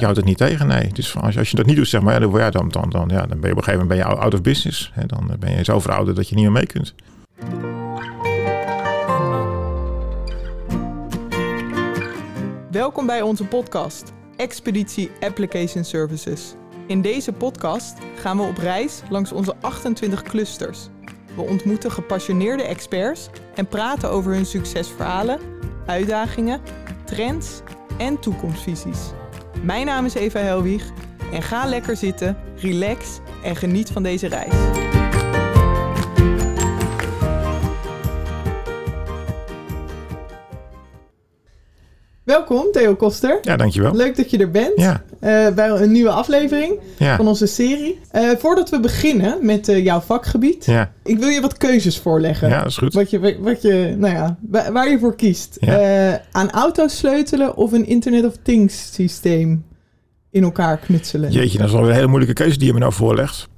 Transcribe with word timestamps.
je 0.00 0.06
houdt 0.06 0.20
het 0.20 0.28
niet 0.28 0.36
tegen, 0.36 0.66
nee. 0.66 0.92
Dus 0.92 1.16
als, 1.16 1.38
als 1.38 1.50
je 1.50 1.56
dat 1.56 1.66
niet 1.66 1.76
doet, 1.76 1.88
zeg 1.88 2.00
maar, 2.00 2.20
dan, 2.20 2.50
dan, 2.50 2.68
dan, 2.68 2.90
dan, 2.90 3.08
ja, 3.08 3.26
dan 3.26 3.40
ben 3.40 3.48
je 3.48 3.56
op 3.56 3.56
een 3.56 3.64
gegeven 3.64 3.72
moment 3.72 3.88
ben 3.88 3.98
je 3.98 4.04
out 4.04 4.34
of 4.34 4.42
business. 4.42 4.90
Hè, 4.94 5.06
dan 5.06 5.36
ben 5.38 5.56
je 5.56 5.64
zo 5.64 5.80
verouderd 5.80 6.16
dat 6.16 6.28
je 6.28 6.34
niet 6.34 6.44
meer 6.44 6.52
mee 6.52 6.66
kunt. 6.66 6.94
Welkom 12.70 13.06
bij 13.06 13.22
onze 13.22 13.44
podcast, 13.44 14.12
Expeditie 14.36 15.10
Application 15.20 15.84
Services. 15.84 16.54
In 16.86 17.02
deze 17.02 17.32
podcast 17.32 17.98
gaan 18.16 18.36
we 18.36 18.42
op 18.42 18.56
reis 18.56 19.02
langs 19.08 19.32
onze 19.32 19.54
28 19.60 20.22
clusters. 20.22 20.88
We 21.34 21.42
ontmoeten 21.42 21.90
gepassioneerde 21.90 22.62
experts 22.62 23.28
en 23.54 23.66
praten 23.66 24.10
over 24.10 24.32
hun 24.32 24.46
succesverhalen, 24.46 25.40
uitdagingen, 25.86 26.60
trends 27.04 27.60
en 27.98 28.18
toekomstvisies. 28.18 29.19
Mijn 29.62 29.86
naam 29.86 30.04
is 30.04 30.14
Eva 30.14 30.38
Helwig 30.38 30.90
en 31.32 31.42
ga 31.42 31.66
lekker 31.66 31.96
zitten, 31.96 32.36
relax 32.56 33.18
en 33.42 33.56
geniet 33.56 33.90
van 33.90 34.02
deze 34.02 34.26
reis. 34.26 34.79
Welkom 42.30 42.72
Theo 42.72 42.94
Koster. 42.94 43.38
Ja, 43.42 43.56
dankjewel. 43.56 43.94
Leuk 43.94 44.16
dat 44.16 44.30
je 44.30 44.38
er 44.38 44.50
bent 44.50 44.72
Ja, 44.76 45.02
eh, 45.20 45.54
bij 45.54 45.68
een 45.70 45.92
nieuwe 45.92 46.10
aflevering 46.10 46.78
ja, 46.98 47.16
van 47.16 47.28
onze 47.28 47.46
serie. 47.46 47.98
Eh, 48.10 48.28
voordat 48.38 48.70
we 48.70 48.80
beginnen 48.80 49.38
met 49.46 49.68
eh, 49.68 49.84
jouw 49.84 50.00
vakgebied, 50.00 50.64
ja, 50.64 50.92
ik 51.04 51.18
wil 51.18 51.28
je 51.28 51.40
wat 51.40 51.56
keuzes 51.56 51.98
voorleggen. 51.98 52.48
ja, 52.48 52.58
dat 52.58 52.66
is 52.66 52.76
goed. 52.76 52.94
Wat 52.94 53.10
je, 53.10 53.36
wat 53.40 53.62
je, 53.62 53.94
nou 53.98 54.14
ja, 54.14 54.36
wa- 54.40 54.72
waar 54.72 54.90
je 54.90 54.98
voor 54.98 55.16
kiest. 55.16 55.56
Ja. 55.60 56.20
Aan 56.30 56.50
auto's 56.50 56.96
sleutelen 56.96 57.56
of 57.56 57.72
een 57.72 57.86
Internet 57.86 58.24
of 58.24 58.34
Things 58.42 58.94
systeem 58.94 59.64
in 60.30 60.42
elkaar 60.42 60.76
knutselen. 60.78 61.30
Jeetje, 61.30 61.58
dat 61.58 61.66
is 61.66 61.72
wel 61.72 61.88
een 61.88 61.94
hele 61.94 62.06
moeilijke 62.06 62.34
keuze 62.42 62.58
die 62.58 62.66
je 62.66 62.72
me 62.72 62.78
nou 62.78 62.92
voorlegt. 62.92 63.48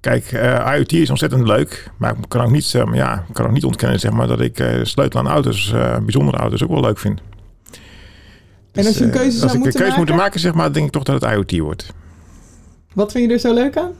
Kijk, 0.00 0.32
IoT 0.76 0.92
is 0.92 1.10
ontzettend 1.10 1.46
leuk, 1.46 1.90
maar 1.98 2.10
ik 2.10 2.28
kan 2.28 2.40
ook 2.44 2.50
niet, 2.50 2.70
ja, 2.92 3.24
kan 3.32 3.46
ook 3.46 3.52
niet 3.52 3.64
ontkennen 3.64 4.00
zeg 4.00 4.10
maar, 4.12 4.26
dat 4.26 4.40
ik 4.40 4.58
eh 4.58 4.68
sleutel 4.82 5.20
aan 5.20 5.28
auto's, 5.28 5.74
bijzondere 6.02 6.36
auto's, 6.36 6.62
ook 6.62 6.70
wel 6.70 6.80
leuk 6.80 6.98
vind. 6.98 7.20
En 8.78 8.86
als 8.86 8.98
je 8.98 9.04
een 9.04 9.10
eh, 9.10 9.16
keuze 9.16 9.30
zou 9.30 9.42
als 9.42 9.52
ik 9.52 9.58
moeten 9.58 9.80
een 9.80 9.86
keuze 9.86 9.98
moet 9.98 10.08
maken? 10.08 10.22
maken, 10.24 10.40
zeg 10.40 10.54
maar, 10.54 10.72
denk 10.72 10.86
ik 10.86 10.92
toch 10.92 11.02
dat 11.02 11.22
het 11.22 11.32
IoT 11.32 11.58
wordt. 11.58 11.92
Wat 12.94 13.12
vind 13.12 13.26
je 13.28 13.32
er 13.32 13.38
zo 13.40 13.54
leuk 13.54 13.76
aan? 13.76 13.90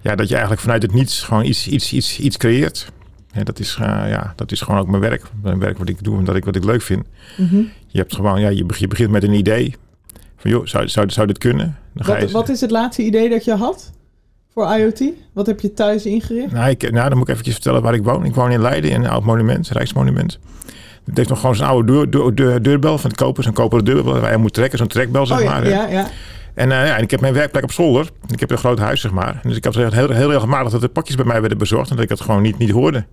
Ja, 0.00 0.14
dat 0.14 0.26
je 0.26 0.32
eigenlijk 0.32 0.62
vanuit 0.62 0.82
het 0.82 0.92
niets 0.92 1.22
gewoon 1.22 1.44
iets, 1.44 1.68
iets, 1.68 1.92
iets, 1.92 2.18
iets 2.18 2.36
creëert. 2.36 2.92
Ja, 3.32 3.42
dat, 3.44 3.58
is, 3.58 3.76
eh, 3.80 3.86
ja, 3.86 4.32
dat 4.36 4.52
is 4.52 4.60
gewoon 4.60 4.80
ook 4.80 4.88
mijn 4.88 5.02
werk. 5.02 5.22
Mijn 5.42 5.58
werk 5.58 5.78
wat 5.78 5.88
ik 5.88 6.04
doe 6.04 6.18
en 6.18 6.24
dat 6.24 6.36
ik, 6.36 6.44
wat 6.44 6.56
ik 6.56 6.64
leuk 6.64 6.82
vind. 6.82 7.06
Mhm. 7.36 7.56
Je, 7.86 7.98
hebt 7.98 8.14
gewoon, 8.14 8.40
ja, 8.40 8.48
je, 8.48 8.64
beg- 8.64 8.78
je 8.78 8.88
begint 8.88 9.10
met 9.10 9.22
een 9.22 9.32
idee. 9.32 9.74
Van 10.36 10.50
joh, 10.50 10.66
zou, 10.66 10.88
zou, 10.88 11.10
zou 11.10 11.26
dit 11.26 11.38
kunnen? 11.38 11.76
Dan 11.94 12.04
ga 12.04 12.16
je, 12.16 12.22
Wat, 12.22 12.30
wat 12.30 12.48
is 12.48 12.60
het 12.60 12.70
laatste 12.70 13.02
idee 13.02 13.28
dat 13.28 13.44
je 13.44 13.54
had 13.54 13.92
voor 14.52 14.76
IoT? 14.76 15.02
Wat 15.32 15.46
heb 15.46 15.60
je 15.60 15.72
thuis 15.74 16.06
ingericht? 16.06 16.52
Nou, 16.52 16.70
ik, 16.70 16.90
nou, 16.90 17.08
dan 17.08 17.18
moet 17.18 17.26
ik 17.26 17.32
eventjes 17.32 17.54
vertellen 17.54 17.82
waar 17.82 17.94
ik 17.94 18.02
woon. 18.02 18.24
Ik 18.24 18.34
woon 18.34 18.50
in 18.50 18.60
Leiden 18.60 18.90
in 18.90 19.04
een 19.04 19.10
oud 19.10 19.24
monument, 19.24 19.68
Rijksmonument. 19.68 20.38
Het 21.08 21.16
heeft 21.16 21.28
nog 21.28 21.40
gewoon 21.40 21.56
zo'n 21.56 21.66
oude 21.66 21.92
deur, 21.92 22.10
deur, 22.10 22.34
deur- 22.34 22.62
deurbel 22.62 22.98
van 22.98 23.10
het 23.10 23.18
kopen. 23.18 23.42
Zo'n 23.42 23.52
koperen 23.52 23.84
deurbel 23.84 24.20
waar 24.20 24.30
je 24.30 24.36
moet 24.36 24.52
trekken. 24.52 24.78
Zo'n 24.78 24.86
trekbel, 24.86 25.26
zeg 25.26 25.36
oh 25.38 25.42
ja, 25.44 25.50
maar. 25.50 25.68
ja, 25.68 25.86
ja. 25.88 26.06
En, 26.54 26.72
eh, 26.72 26.86
ja, 26.86 26.96
en 26.96 27.02
ik 27.02 27.10
heb 27.10 27.20
mijn 27.20 27.34
werkplek 27.34 27.62
op 27.62 27.72
zolder. 27.72 28.06
Ik 28.30 28.40
heb 28.40 28.50
een 28.50 28.58
groot 28.58 28.78
huis, 28.78 29.00
zeg 29.00 29.10
maar. 29.10 29.40
Dus 29.42 29.56
ik 29.56 29.64
had 29.64 29.74
heel, 29.74 29.90
heel 30.12 30.30
regelmatig 30.30 30.72
dat 30.72 30.82
er 30.82 30.88
pakjes 30.88 31.16
bij 31.16 31.24
mij 31.24 31.40
werden 31.40 31.58
bezorgd. 31.58 31.90
En 31.90 31.94
dat 31.94 32.04
ik 32.04 32.10
dat 32.10 32.20
gewoon 32.20 32.42
niet, 32.42 32.58
niet 32.58 32.70
hoorde. 32.70 33.04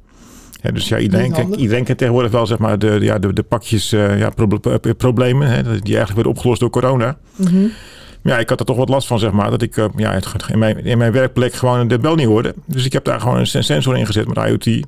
Ja, 0.62 0.72
dus 0.72 0.88
ja, 0.88 0.98
iedereen, 0.98 1.32
kent, 1.32 1.56
iedereen 1.56 1.84
kent 1.84 1.98
tegenwoordig 1.98 2.32
wel 2.32 2.46
zeg 2.46 2.58
maar, 2.58 2.80
de, 2.80 2.98
ja, 3.02 3.20
de, 3.20 3.34
de 3.34 3.44
pakjes 3.44 3.92
eh, 3.92 4.20
ja, 4.20 4.32
eh, 4.36 4.80
problemen. 4.98 5.48
Hè, 5.48 5.62
die 5.64 5.72
eigenlijk 5.72 6.14
werden 6.14 6.32
opgelost 6.32 6.60
door 6.60 6.70
corona. 6.70 7.18
Maar 8.22 8.34
ja, 8.34 8.40
ik 8.40 8.50
had 8.50 8.60
er 8.60 8.66
toch 8.66 8.78
wat 8.78 8.90
last 8.90 9.08
van, 9.08 9.20
zeg 9.20 9.32
maar. 9.32 9.50
Dat 9.50 9.62
ik 9.62 9.76
ja, 9.96 10.12
het- 10.14 10.46
in, 10.52 10.60
mijn, 10.60 10.86
in 10.86 10.98
mijn 10.98 11.12
werkplek 11.12 11.54
gewoon 11.54 11.88
de 11.88 12.00
bel 12.00 12.16
niet 12.16 12.26
hoorde. 12.28 12.54
Dus 12.66 12.86
ik 12.86 12.94
heb 12.94 13.04
daar 13.04 13.20
gewoon 13.22 13.38
een 13.38 13.48
sen- 13.48 13.64
sensor 13.64 13.98
in 13.98 14.06
gezet 14.06 14.28
met 14.28 14.48
IoT. 14.48 14.86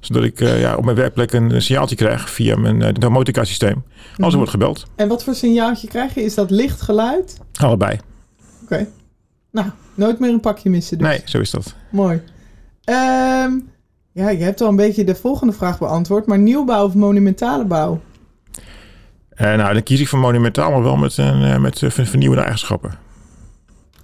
Zodat 0.00 0.24
ik 0.24 0.40
eh, 0.40 0.60
ja, 0.60 0.76
op 0.76 0.84
mijn 0.84 0.96
werkplek 0.96 1.32
een, 1.32 1.54
een 1.54 1.62
signaaltje 1.62 1.96
krijg 1.96 2.30
via 2.30 2.56
mijn 2.56 2.80
uh, 2.80 2.88
domotica 2.92 3.44
systeem. 3.44 3.74
Als 3.96 4.16
Mhm. 4.18 4.30
er 4.30 4.36
wordt 4.36 4.50
gebeld. 4.50 4.86
En 4.96 5.08
wat 5.08 5.24
voor 5.24 5.34
signaaltje 5.34 5.88
krijg 5.88 6.14
je? 6.14 6.22
Is 6.22 6.34
dat 6.34 6.50
licht, 6.50 6.80
geluid? 6.80 7.38
Allebei. 7.60 7.98
Oké. 8.64 8.86
Nou, 9.52 9.66
nooit 9.94 10.18
meer 10.18 10.30
een 10.30 10.40
pakje 10.40 10.70
missen 10.70 10.98
dus. 10.98 11.06
Nee, 11.06 11.20
zo 11.24 11.38
is 11.40 11.50
dat. 11.50 11.74
Mooi. 11.90 12.22
Ehm, 12.84 13.52
ja, 14.12 14.28
je 14.28 14.42
hebt 14.44 14.60
al 14.60 14.68
een 14.68 14.76
beetje 14.76 15.04
de 15.04 15.14
volgende 15.14 15.52
vraag 15.52 15.78
beantwoord. 15.78 16.26
Maar 16.26 16.38
nieuwbouw 16.38 16.84
of 16.84 16.94
monumentale 16.94 17.64
bouw? 17.64 18.00
Eh, 19.30 19.54
nou, 19.54 19.72
dan 19.72 19.82
kies 19.82 20.00
ik 20.00 20.08
voor 20.08 20.18
monumentaal, 20.18 20.70
maar 20.70 20.82
wel 20.82 20.96
met, 20.96 21.16
een, 21.16 21.42
eh, 21.42 21.58
met 21.58 21.82
eh, 21.82 21.90
ver- 21.90 22.06
vernieuwende 22.06 22.42
eigenschappen. 22.42 22.90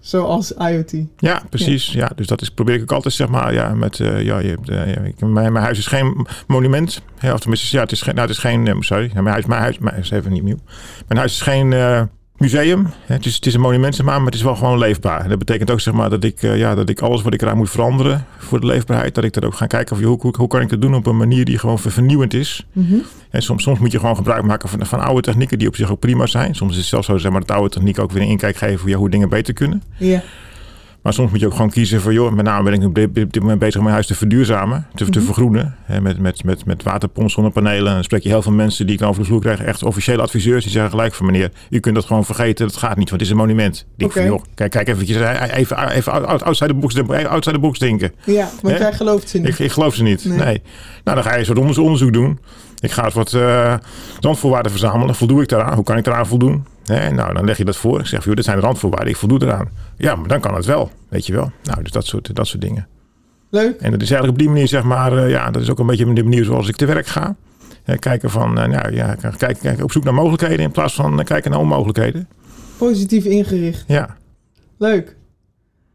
Zoals 0.05 0.53
IoT. 0.53 0.95
Ja, 1.17 1.43
precies. 1.51 1.93
Ja. 1.93 2.11
dus 2.15 2.27
dat 2.27 2.43
is, 2.43 2.51
probeer 2.51 2.75
ik 2.75 2.83
ook 2.83 2.93
altijd, 2.93 3.15
zeg 3.15 3.29
maar, 3.29 3.53
ja, 3.53 3.75
met, 3.75 4.01
eh, 4.01 4.23
ja, 4.23 4.39
je 4.39 4.57
eh, 4.67 5.05
ik, 5.07 5.21
mijn, 5.21 5.53
mijn 5.53 5.65
huis 5.65 5.79
is 5.79 5.87
geen 5.87 6.27
monument. 6.47 7.03
Ja, 7.19 7.33
of 7.33 7.41
tenminste, 7.41 7.77
ja, 7.77 7.83
het 7.83 7.93
is 7.93 8.03
geen, 8.03 8.15
nou, 8.15 8.27
het 8.29 8.37
is 8.37 8.43
geen, 8.43 8.67
eh, 8.67 8.77
sorry, 8.81 9.11
mijn 9.15 9.27
huis, 9.27 9.47
mijn 9.47 9.61
huis, 9.61 9.79
mijn, 9.79 9.97
is 9.97 10.11
even 10.11 10.33
niet 10.33 10.43
nieuw. 10.43 10.59
Mijn 11.07 11.19
huis 11.19 11.33
is 11.33 11.41
geen 11.41 11.73
museum. 12.45 12.87
Het 13.07 13.27
is, 13.27 13.35
het 13.35 13.47
is 13.47 13.55
een 13.55 13.61
monument, 13.61 13.95
zeg 13.95 14.07
maar, 14.07 14.17
maar 14.17 14.27
het 14.27 14.35
is 14.35 14.43
wel 14.43 14.57
gewoon 14.57 14.79
leefbaar. 14.79 15.21
En 15.21 15.29
dat 15.29 15.39
betekent 15.39 15.71
ook, 15.71 15.81
zeg 15.81 15.95
maar, 15.95 16.11
dat 16.11 16.25
ik, 16.25 16.43
eh, 16.43 16.59
ja, 16.59 16.75
dat 16.75 16.89
ik 16.89 17.01
alles 17.01 17.23
wat 17.23 17.35
ik 17.35 17.43
eraan 17.43 17.57
moet 17.57 17.71
veranderen 17.71 18.25
voor 18.39 18.61
de 18.61 18.67
leefbaarheid, 18.67 19.15
dat 19.15 19.25
ik 19.25 19.33
dat 19.33 19.45
ook 19.45 19.55
ga 19.55 19.67
kijken 19.67 19.97
of 19.97 20.03
hoe, 20.03 20.19
hoe, 20.21 20.35
hoe 20.39 20.49
kan 20.49 20.61
ik 20.61 20.69
dat 20.69 20.81
doen 20.81 20.95
op 20.95 21.07
een 21.07 21.17
manier 21.17 21.45
die 21.45 21.59
gewoon 21.59 21.79
ver- 21.79 21.91
vernieuwend 21.93 22.35
is. 22.35 22.67
Mhm. 22.73 22.95
En 23.31 23.43
soms, 23.43 23.63
soms 23.63 23.79
moet 23.79 23.93
je 23.93 23.99
gewoon 23.99 24.17
gebruik 24.17 24.43
maken 24.43 24.69
van, 24.69 24.87
van 24.87 25.01
oude 25.01 25.21
technieken 25.21 25.59
die 25.59 25.69
op 25.69 25.77
zich 25.77 25.91
ook 25.91 25.99
prima 25.99 26.27
zijn. 26.27 26.55
Soms 26.55 26.73
is 26.73 26.79
het 26.79 26.87
zelfs 26.87 27.07
zo 27.07 27.19
zeg 27.19 27.31
maar, 27.31 27.41
dat 27.41 27.51
oude 27.57 27.71
technieken 27.71 28.03
ook 28.03 28.13
weer 28.13 28.23
een 28.23 28.29
inkijk 28.29 28.57
geven 28.57 28.81
hoe, 28.81 28.91
ja, 28.91 28.97
hoe 28.97 29.11
dingen 29.11 29.29
beter 29.29 29.55
kunnen. 29.55 29.83
Ja. 29.97 30.23
Maar 31.05 31.13
soms 31.13 31.31
moet 31.31 31.41
je 31.41 31.47
ook 31.47 31.53
gewoon 31.55 31.71
kiezen 31.71 32.01
voor, 32.01 32.13
joh, 32.13 32.33
met 32.33 32.45
name 32.45 32.71
ben 32.71 32.73
ik 32.81 32.87
op 32.87 32.95
dit, 32.95 33.41
moment 33.41 33.59
bezig 33.59 33.75
om 33.77 33.83
mijn 33.83 33.95
huis 33.95 34.07
te 34.07 34.15
verduurzamen, 34.15 34.87
te, 34.95 35.05
te 35.05 35.19
Mhm. 35.19 35.27
vergroenen. 35.27 35.75
Hè, 35.83 36.01
met, 36.01 36.19
met, 36.19 36.45
met, 36.45 36.65
met 36.65 36.83
waterpomp, 36.83 37.31
zonnepanelen. 37.31 37.89
En 37.89 37.95
dan 37.95 38.05
spreek 38.05 38.23
je 38.23 38.29
heel 38.29 38.43
veel 38.43 38.53
mensen 38.53 38.85
die 38.87 38.95
ik 38.95 39.01
dan 39.01 39.09
over 39.09 39.21
de 39.21 39.27
vloer 39.29 39.41
krijg, 39.41 39.61
echt 39.63 39.83
officiële 39.83 40.23
adviseurs, 40.23 40.63
die 40.63 40.73
zeggen 40.73 40.91
gelijk 40.91 41.15
van 41.15 41.27
meneer, 41.27 41.51
u 41.71 41.81
kunt 41.81 41.95
dat 41.95 42.05
gewoon 42.05 42.25
vergeten, 42.25 42.67
dat 42.67 42.77
gaat 42.77 42.97
niet, 42.97 43.09
want 43.09 43.11
het 43.11 43.21
is 43.21 43.31
een 43.31 43.37
monument. 43.37 43.87
Ik 43.97 44.07
Oké. 44.07 44.21
joh, 44.23 44.43
kijk, 44.55 44.71
kijk 44.71 44.89
eventjes, 44.89 45.17
even, 45.17 45.89
even 45.91 46.13
out- 46.27 46.43
outside 46.43 46.73
the 46.73 46.79
box, 46.79 46.95
outside 47.27 47.55
the 47.57 47.59
box 47.63 47.79
denken. 47.79 48.13
Ja, 48.25 48.49
want 48.63 48.79
jij 48.79 48.93
gelooft 48.93 49.29
ze 49.29 49.39
niet. 49.39 49.49
Ik, 49.49 49.59
ik 49.59 49.71
geloof 49.73 49.95
ze 49.95 50.03
niet. 50.03 50.25
Nee. 50.25 50.39
Nee. 50.39 50.63
Nou, 51.05 51.17
dan 51.17 51.23
ga 51.23 51.33
je 51.33 51.39
een 51.39 51.45
soort 51.45 51.59
onderzo- 51.59 51.83
onderzoek 51.83 52.13
doen. 52.13 52.39
Ik 52.79 52.91
ga 52.91 53.05
eens 53.05 53.15
wat 53.15 53.33
uh, 53.33 53.75
verzamelen. 54.63 55.15
Voldoe 55.15 55.43
ik 55.43 55.49
daaraan? 55.49 55.75
Hoe 55.75 55.85
kan 55.85 55.97
ik 55.97 56.05
daaraan 56.05 56.27
voldoen? 56.27 56.65
Nou, 56.87 57.35
dan 57.35 57.45
leg 57.45 57.57
je 57.57 57.65
dat 57.65 57.77
voor. 57.77 58.01
Ik 58.01 58.07
zeg, 58.07 58.25
joh, 58.25 58.35
dit 58.35 58.45
zijn 58.45 58.57
de 58.57 58.63
randvoorwaarden. 58.63 59.09
Ik 59.09 59.17
voldoe 59.17 59.43
eraan. 59.43 59.69
Ja, 59.97 60.15
maar 60.15 60.29
dan 60.29 60.41
kan 60.41 60.55
het 60.55 60.65
wel. 60.65 60.91
Weet 61.09 61.27
je 61.27 61.33
wel. 61.33 61.53
Nou, 61.63 61.83
dus 61.83 61.93
dat 61.93 62.07
soort, 62.07 62.37
dat 62.37 62.47
soort 62.47 62.63
dingen. 62.63 62.87
Leuk. 63.51 63.81
En 63.81 63.91
dat 63.91 64.03
is 64.03 64.11
eigenlijk 64.11 64.33
op 64.33 64.39
die 64.39 64.49
manier, 64.49 64.69
zeg 64.69 64.83
maar, 64.83 65.13
uh, 65.13 65.31
ja, 65.31 65.51
dat 65.51 65.63
is 65.63 65.71
ook 65.71 65.79
een 65.79 65.87
beetje 65.87 66.13
de 66.13 66.23
manier 66.23 66.45
zoals 66.45 66.69
ik 66.69 66.77
te 66.77 66.87
werk 66.87 67.07
ga. 67.07 67.37
Kijken 67.99 68.31
van, 68.31 68.59
uh, 68.59 68.67
nou 68.67 68.95
ja, 68.95 69.15
kijk, 69.37 69.59
kijk, 69.59 69.83
op 69.83 69.93
zoek 69.93 70.05
naar 70.05 70.15
mogelijkheden 70.15 70.59
in 70.59 70.71
plaats 70.71 70.95
van 70.95 71.19
uh, 71.19 71.25
kijken 71.25 71.51
naar 71.51 71.61
onmogelijkheden. 71.61 72.29
Positief 72.77 73.25
ingericht. 73.25 73.85
Ja. 73.87 74.17
Leuk. 74.79 75.17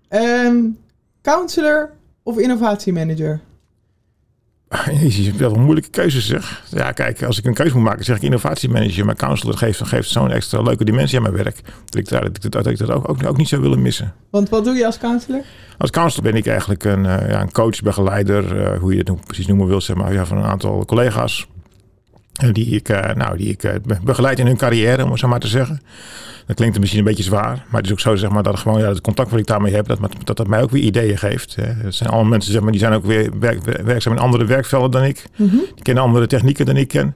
Um, 0.09 0.77
counselor 1.21 1.89
of 2.23 2.37
innovatiemanager? 2.37 3.39
Je 5.07 5.23
hebt 5.23 5.37
wel 5.37 5.55
een 5.55 5.61
moeilijke 5.61 5.89
keuzes 5.89 6.27
zeg. 6.27 6.63
Ja, 6.71 6.91
kijk, 6.91 7.23
als 7.23 7.37
ik 7.37 7.45
een 7.45 7.53
keuze 7.53 7.75
moet 7.75 7.83
maken, 7.83 8.05
zeg 8.05 8.15
ik 8.15 8.21
innovatiemanager. 8.21 9.05
Maar 9.05 9.15
counselor 9.15 9.57
geeft, 9.57 9.87
geeft 9.87 10.09
zo'n 10.09 10.31
extra 10.31 10.61
leuke 10.61 10.83
dimensie 10.83 11.17
aan 11.17 11.23
mijn 11.23 11.35
werk. 11.35 11.61
Dat 11.85 11.95
ik, 11.95 12.09
dat, 12.09 12.51
dat 12.51 12.67
ik 12.67 12.77
dat 12.77 12.89
ook, 12.89 13.09
ook, 13.09 13.25
ook 13.25 13.37
niet 13.37 13.47
zou 13.47 13.61
willen 13.61 13.81
missen. 13.81 14.13
Want 14.29 14.49
wat 14.49 14.63
doe 14.63 14.73
je 14.73 14.85
als 14.85 14.97
counselor? 14.97 15.41
Als 15.77 15.89
counselor 15.89 16.31
ben 16.31 16.39
ik 16.39 16.47
eigenlijk 16.47 16.83
een, 16.83 17.05
uh, 17.05 17.29
ja, 17.29 17.41
een 17.41 17.51
coach, 17.51 17.81
begeleider, 17.81 18.61
uh, 18.61 18.79
hoe 18.79 18.91
je 18.95 18.97
het 18.97 19.25
precies 19.25 19.47
noemen 19.47 19.67
wil, 19.67 19.81
zeg 19.81 19.95
maar, 19.95 20.13
ja, 20.13 20.25
van 20.25 20.37
een 20.37 20.43
aantal 20.43 20.85
collega's. 20.85 21.47
Die 22.51 22.65
ik, 22.65 22.87
nou, 23.15 23.37
die 23.37 23.49
ik 23.49 23.79
begeleid 24.03 24.39
in 24.39 24.45
hun 24.45 24.57
carrière, 24.57 25.03
om 25.03 25.09
het 25.09 25.19
zo 25.19 25.27
maar 25.27 25.39
te 25.39 25.47
zeggen. 25.47 25.81
Dat 26.45 26.57
klinkt 26.57 26.79
misschien 26.79 26.99
een 26.99 27.07
beetje 27.07 27.23
zwaar, 27.23 27.65
maar 27.67 27.81
het 27.81 27.85
is 27.85 27.91
ook 27.91 27.99
zo 27.99 28.15
zeg 28.15 28.29
maar, 28.29 28.43
dat 28.43 28.59
gewoon 28.59 28.79
ja, 28.79 28.87
het 28.87 29.01
contact 29.01 29.29
wat 29.29 29.39
ik 29.39 29.45
daarmee 29.45 29.73
heb, 29.73 29.87
dat, 29.87 29.99
dat 30.23 30.37
dat 30.37 30.47
mij 30.47 30.61
ook 30.61 30.71
weer 30.71 30.83
ideeën 30.83 31.17
geeft. 31.17 31.55
Hè. 31.55 31.63
Het 31.63 31.95
zijn 31.95 32.09
allemaal 32.09 32.29
mensen 32.29 32.51
zeg 32.51 32.61
maar, 32.61 32.71
die 32.71 32.79
zijn 32.79 32.93
ook 32.93 33.05
weer 33.05 33.39
werk, 33.39 33.83
werkzaam 33.83 34.13
in 34.13 34.19
andere 34.19 34.45
werkvelden 34.45 34.91
dan 34.91 35.03
ik. 35.03 35.23
Mm 35.35 35.49
-hmm. 35.49 35.61
Die 35.75 35.83
kennen 35.83 36.03
andere 36.03 36.27
technieken 36.27 36.65
dan 36.65 36.77
ik 36.77 36.87
ken. 36.87 37.15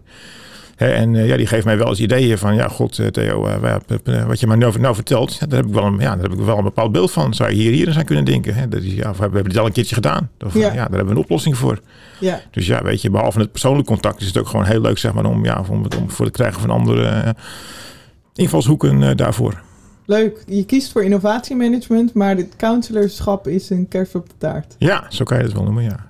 En 0.92 1.14
uh, 1.14 1.28
ja, 1.28 1.38
die 1.38 1.48
geeft 1.48 1.66
mij 1.66 1.78
wel 1.78 1.88
eens 1.88 2.00
ideeën 2.00 2.38
van, 2.38 2.56
ja, 2.56 2.68
god, 2.68 3.02
Theo, 3.12 3.48
uh, 3.48 4.26
wat 4.26 4.40
je 4.40 4.48
mij 4.48 4.56
nou, 4.56 4.80
nou 4.80 4.96
vertelt, 4.96 5.34
ja, 5.34 5.46
daar, 5.46 5.60
heb 5.60 5.68
ik 5.68 5.74
wel 5.74 5.84
een, 5.84 6.00
ja, 6.00 6.16
daar 6.16 6.30
heb 6.30 6.32
ik 6.32 6.46
wel 6.46 6.58
een 6.58 6.64
bepaald 6.64 6.92
beeld 6.92 7.12
van. 7.12 7.34
Zou 7.34 7.50
je 7.50 7.56
hier, 7.56 7.72
hier 7.72 7.88
eens 7.88 7.98
aan 7.98 8.06
kunnen 8.06 8.26
denken? 8.26 8.56
Hè? 8.56 8.68
Dat 8.68 8.82
is, 8.82 8.94
ja, 8.94 9.12
we 9.12 9.22
hebben 9.22 9.46
het 9.46 9.58
al 9.58 9.66
een 9.66 9.72
keertje 9.72 9.96
gedaan. 9.96 10.30
Of, 10.46 10.54
ja. 10.54 10.60
ja. 10.60 10.74
daar 10.74 10.82
hebben 10.82 11.06
we 11.06 11.12
een 11.12 11.18
oplossing 11.18 11.58
voor. 11.58 11.80
Ja. 12.20 12.42
Dus 12.52 12.68
ja, 12.68 12.84
weet 12.84 13.02
je, 13.02 13.10
behalve 13.10 13.40
het 13.40 13.52
persoonlijk 13.52 13.88
contact 13.88 14.22
is 14.22 14.28
het 14.28 14.38
ook 14.38 14.48
gewoon 14.48 14.66
heel 14.66 14.82
leuk, 14.82 14.98
zeg 14.98 15.14
maar, 15.14 15.26
om, 15.26 15.46
ja, 15.46 15.64
om, 15.70 15.86
om 16.00 16.10
voor 16.10 16.26
het 16.26 16.36
krijgen 16.36 16.62
van 16.62 16.70
andere 16.70 17.36
invalshoeken 18.36 19.18
daarvoor. 19.18 19.62
Leuk. 20.06 20.44
Je 20.48 20.66
kiest 20.66 20.92
voor 20.92 21.04
innovatiemanagement, 21.04 22.14
maar 22.14 22.36
het 22.36 22.56
counselorschap 22.58 23.48
is 23.48 23.70
een 23.70 23.88
kerst 23.88 24.16
op 24.16 24.30
de 24.30 24.36
taart. 24.38 24.76
Ja, 24.78 25.06
zo 25.10 25.24
kan 25.24 25.38
je 25.38 25.44
het 25.44 25.54
wel 25.54 25.64
noemen, 25.64 25.84
ja. 25.84 26.08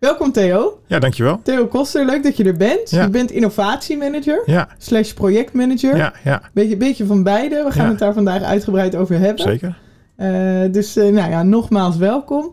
Welkom 0.00 0.32
Theo. 0.32 0.80
Ja, 0.86 0.98
dankjewel. 0.98 1.40
Theo 1.42 1.66
Koster, 1.66 2.04
leuk 2.06 2.22
dat 2.22 2.36
je 2.36 2.44
er 2.44 2.56
bent. 2.56 2.90
Ja. 2.90 3.02
Je 3.02 3.08
bent 3.10 3.30
innovatiemanager 3.30 4.42
Ja, 4.46 4.68
slash 4.78 5.12
projectmanager. 5.12 5.96
ja, 5.96 6.12
ja, 6.24 6.42
Beetje, 6.52 6.76
beetje 6.76 7.06
van 7.06 7.22
beide. 7.22 7.62
We 7.64 7.70
gaan 7.70 7.84
Ja. 7.84 7.90
het 7.90 7.98
daar 7.98 8.12
vandaag 8.12 8.42
uitgebreid 8.42 8.96
over 8.96 9.18
hebben. 9.18 9.42
zeker. 9.44 9.78
Eh, 10.16 10.60
dus 10.70 10.96
eh, 10.96 11.04
nou 11.12 11.30
ja, 11.30 11.42
nogmaals 11.42 11.96
welkom. 11.96 12.52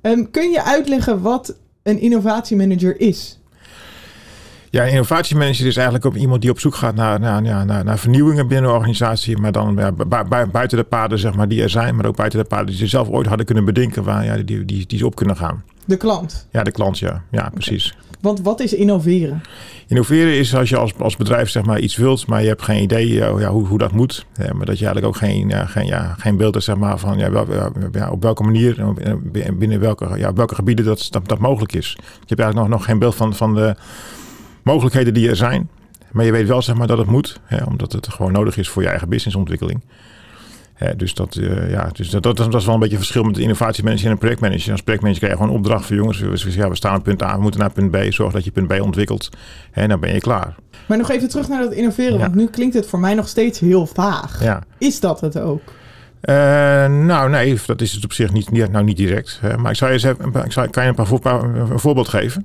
Ehm, 0.00 0.24
kun 0.30 0.50
je 0.50 0.64
uitleggen 0.64 1.20
wat 1.20 1.56
een 1.82 2.00
innovatiemanager 2.00 3.00
is? 3.00 3.37
Ja, 4.78 4.84
innovatiemanager 4.84 5.66
is 5.66 5.76
eigenlijk 5.76 6.06
ook 6.06 6.14
iemand 6.14 6.40
die 6.40 6.50
op 6.50 6.60
zoek 6.60 6.74
gaat 6.74 6.94
naar, 6.94 7.20
naar, 7.20 7.42
naar, 7.42 7.84
naar, 7.84 7.98
vernieuwingen 7.98 8.48
binnen 8.48 8.70
een 8.70 8.76
organisatie. 8.76 9.38
Maar 9.38 9.52
dan 9.52 9.76
ja, 9.78 9.92
buiten 10.46 10.78
de 10.78 10.84
paden 10.84 11.18
zeg 11.18 11.34
maar, 11.34 11.48
die 11.48 11.62
er 11.62 11.70
zijn, 11.70 11.96
maar 11.96 12.06
ook 12.06 12.16
buiten 12.16 12.38
de 12.38 12.44
paden 12.44 12.66
die 12.66 12.76
ze 12.76 12.86
zelf 12.86 13.08
ooit 13.08 13.26
hadden 13.26 13.46
kunnen 13.46 13.64
bedenken, 13.64 14.04
waar, 14.04 14.24
ja, 14.24 14.36
die, 14.36 14.64
die, 14.64 14.86
die 14.86 14.98
ze 14.98 15.06
op 15.06 15.14
kunnen 15.14 15.36
gaan. 15.36 15.64
De 15.84 15.96
klant. 15.96 16.46
Ja, 16.52 16.62
de 16.62 16.70
klant, 16.70 16.98
ja. 16.98 17.22
Ja, 17.30 17.50
precies. 17.54 17.96
Want 18.20 18.40
wat 18.40 18.60
is 18.60 18.74
innoveren? 18.74 19.42
Innoveren 19.86 20.38
is 20.38 20.54
als 20.54 20.68
je 20.68 20.76
als, 20.76 20.98
als 20.98 21.16
bedrijf 21.16 21.50
zeg 21.50 21.64
maar, 21.64 21.78
iets 21.78 21.96
wilt, 21.96 22.26
maar 22.26 22.42
je 22.42 22.48
hebt 22.48 22.62
geen 22.62 22.82
idee 22.82 23.24
eh, 23.24 23.40
ja, 23.40 23.50
hoe, 23.50 23.66
hoe 23.66 23.78
dat 23.78 23.92
moet. 23.92 24.26
Ja, 24.34 24.54
maar 24.54 24.66
dat 24.66 24.78
je 24.78 24.84
eigenlijk 24.84 25.06
ook 25.06 25.16
geen, 25.16 25.48
ja, 25.48 25.64
geen, 25.66 25.86
ja, 25.86 26.14
geen 26.18 26.36
beeld 26.36 26.54
hebt 26.54 26.64
zeg 26.64 26.76
maar, 26.76 26.98
van 26.98 27.18
ja, 27.18 27.30
wel, 27.30 27.52
ja, 27.52 27.70
ja, 27.92 28.10
op 28.10 28.22
welke 28.22 28.42
manier, 28.42 28.80
en 29.32 29.58
binnen 29.58 29.80
welke, 29.80 30.08
ja, 30.16 30.32
welke 30.32 30.54
gebieden 30.54 30.84
dat, 30.84 31.06
dat, 31.10 31.28
dat 31.28 31.38
mogelijk 31.38 31.72
is. 31.72 31.96
Je 31.98 32.02
hebt 32.26 32.40
eigenlijk 32.40 32.70
nog, 32.70 32.78
nog 32.78 32.88
geen 32.88 32.98
beeld 32.98 33.14
van, 33.14 33.34
van 33.34 33.54
de 33.54 33.76
mogelijkheden 34.68 35.14
die 35.14 35.28
er 35.28 35.36
zijn. 35.36 35.68
Maar 36.12 36.24
je 36.24 36.32
weet 36.32 36.48
wel 36.48 36.62
zeg 36.62 36.76
maar, 36.76 36.86
dat 36.86 36.98
het 36.98 37.06
moet, 37.06 37.40
hè, 37.44 37.64
omdat 37.64 37.92
het 37.92 38.08
gewoon 38.08 38.32
nodig 38.32 38.56
is 38.56 38.68
voor 38.68 38.82
je 38.82 38.88
eigen 38.88 39.08
businessontwikkeling. 39.08 39.80
Hè, 40.74 40.96
dus 40.96 41.14
dat, 41.14 41.36
eh, 41.36 41.70
ja, 41.70 41.88
dus 41.92 42.10
dat, 42.10 42.22
dat, 42.22 42.36
dat 42.36 42.54
is 42.54 42.64
wel 42.64 42.74
een 42.74 42.80
beetje 42.80 42.96
verschil 42.96 43.22
met 43.22 43.34
de 43.34 43.42
innovatiemanager 43.42 44.06
en 44.06 44.12
een 44.12 44.18
projectmanager. 44.18 44.72
Als 44.72 44.82
projectmanager 44.82 45.24
krijg 45.24 45.38
je 45.38 45.38
gewoon 45.38 45.56
een 45.56 45.62
opdracht 45.64 45.86
van 45.86 45.96
jongens, 45.96 46.20
we, 46.20 46.52
ja, 46.52 46.68
we 46.68 46.76
staan 46.76 46.96
op 46.96 47.02
punt 47.02 47.22
A, 47.22 47.34
we 47.34 47.42
moeten 47.42 47.60
naar 47.60 47.72
punt 47.72 47.90
B. 47.90 47.96
Zorg 48.08 48.32
dat 48.32 48.44
je 48.44 48.50
punt 48.50 48.68
B 48.68 48.80
ontwikkelt 48.80 49.28
en 49.72 49.88
dan 49.88 50.00
ben 50.00 50.14
je 50.14 50.20
klaar. 50.20 50.54
Maar 50.86 50.98
nog 50.98 51.10
even 51.10 51.28
terug 51.28 51.48
naar 51.48 51.62
dat 51.62 51.72
innoveren, 51.72 52.12
Ja. 52.12 52.18
want 52.18 52.34
nu 52.34 52.46
klinkt 52.46 52.74
het 52.74 52.86
voor 52.86 53.00
mij 53.00 53.14
nog 53.14 53.28
steeds 53.28 53.60
heel 53.60 53.86
vaag. 53.86 54.42
Ja. 54.42 54.62
Is 54.78 55.00
dat 55.00 55.20
het 55.20 55.38
ook? 55.38 55.60
Eh, 56.20 56.34
nou, 56.86 57.30
nee, 57.30 57.58
dat 57.66 57.80
is 57.80 57.92
het 57.92 58.04
op 58.04 58.12
zich 58.12 58.32
niet, 58.32 58.50
niet, 58.50 58.70
nou, 58.72 58.84
niet 58.84 58.96
direct. 58.96 59.38
Hè. 59.40 59.56
Maar 59.56 59.70
ik 59.70 59.76
zou 59.76 59.92
je 59.92 59.96
eens 59.96 60.18
even, 60.18 60.44
ik 60.44 60.52
zou, 60.52 60.68
kan 60.68 60.82
je 60.82 60.88
een, 60.88 60.94
paar 60.94 61.78
voorbeeld 61.78 62.08
geven. 62.08 62.44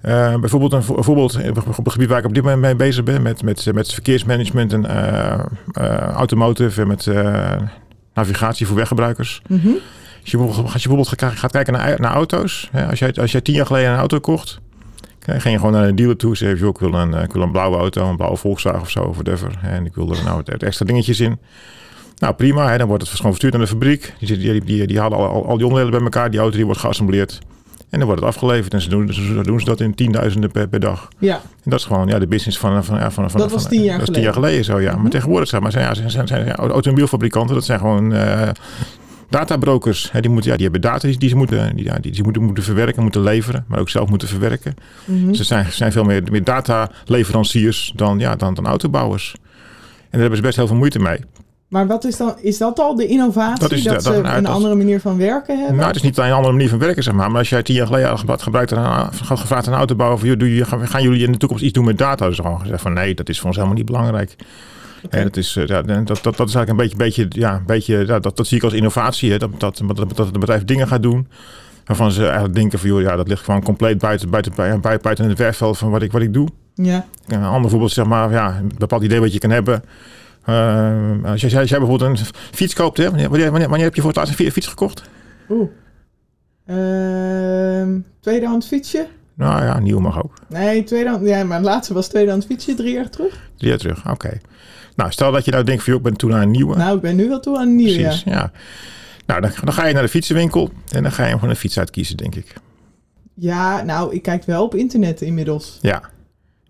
Eh, 0.00 0.34
bijvoorbeeld 0.36 0.72
een, 0.72 0.82
vo- 0.82 0.96
een 0.96 1.04
voorbeeld 1.04 1.38
op 1.78 1.84
het 1.84 1.92
gebied 1.92 2.08
waar 2.08 2.18
ik 2.18 2.24
op 2.24 2.34
dit 2.34 2.42
moment 2.42 2.62
mee 2.62 2.74
bezig 2.76 3.04
ben, 3.04 3.22
met, 3.22 3.42
met, 3.42 3.68
met 3.74 3.92
verkeersmanagement 3.92 4.72
en 4.72 4.86
eh, 4.86 5.32
eh, 5.72 5.98
automotive 6.14 6.80
en 6.80 6.86
met 6.86 7.06
eh, 7.06 7.52
navigatie 8.14 8.66
voor 8.66 8.76
weggebruikers. 8.76 9.42
Mhm. 9.46 9.68
Als 10.20 10.30
je 10.30 10.36
bijvoorbeeld, 10.36 10.72
als 10.72 10.82
je 10.82 10.88
bijvoorbeeld 10.88 11.38
gaat, 11.38 11.50
kijken 11.52 11.72
naar, 11.72 12.00
naar 12.00 12.12
auto's, 12.12 12.68
hè, 12.72 12.86
als, 12.86 12.98
jij, 12.98 13.12
als 13.14 13.32
jij 13.32 13.40
tien 13.40 13.54
jaar 13.54 13.66
geleden 13.66 13.90
een 13.90 13.98
auto 13.98 14.18
kocht, 14.20 14.60
ging 15.20 15.42
je 15.54 15.56
gewoon 15.58 15.72
naar 15.72 15.88
een 15.88 15.94
dealer 15.96 16.16
toe, 16.16 16.36
zei 16.36 16.56
je, 16.58 16.66
ik 16.66 16.78
wil 16.78 16.92
een, 16.94 17.14
eh, 17.14 17.22
ik 17.22 17.32
wil 17.32 17.42
een 17.42 17.50
blauwe 17.52 17.76
auto, 17.76 18.08
een 18.08 18.16
blauwe 18.16 18.36
Volkswagen 18.36 18.80
of 18.80 18.90
zo, 18.90 19.00
of 19.00 19.14
whatever. 19.14 19.50
hè, 19.58 19.68
En 19.76 19.86
ik 19.86 19.94
wil 19.94 20.10
er 20.12 20.24
nou 20.24 20.42
wat 20.46 20.62
extra 20.62 20.84
dingetjes 20.86 21.20
in. 21.20 21.38
Nou 22.18 22.34
prima, 22.34 22.70
hè, 22.70 22.78
dan 22.78 22.86
wordt 22.88 23.02
het 23.02 23.12
gewoon 23.12 23.26
verstuurd 23.30 23.52
naar 23.52 23.62
de 23.62 23.68
fabriek. 23.68 24.14
Die, 24.20 24.38
die, 24.38 24.64
die, 24.64 24.86
die 24.86 25.00
halen 25.00 25.18
al, 25.18 25.26
al, 25.26 25.46
al 25.46 25.56
die 25.56 25.66
onderdelen 25.66 25.90
bij 25.90 26.00
elkaar. 26.02 26.30
Die 26.30 26.40
auto 26.40 26.56
die 26.56 26.64
wordt 26.64 26.80
geassembleerd. 26.80 27.38
En 27.90 27.98
dan 27.98 28.06
wordt 28.06 28.20
het 28.20 28.30
afgeleverd. 28.30 28.74
En 28.74 28.80
ze 28.80 28.88
doen, 28.88 29.12
ze 29.12 29.40
doen 29.42 29.58
ze 29.60 29.66
dat 29.66 29.80
in 29.80 29.94
tienduizenden 29.94 30.50
per, 30.50 30.68
per 30.68 30.80
dag. 30.80 31.08
Ja, 31.18 31.34
En 31.34 31.70
dat 31.70 31.78
is 31.78 31.84
gewoon 31.84 32.08
ja, 32.08 32.18
de 32.18 32.26
business 32.26 32.58
van... 32.58 32.84
van, 32.84 33.12
van, 33.12 33.30
van 33.30 33.40
Dat 33.40 33.52
was 33.52 33.68
tien 33.68 33.82
jaar 33.82 34.04
tien 34.04 34.32
geleden 34.32 34.64
zo, 34.64 34.80
ja. 34.80 34.92
Mhm. 34.92 35.02
Maar 35.02 35.10
tegenwoordig 35.10 35.48
zeg 35.48 35.60
maar, 35.60 35.70
zijn, 35.72 35.84
ja, 35.84 35.94
zijn, 35.94 36.10
zijn, 36.10 36.26
zijn 36.26 36.50
automobielfabrikanten. 36.52 37.54
Dat 37.54 37.64
zijn 37.64 37.78
gewoon 37.78 38.12
eh 38.12 38.48
databrokers. 39.28 40.12
Hè, 40.12 40.20
die, 40.20 40.30
moeten, 40.30 40.50
ja, 40.50 40.56
die 40.56 40.64
hebben 40.64 40.90
data 40.90 41.08
die, 41.08 41.18
die 41.18 41.28
ze 41.28 41.36
moeten, 41.36 41.76
die, 41.76 41.84
ja, 41.84 41.98
die 41.98 42.14
ze 42.14 42.22
moeten, 42.22 42.42
moeten 42.42 42.64
verwerken, 42.64 43.02
moeten 43.02 43.22
leveren. 43.22 43.64
Maar 43.68 43.78
ook 43.78 43.88
zelf 43.88 44.08
moeten 44.08 44.28
verwerken. 44.28 44.74
Mhm. 45.04 45.34
Ze 45.34 45.44
zijn, 45.44 45.72
zijn 45.72 45.92
veel 45.92 46.04
meer, 46.04 46.22
meer 46.30 46.44
dataleveranciers 46.44 47.92
dan, 47.94 48.18
ja, 48.18 48.36
dan, 48.36 48.54
dan 48.54 48.66
autobouwers. 48.66 49.34
En 49.34 50.08
daar 50.10 50.20
hebben 50.20 50.36
ze 50.36 50.44
best 50.44 50.56
heel 50.56 50.66
veel 50.66 50.76
moeite 50.76 50.98
mee. 50.98 51.18
Maar 51.68 51.86
wat 51.86 52.04
is 52.04 52.16
dan, 52.16 52.34
is 52.40 52.58
dat 52.58 52.78
al 52.78 52.94
de 52.94 53.06
innovatie? 53.06 53.60
Dat 53.60 53.68
Dat, 53.70 53.78
is 53.78 53.82
ze 53.84 53.88
dat- 53.88 54.04
nou, 54.22 54.36
een 54.36 54.42
dat- 54.42 54.52
andere 54.52 54.74
manier 54.74 55.00
van 55.00 55.16
werken 55.16 55.56
hebben? 55.58 55.74
Nou, 55.76 55.86
het 55.86 55.96
is 55.96 56.02
niet 56.02 56.18
alleen 56.18 56.30
een 56.30 56.36
andere 56.36 56.52
manier 56.54 56.68
van 56.68 56.78
werken, 56.78 57.02
zeg 57.02 57.14
maar. 57.14 57.28
Maar 57.30 57.38
als 57.38 57.48
jij 57.48 57.62
tien 57.62 57.74
jaar 57.74 57.86
geleden 57.86 58.08
had 58.26 58.42
gebruikt 58.42 58.72
aan, 58.72 59.10
had 59.24 59.40
gevraagd 59.40 59.66
aan 59.66 59.72
een 59.72 59.78
autobouwer... 59.78 60.18
Van, 60.18 60.38
doe 60.38 60.54
je, 60.54 60.64
gaan 60.64 61.02
jullie 61.02 61.24
in 61.26 61.32
de 61.32 61.38
toekomst 61.38 61.62
iets 61.64 61.72
doen 61.72 61.84
met 61.84 61.98
data? 61.98 62.26
Dus 62.26 62.36
ze 62.36 62.42
gewoon 62.42 62.60
gezegd 62.60 62.82
van 62.82 62.92
nee, 62.92 63.14
dat 63.14 63.28
is 63.28 63.36
voor 63.38 63.46
ons 63.46 63.56
helemaal 63.56 63.76
niet 63.76 63.86
belangrijk. 63.86 64.36
En 65.10 65.22
dat, 65.22 65.36
is, 65.36 65.56
eh, 65.56 65.66
ja, 65.66 65.82
dat, 65.82 66.06
dat, 66.06 66.36
dat 66.36 66.48
is 66.48 66.54
eigenlijk 66.54 66.68
een 66.68 66.76
beetje, 66.76 66.96
beetje, 66.96 67.26
ja, 67.28 67.54
een 67.54 67.66
beetje 67.66 68.06
ja, 68.06 68.18
dat, 68.18 68.36
dat 68.36 68.46
zie 68.46 68.56
ik 68.56 68.62
als 68.64 68.72
innovatie. 68.72 69.30
Hè? 69.30 69.38
Dat, 69.38 69.50
dat, 69.58 69.80
dat, 69.86 69.96
dat 69.96 70.26
het 70.26 70.38
bedrijf 70.40 70.64
dingen 70.64 70.88
gaat 70.88 71.02
doen 71.02 71.28
waarvan 71.84 72.12
ze 72.12 72.24
eigenlijk 72.24 72.54
denken 72.54 72.78
van... 72.78 72.88
joh, 72.88 73.00
ja, 73.00 73.16
dat 73.16 73.28
ligt 73.28 73.44
gewoon 73.44 73.62
compleet 73.62 73.98
buiten, 73.98 74.30
buiten, 74.30 74.52
buiten, 74.56 75.00
buiten 75.02 75.28
het 75.28 75.38
werkveld 75.38 75.78
van 75.78 75.90
wat 75.90 76.02
ik, 76.02 76.12
wat 76.12 76.22
ik 76.22 76.32
doe. 76.32 76.48
Ja, 76.74 77.04
Een 77.26 77.42
ander 77.44 77.70
voorbeeld, 77.70 77.92
zeg 77.92 78.04
maar, 78.06 78.30
ja, 78.30 78.56
een 78.56 78.72
bepaald 78.78 79.02
idee 79.02 79.20
wat 79.20 79.32
je 79.32 79.38
kan 79.38 79.50
hebben... 79.50 79.82
Eh, 80.48 81.30
als, 81.30 81.40
jij, 81.40 81.60
als 81.60 81.68
jij 81.68 81.78
bijvoorbeeld 81.78 82.18
een 82.18 82.26
fiets 82.52 82.74
koopt, 82.74 82.96
hè? 82.96 83.04
Wanneer, 83.04 83.30
wanneer, 83.30 83.50
wanneer 83.50 83.84
heb 83.84 83.94
je 83.94 84.00
voor 84.00 84.10
het 84.10 84.18
laatst 84.18 84.40
een 84.40 84.52
fiets 84.52 84.66
gekocht? 84.66 85.02
oeh. 85.50 85.68
Tweedehands 88.20 88.66
fietsje? 88.66 89.06
Nou 89.34 89.64
ja, 89.64 89.78
nieuw 89.78 89.98
mag 89.98 90.22
ook. 90.22 90.32
Nee, 90.48 90.84
tweedehand, 90.84 91.26
ja, 91.26 91.44
mijn 91.44 91.62
laatste 91.62 91.94
was 91.94 92.08
tweedehands 92.08 92.46
fietsje 92.46 92.74
drie 92.74 92.92
jaar 92.92 93.10
terug. 93.10 93.50
Drie 93.56 93.68
jaar 93.68 93.78
terug, 93.78 94.10
oké. 94.10 94.38
Nou, 94.96 95.12
stel 95.12 95.32
dat 95.32 95.44
je 95.44 95.50
nou 95.50 95.64
denkt 95.64 95.82
van, 95.82 95.92
joh, 95.92 96.02
ik 96.02 96.08
ben 96.08 96.18
toe 96.18 96.30
naar 96.30 96.42
een 96.42 96.50
nieuwe. 96.50 96.76
Nou, 96.76 96.96
ik 96.96 97.02
ben 97.02 97.16
nu 97.16 97.28
wel 97.28 97.40
toe 97.40 97.56
aan 97.56 97.68
een 97.68 97.76
nieuw, 97.76 97.88
ja. 97.88 98.08
Precies, 98.08 98.22
ja. 98.24 98.52
Nou, 99.26 99.40
dan, 99.40 99.50
dan 99.64 99.72
ga 99.72 99.86
je 99.86 99.92
naar 99.94 100.02
de 100.02 100.08
fietsenwinkel 100.08 100.70
en 100.92 101.02
dan 101.02 101.12
ga 101.12 101.26
je 101.26 101.32
gewoon 101.32 101.50
een 101.50 101.56
fiets 101.56 101.78
uitkiezen, 101.78 102.16
denk 102.16 102.34
ik. 102.34 102.54
Ja, 103.34 103.82
nou, 103.82 104.14
ik 104.14 104.22
kijk 104.22 104.44
wel 104.44 104.64
op 104.64 104.74
internet 104.74 105.20
inmiddels. 105.20 105.78
Ja. 105.80 106.02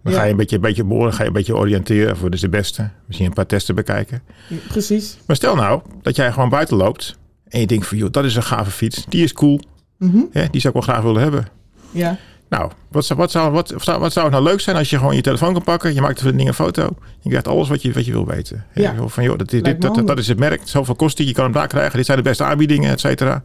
Dan 0.09 0.17
Ja. 0.17 0.23
ga 0.23 0.25
je 0.25 0.31
een 0.31 0.37
beetje, 0.37 0.57
een 0.57 0.63
beetje 0.63 0.85
boren, 0.85 1.13
ga 1.13 1.21
je 1.23 1.27
een 1.29 1.33
beetje 1.35 1.57
oriënteren 1.57 2.17
voor 2.17 2.31
dus 2.31 2.41
de 2.41 2.49
beste. 2.49 2.89
Misschien 3.07 3.27
een 3.29 3.35
paar 3.35 3.47
testen 3.47 3.75
bekijken. 3.75 4.23
Precies. 4.69 5.19
Maar 5.27 5.37
stel 5.37 5.55
nou 5.55 5.81
dat 6.03 6.17
jij 6.17 6.33
gewoon 6.33 6.49
buiten 6.49 6.77
loopt 6.77 7.19
en 7.49 7.61
je 7.61 7.67
denkt 7.67 7.87
van, 7.87 7.99
joh, 7.99 8.11
dat 8.11 8.25
is 8.25 8.37
een 8.37 8.43
gave 8.43 8.71
fiets. 8.71 9.05
Die 9.09 9.23
is 9.25 9.33
cool. 9.33 9.61
Hè? 10.31 10.47
Die 10.51 10.61
zou 10.61 10.75
ik 10.77 10.85
wel 10.85 10.95
graag 10.95 11.03
willen 11.03 11.23
hebben. 11.23 11.49
Ja, 11.91 12.17
Nou, 12.49 12.71
wat 12.89 13.05
zou, 13.05 13.19
wat, 13.19 13.31
zou, 13.31 13.51
wat, 13.53 13.75
zou, 13.77 14.01
wat 14.01 14.13
zou 14.13 14.25
het 14.25 14.35
nou 14.35 14.47
leuk 14.47 14.61
zijn 14.61 14.77
als 14.77 14.91
je 14.91 14.99
gewoon 14.99 15.15
je 15.15 15.21
telefoon 15.21 15.53
kan 15.53 15.63
pakken. 15.63 15.95
Je 15.95 16.01
maakt 16.01 16.21
van 16.23 16.37
ding 16.37 16.49
een 16.49 16.55
foto. 16.55 16.89
Je 17.21 17.29
krijgt 17.29 17.49
alles 17.49 17.69
wat 17.69 17.83
je, 17.83 17.93
wat 17.93 18.05
je 18.05 18.13
wil 18.13 18.27
weten. 18.27 18.65
Ja. 18.75 18.95
Van, 19.07 19.25
joh, 19.25 19.39
dat, 19.39 19.51
dit, 19.51 19.63
me 19.63 19.79
dat, 19.79 20.07
dat, 20.07 20.19
is 20.19 20.29
het 20.29 20.39
merk. 20.39 20.61
Zoveel 20.65 20.95
kost 20.95 21.17
die. 21.17 21.27
Je 21.27 21.33
kan 21.33 21.45
hem 21.45 21.53
daar 21.53 21.67
krijgen. 21.67 21.97
Dit 21.97 22.07
zijn 22.07 22.19
de 22.19 22.25
beste 22.25 22.45
aanbiedingen, 22.45 22.91
et 22.91 23.01
cetera. 23.01 23.43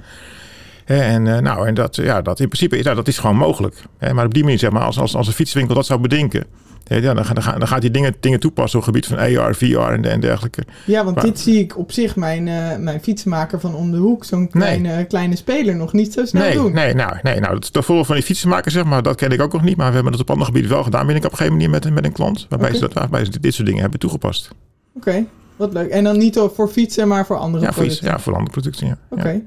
En, 0.85 1.27
eh, 1.35 1.37
nou, 1.41 1.67
en 1.67 1.73
dat, 1.73 1.95
ja, 1.95 2.21
dat 2.21 2.39
in 2.39 2.47
principe 2.47 2.77
ja, 2.83 2.93
dat 2.93 3.07
is 3.07 3.17
gewoon 3.17 3.35
mogelijk. 3.35 3.75
Hè? 3.97 4.13
Maar 4.13 4.25
op 4.25 4.33
die 4.33 4.43
manier, 4.43 4.59
zeg 4.59 4.71
maar, 4.71 4.83
als, 4.83 4.99
als, 4.99 5.15
als 5.15 5.27
een 5.27 5.33
fietswinkel 5.33 5.75
dat 5.75 5.85
zou 5.85 5.99
bedenken. 5.99 6.45
ja, 6.83 6.99
dan, 6.99 7.15
dan, 7.15 7.25
ga- 7.43 7.57
dan 7.57 7.67
gaat 7.67 7.81
hij 7.81 7.91
dingen, 7.91 8.15
dingen 8.19 8.39
toepassen 8.39 8.79
op 8.79 8.85
het 8.85 8.95
gebied 9.05 9.19
van 9.19 9.41
AR, 9.43 9.55
VR 9.55 9.91
en, 9.93 10.05
en 10.05 10.19
dergelijke. 10.19 10.63
ja 10.85 11.03
want 11.03 11.15
Maar- 11.15 11.25
dit 11.25 11.39
zie 11.39 11.59
ik 11.59 11.77
op 11.77 11.91
zich 11.91 12.15
mijn, 12.15 12.47
eh, 12.47 12.77
mijn 12.77 13.01
fietsenmaker 13.01 13.59
van 13.59 13.75
om 13.75 13.91
de 13.91 13.97
hoek, 13.97 14.23
zo'n 14.25 14.49
kleine, 14.49 15.05
kleine 15.05 15.35
speler, 15.35 15.75
nog 15.75 15.93
niet 15.93 16.13
zo 16.13 16.25
snel 16.25 16.41
Nee, 16.43 16.53
doen. 16.53 16.73
nee, 16.73 16.93
nou, 16.93 17.17
nee, 17.23 17.39
nou, 17.39 17.53
dat 17.53 17.63
is 17.63 17.71
de 17.71 17.81
voorbeeld 17.81 18.07
van 18.07 18.15
die 18.15 18.25
fietsenmaker, 18.25 18.71
zeg 18.71 18.83
maar. 18.83 19.03
Dat 19.03 19.15
ken 19.15 19.29
ik 19.31 19.41
ook 19.41 19.53
nog 19.53 19.63
niet. 19.63 19.77
Maar 19.77 19.87
we 19.89 19.93
hebben 19.93 20.11
het 20.11 20.21
op 20.21 20.29
andere 20.29 20.45
gebieden 20.47 20.71
wel 20.71 20.83
gedaan. 20.83 21.07
Ben 21.07 21.15
ik 21.15 21.25
op 21.25 21.31
een 21.31 21.37
gegeven 21.37 21.57
moment 21.59 21.83
met, 21.83 21.93
met 21.93 22.05
een 22.05 22.11
klant. 22.11 22.45
Waarbij, 22.49 22.73
ze, 22.73 22.79
dat, 22.79 22.93
waarbij 22.93 23.25
ze 23.25 23.39
dit 23.39 23.53
soort 23.53 23.67
dingen 23.67 23.81
hebben 23.81 23.99
toegepast. 23.99 24.49
Oké, 24.95 25.25
wat 25.55 25.73
leuk. 25.73 25.89
En 25.89 26.03
dan 26.03 26.17
niet 26.17 26.39
voor 26.55 26.67
fietsen, 26.67 27.07
maar 27.07 27.25
voor 27.25 27.37
andere 27.37 27.63
Ja, 27.65 27.71
voor, 27.73 27.83
iets, 27.85 27.93
producten. 27.99 28.17
ja, 28.17 28.23
voor 28.23 28.33
andere 28.33 28.51
producten. 28.51 28.87
Ja. 28.87 28.97
Oké. 29.09 29.29
Ja. 29.29 29.39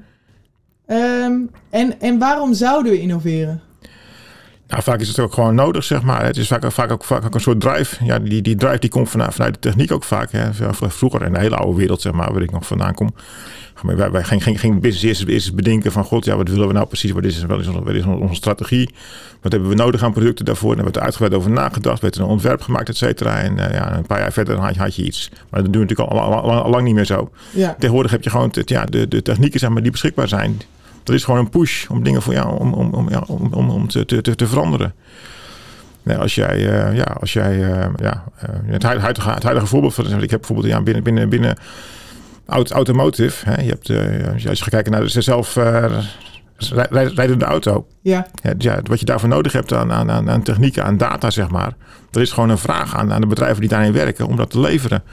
Ehm, 0.87 1.33
en, 1.69 1.99
en 2.01 2.19
waarom 2.19 2.53
zouden 2.53 2.91
we 2.91 3.01
innoveren? 3.01 3.61
Nou, 4.67 4.83
vaak 4.83 4.99
is 4.99 5.07
het 5.07 5.19
ook 5.19 5.33
gewoon 5.33 5.55
nodig, 5.55 5.83
zeg 5.83 6.01
maar. 6.01 6.25
Het 6.25 6.37
is 6.37 6.47
vaak, 6.47 6.71
vaak, 6.71 6.91
ook, 6.91 7.03
vaak 7.03 7.25
ook 7.25 7.33
een 7.33 7.39
soort 7.41 7.59
drive. 7.61 8.05
Ja, 8.05 8.19
die, 8.19 8.41
die 8.41 8.55
drive 8.55 8.79
die 8.79 8.89
komt 8.89 9.09
vanuit, 9.09 9.33
vanuit 9.33 9.53
de 9.53 9.59
techniek 9.59 9.91
ook 9.91 10.03
vaak. 10.03 10.31
Hè. 10.31 10.49
Vroeger 10.71 11.23
in 11.23 11.33
de 11.33 11.39
hele 11.39 11.55
oude 11.55 11.77
wereld, 11.77 12.01
zeg 12.01 12.13
maar, 12.13 12.33
waar 12.33 12.41
ik 12.41 12.51
nog 12.51 12.67
vandaan 12.67 12.93
kom. 12.93 13.13
Wij, 13.81 14.11
wij 14.11 14.23
gingen 14.23 14.43
ging, 14.43 14.59
ging 14.59 14.81
business 14.81 15.03
eerst, 15.03 15.21
eerst 15.27 15.45
eens 15.47 15.55
bedenken 15.55 15.91
van... 15.91 16.03
God, 16.03 16.25
ja, 16.25 16.35
wat 16.35 16.49
willen 16.49 16.67
we 16.67 16.73
nou 16.73 16.85
precies? 16.87 17.11
Wat 17.11 17.23
is, 17.23 17.43
wat 17.43 17.59
is, 17.59 17.67
wat 17.67 17.93
is 17.93 18.05
onze 18.05 18.35
strategie? 18.35 18.89
Wat 19.41 19.51
hebben 19.51 19.69
we 19.69 19.75
nodig 19.75 20.03
aan 20.03 20.13
producten 20.13 20.45
daarvoor? 20.45 20.69
En 20.69 20.75
daar 20.75 20.83
werd 20.83 20.95
er 20.95 21.01
uitgebreid 21.01 21.33
over 21.33 21.51
nagedacht. 21.51 22.01
werd 22.01 22.15
er 22.15 22.21
een 22.21 22.27
ontwerp 22.27 22.61
gemaakt, 22.61 22.89
et 22.89 22.97
cetera. 22.97 23.39
En 23.39 23.59
eh, 23.59 23.73
ja, 23.73 23.97
een 23.97 24.05
paar 24.05 24.19
jaar 24.19 24.31
verder 24.31 24.57
had 24.57 24.73
je, 24.73 24.79
had 24.79 24.95
je 24.95 25.03
iets. 25.03 25.29
Maar 25.49 25.63
dat 25.63 25.73
doen 25.73 25.81
we 25.81 25.87
natuurlijk 25.87 26.09
al, 26.09 26.19
al, 26.19 26.41
al- 26.41 26.63
al 26.63 26.69
lang 26.69 26.83
niet 26.83 26.95
meer 26.95 27.05
zo. 27.05 27.31
Ja, 27.51 27.75
Tegenwoordig 27.79 28.11
heb 28.11 28.23
je 28.23 28.29
gewoon 28.29 28.51
ja, 28.65 28.85
de, 28.85 29.07
de 29.07 29.21
technieken 29.21 29.59
zeg 29.59 29.69
maar, 29.69 29.81
die 29.81 29.91
beschikbaar 29.91 30.27
zijn. 30.27 30.61
Dat 31.07 31.15
is 31.15 31.23
gewoon 31.23 31.39
een 31.39 31.49
push 31.49 31.87
om 31.87 32.03
dingen 32.03 32.21
voor 32.21 32.33
jou 32.33 32.59
om, 32.59 32.73
om, 32.73 32.93
om, 32.93 33.09
ja, 33.09 33.23
om, 33.27 33.53
om, 33.53 33.69
om 33.69 33.87
te, 33.87 34.05
te, 34.05 34.35
te, 34.35 34.47
veranderen. 34.47 34.93
Als 36.19 36.35
jij, 36.35 36.69
eh, 36.69 36.95
ja, 36.95 37.03
als 37.03 37.33
jij 37.33 37.63
eh, 37.63 37.89
ja, 37.97 38.23
eh, 38.37 38.49
het, 38.65 38.83
huidige, 38.83 39.29
het 39.29 39.43
huidige 39.43 39.67
voorbeeld 39.67 39.93
van, 39.93 40.21
ik 40.21 40.29
heb 40.29 40.39
bijvoorbeeld 40.39 40.67
ja, 40.73 40.81
binnen, 40.81 41.03
binnen, 41.03 41.29
binnen 41.29 41.57
aut- 42.45 42.71
automotive, 42.71 43.49
hè, 43.49 43.61
je 43.61 43.69
hebt, 43.69 43.89
eh, 43.89 44.33
als 44.33 44.41
je 44.41 44.63
gaat 44.63 44.69
kijken 44.69 44.91
naar 44.91 45.01
de 45.01 45.21
zelf 45.21 45.57
eh, 45.57 45.85
rij- 46.89 47.11
rijdende 47.15 47.45
auto, 47.45 47.87
ja, 48.01 48.27
ja, 48.43 48.53
ja, 48.57 48.79
wat 48.83 48.99
je 48.99 49.05
daarvoor 49.05 49.29
nodig 49.29 49.51
hebt 49.51 49.73
aan, 49.73 49.91
aan, 49.91 50.11
aan, 50.11 50.29
aan 50.29 50.43
technieken, 50.43 50.83
aan 50.83 50.97
data, 50.97 51.29
zeg 51.29 51.49
maar. 51.49 51.73
Er 52.11 52.21
is 52.21 52.31
gewoon 52.31 52.49
een 52.49 52.57
vraag 52.57 52.95
aan, 52.95 53.13
aan 53.13 53.21
de 53.21 53.27
bedrijven 53.27 53.59
die 53.59 53.69
daarin 53.69 53.93
werken 53.93 54.27
om 54.27 54.35
dat 54.35 54.49
te 54.49 54.59
leveren. 54.59 55.03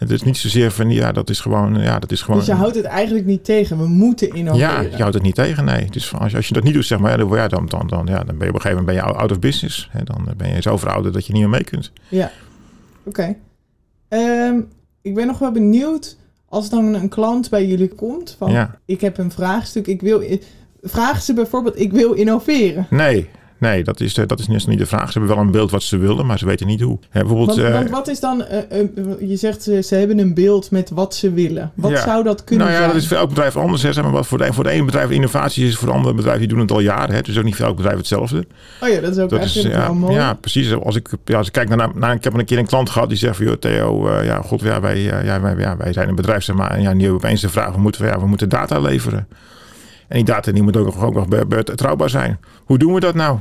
Het 0.00 0.10
is 0.10 0.22
niet 0.22 0.36
zozeer 0.36 0.70
van, 0.70 0.90
ja, 0.90 1.12
dat 1.12 1.30
is 1.30 1.40
gewoon, 1.40 1.80
ja, 1.80 1.98
dat 1.98 2.10
is 2.12 2.22
gewoon... 2.22 2.38
Dus 2.38 2.48
je 2.48 2.54
houdt 2.54 2.74
het 2.74 2.84
eigenlijk 2.84 3.26
niet 3.26 3.44
tegen. 3.44 3.78
We 3.78 3.86
moeten 3.86 4.32
innoveren. 4.32 4.68
Ja, 4.68 4.80
je 4.80 4.96
houdt 4.96 5.14
het 5.14 5.22
niet 5.22 5.34
tegen, 5.34 5.64
nee. 5.64 5.86
Dus 5.90 6.14
als, 6.14 6.30
je, 6.30 6.36
als 6.36 6.48
je 6.48 6.54
dat 6.54 6.62
niet 6.62 6.74
doet, 6.74 6.84
zeg 6.84 6.98
maar, 6.98 7.18
dan, 7.18 7.28
ja, 7.28 7.48
dan, 7.48 7.66
dan, 7.66 7.86
dan, 7.86 8.06
ja, 8.06 8.24
dan 8.24 8.36
ben 8.38 8.46
je 8.46 8.48
op 8.48 8.54
een 8.54 8.60
gegeven 8.60 8.70
moment 8.70 8.86
ben 8.86 8.94
je 8.94 9.02
out 9.02 9.30
of 9.30 9.38
business. 9.38 9.88
Hè, 9.90 10.04
dan 10.04 10.28
ben 10.36 10.54
je 10.54 10.62
zo 10.62 10.76
verouderd 10.76 11.14
dat 11.14 11.26
je 11.26 11.32
niet 11.32 11.42
meer 11.42 11.50
mee 11.50 11.64
kunt. 11.64 11.92
Ja, 12.08 12.30
oké. 13.04 13.36
Ehm, 14.08 14.60
ik 15.02 15.14
ben 15.14 15.26
nog 15.26 15.38
wel 15.38 15.52
benieuwd, 15.52 16.16
als 16.48 16.70
dan 16.70 16.94
een 16.94 17.08
klant 17.08 17.50
bij 17.50 17.66
jullie 17.66 17.88
komt, 17.88 18.34
van 18.38 18.52
Ja. 18.52 18.78
ik 18.84 19.00
heb 19.00 19.18
een 19.18 19.30
vraagstuk, 19.32 19.86
ik 19.86 20.00
wil... 20.00 20.22
Vragen 20.82 21.22
ze 21.22 21.34
bijvoorbeeld, 21.34 21.80
ik 21.80 21.92
wil 21.92 22.12
innoveren. 22.12 22.86
Nee, 22.90 23.28
nee, 23.60 23.84
dat 23.84 24.00
is, 24.00 24.16
eh, 24.18 24.26
dat 24.26 24.38
is 24.38 24.66
niet 24.66 24.78
de 24.78 24.86
vraag. 24.86 25.12
Ze 25.12 25.18
hebben 25.18 25.36
wel 25.36 25.44
een 25.44 25.50
beeld 25.50 25.70
wat 25.70 25.82
ze 25.82 25.96
willen, 25.98 26.26
maar 26.26 26.38
ze 26.38 26.46
weten 26.46 26.66
niet 26.66 26.80
hoe. 26.80 26.98
Hè, 27.10 27.20
bijvoorbeeld, 27.20 27.56
Want, 27.56 27.68
eh, 27.68 27.74
want 27.74 27.90
wat 27.90 28.08
is 28.08 28.20
dan, 28.20 28.44
eh, 28.44 28.58
je 29.28 29.36
zegt 29.36 29.62
ze, 29.62 29.82
ze 29.82 29.94
hebben 29.94 30.18
een 30.18 30.34
beeld 30.34 30.70
met 30.70 30.90
wat 30.90 31.14
ze 31.14 31.32
willen. 31.32 31.72
Wat 31.74 31.90
Ja. 31.90 32.02
zou 32.02 32.22
dat 32.24 32.44
kunnen 32.44 32.66
nou 32.66 32.78
ja, 32.78 32.82
zijn? 32.84 32.94
dat 32.94 33.02
is 33.02 33.08
voor 33.08 33.16
elk 33.16 33.28
bedrijf 33.28 33.56
anders. 33.56 33.82
Hè. 33.82 33.92
Zeg 33.92 34.04
maar, 34.04 34.12
wat 34.12 34.26
voor, 34.26 34.38
de, 34.38 34.52
voor 34.52 34.64
de 34.64 34.70
ene 34.70 34.84
bedrijf 34.84 35.10
innovatie 35.10 35.66
is, 35.66 35.76
voor 35.76 35.88
de 35.88 35.94
andere 35.94 36.14
bedrijf 36.14 36.38
die 36.38 36.48
doen 36.48 36.58
het 36.58 36.70
al 36.72 36.80
jaren. 36.80 37.14
Hè. 37.14 37.20
Dus 37.20 37.38
ook 37.38 37.44
niet 37.44 37.56
voor 37.56 37.66
elk 37.66 37.76
bedrijf 37.76 37.96
hetzelfde. 37.96 38.46
Oh 38.82 38.88
ja, 38.88 39.00
dat 39.00 39.16
is 39.16 39.22
ook 39.22 39.30
Dat 39.30 39.40
echt 39.40 39.56
is, 39.56 39.62
ja, 39.62 39.92
mooi. 39.92 40.14
ja, 40.14 40.34
precies. 40.34 40.74
Als 40.74 40.96
ik, 40.96 41.08
ja, 41.24 41.38
als 41.38 41.46
ik 41.46 41.52
kijk 41.52 41.68
naar, 41.68 41.88
naar, 41.94 42.14
ik 42.14 42.24
heb 42.24 42.34
een 42.34 42.44
keer 42.44 42.58
een 42.58 42.66
klant 42.66 42.90
gehad 42.90 43.08
die 43.08 43.18
zegt 43.18 43.36
van, 43.36 43.46
joh, 43.46 43.54
Theo, 43.54 44.10
ja, 44.22 44.40
god, 44.42 44.60
ja, 44.60 44.80
wij, 44.80 45.00
ja, 45.00 45.40
wij, 45.40 45.54
ja, 45.58 45.76
wij 45.76 45.92
zijn 45.92 46.08
een 46.08 46.14
bedrijf, 46.14 46.42
zeg 46.44 46.56
maar, 46.56 46.70
en 46.70 46.82
ja, 46.82 46.92
nu 46.92 47.00
hebben 47.02 47.20
we 47.20 47.26
opeens 47.26 47.40
de 47.40 47.48
vraag, 47.48 47.74
we 47.74 47.80
moeten, 47.80 48.06
ja, 48.06 48.20
we 48.20 48.26
moeten 48.26 48.48
data 48.48 48.78
leveren. 48.78 49.26
En 50.08 50.16
die 50.16 50.24
data 50.24 50.52
die 50.52 50.62
moet 50.62 50.76
ook 50.76 50.84
nog, 50.84 51.04
ook 51.04 51.14
nog 51.14 51.28
be- 51.28 51.46
be- 51.46 51.62
betrouwbaar 51.64 52.10
zijn. 52.10 52.38
Hoe 52.64 52.78
doen 52.78 52.94
we 52.94 53.00
dat 53.00 53.14
nou? 53.14 53.38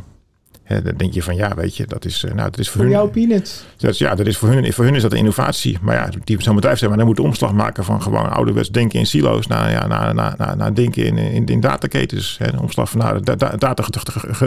Hè, 0.70 0.82
dan 0.82 0.94
denk 0.98 1.14
je 1.14 1.24
van, 1.24 1.36
ja, 1.36 1.56
weet 1.56 1.76
je, 1.78 1.86
dat 1.88 2.06
is, 2.06 2.24
eh, 2.24 2.34
nou, 2.34 2.50
dat 2.50 2.60
is 2.60 2.66
voor, 2.70 2.76
Voor 2.76 2.86
hun. 2.86 2.94
jouw 3.00 3.08
peanuts. 3.10 3.64
Dat 3.78 3.92
is, 3.92 3.98
ja, 3.98 4.16
dat 4.16 4.28
is 4.28 4.38
voor 4.38 4.50
hun, 4.50 4.74
voor 4.74 4.86
hun 4.86 4.96
is 4.96 5.02
dat 5.02 5.12
een 5.12 5.18
innovatie. 5.18 5.78
Maar 5.82 5.96
ja, 5.96 6.10
die 6.24 6.42
zo'n 6.42 6.56
bedrijf 6.56 6.78
zeg 6.78 6.90
maar, 6.90 6.98
dan 6.98 7.08
moet 7.08 7.16
de 7.16 7.22
omslag 7.22 7.54
maken 7.54 7.84
van 7.84 8.02
gewoon 8.02 8.32
ouderwets 8.32 8.70
denken 8.70 9.00
in 9.00 9.06
silo's 9.06 9.48
naar, 9.48 9.72
ja, 9.72 9.88
naar, 9.88 10.14
naar, 10.14 10.34
naar, 10.38 10.58
naar 10.58 10.74
denken 10.74 11.06
in, 11.06 11.18
in, 11.18 11.46
in 11.46 11.60
dataketens. 11.60 12.36
Hè, 12.40 12.52
de 12.52 12.62
omslag 12.62 12.90
van 12.90 13.00
naar 13.00 13.24
da- 13.24 13.36
da- 13.36 13.56
data 13.58 13.84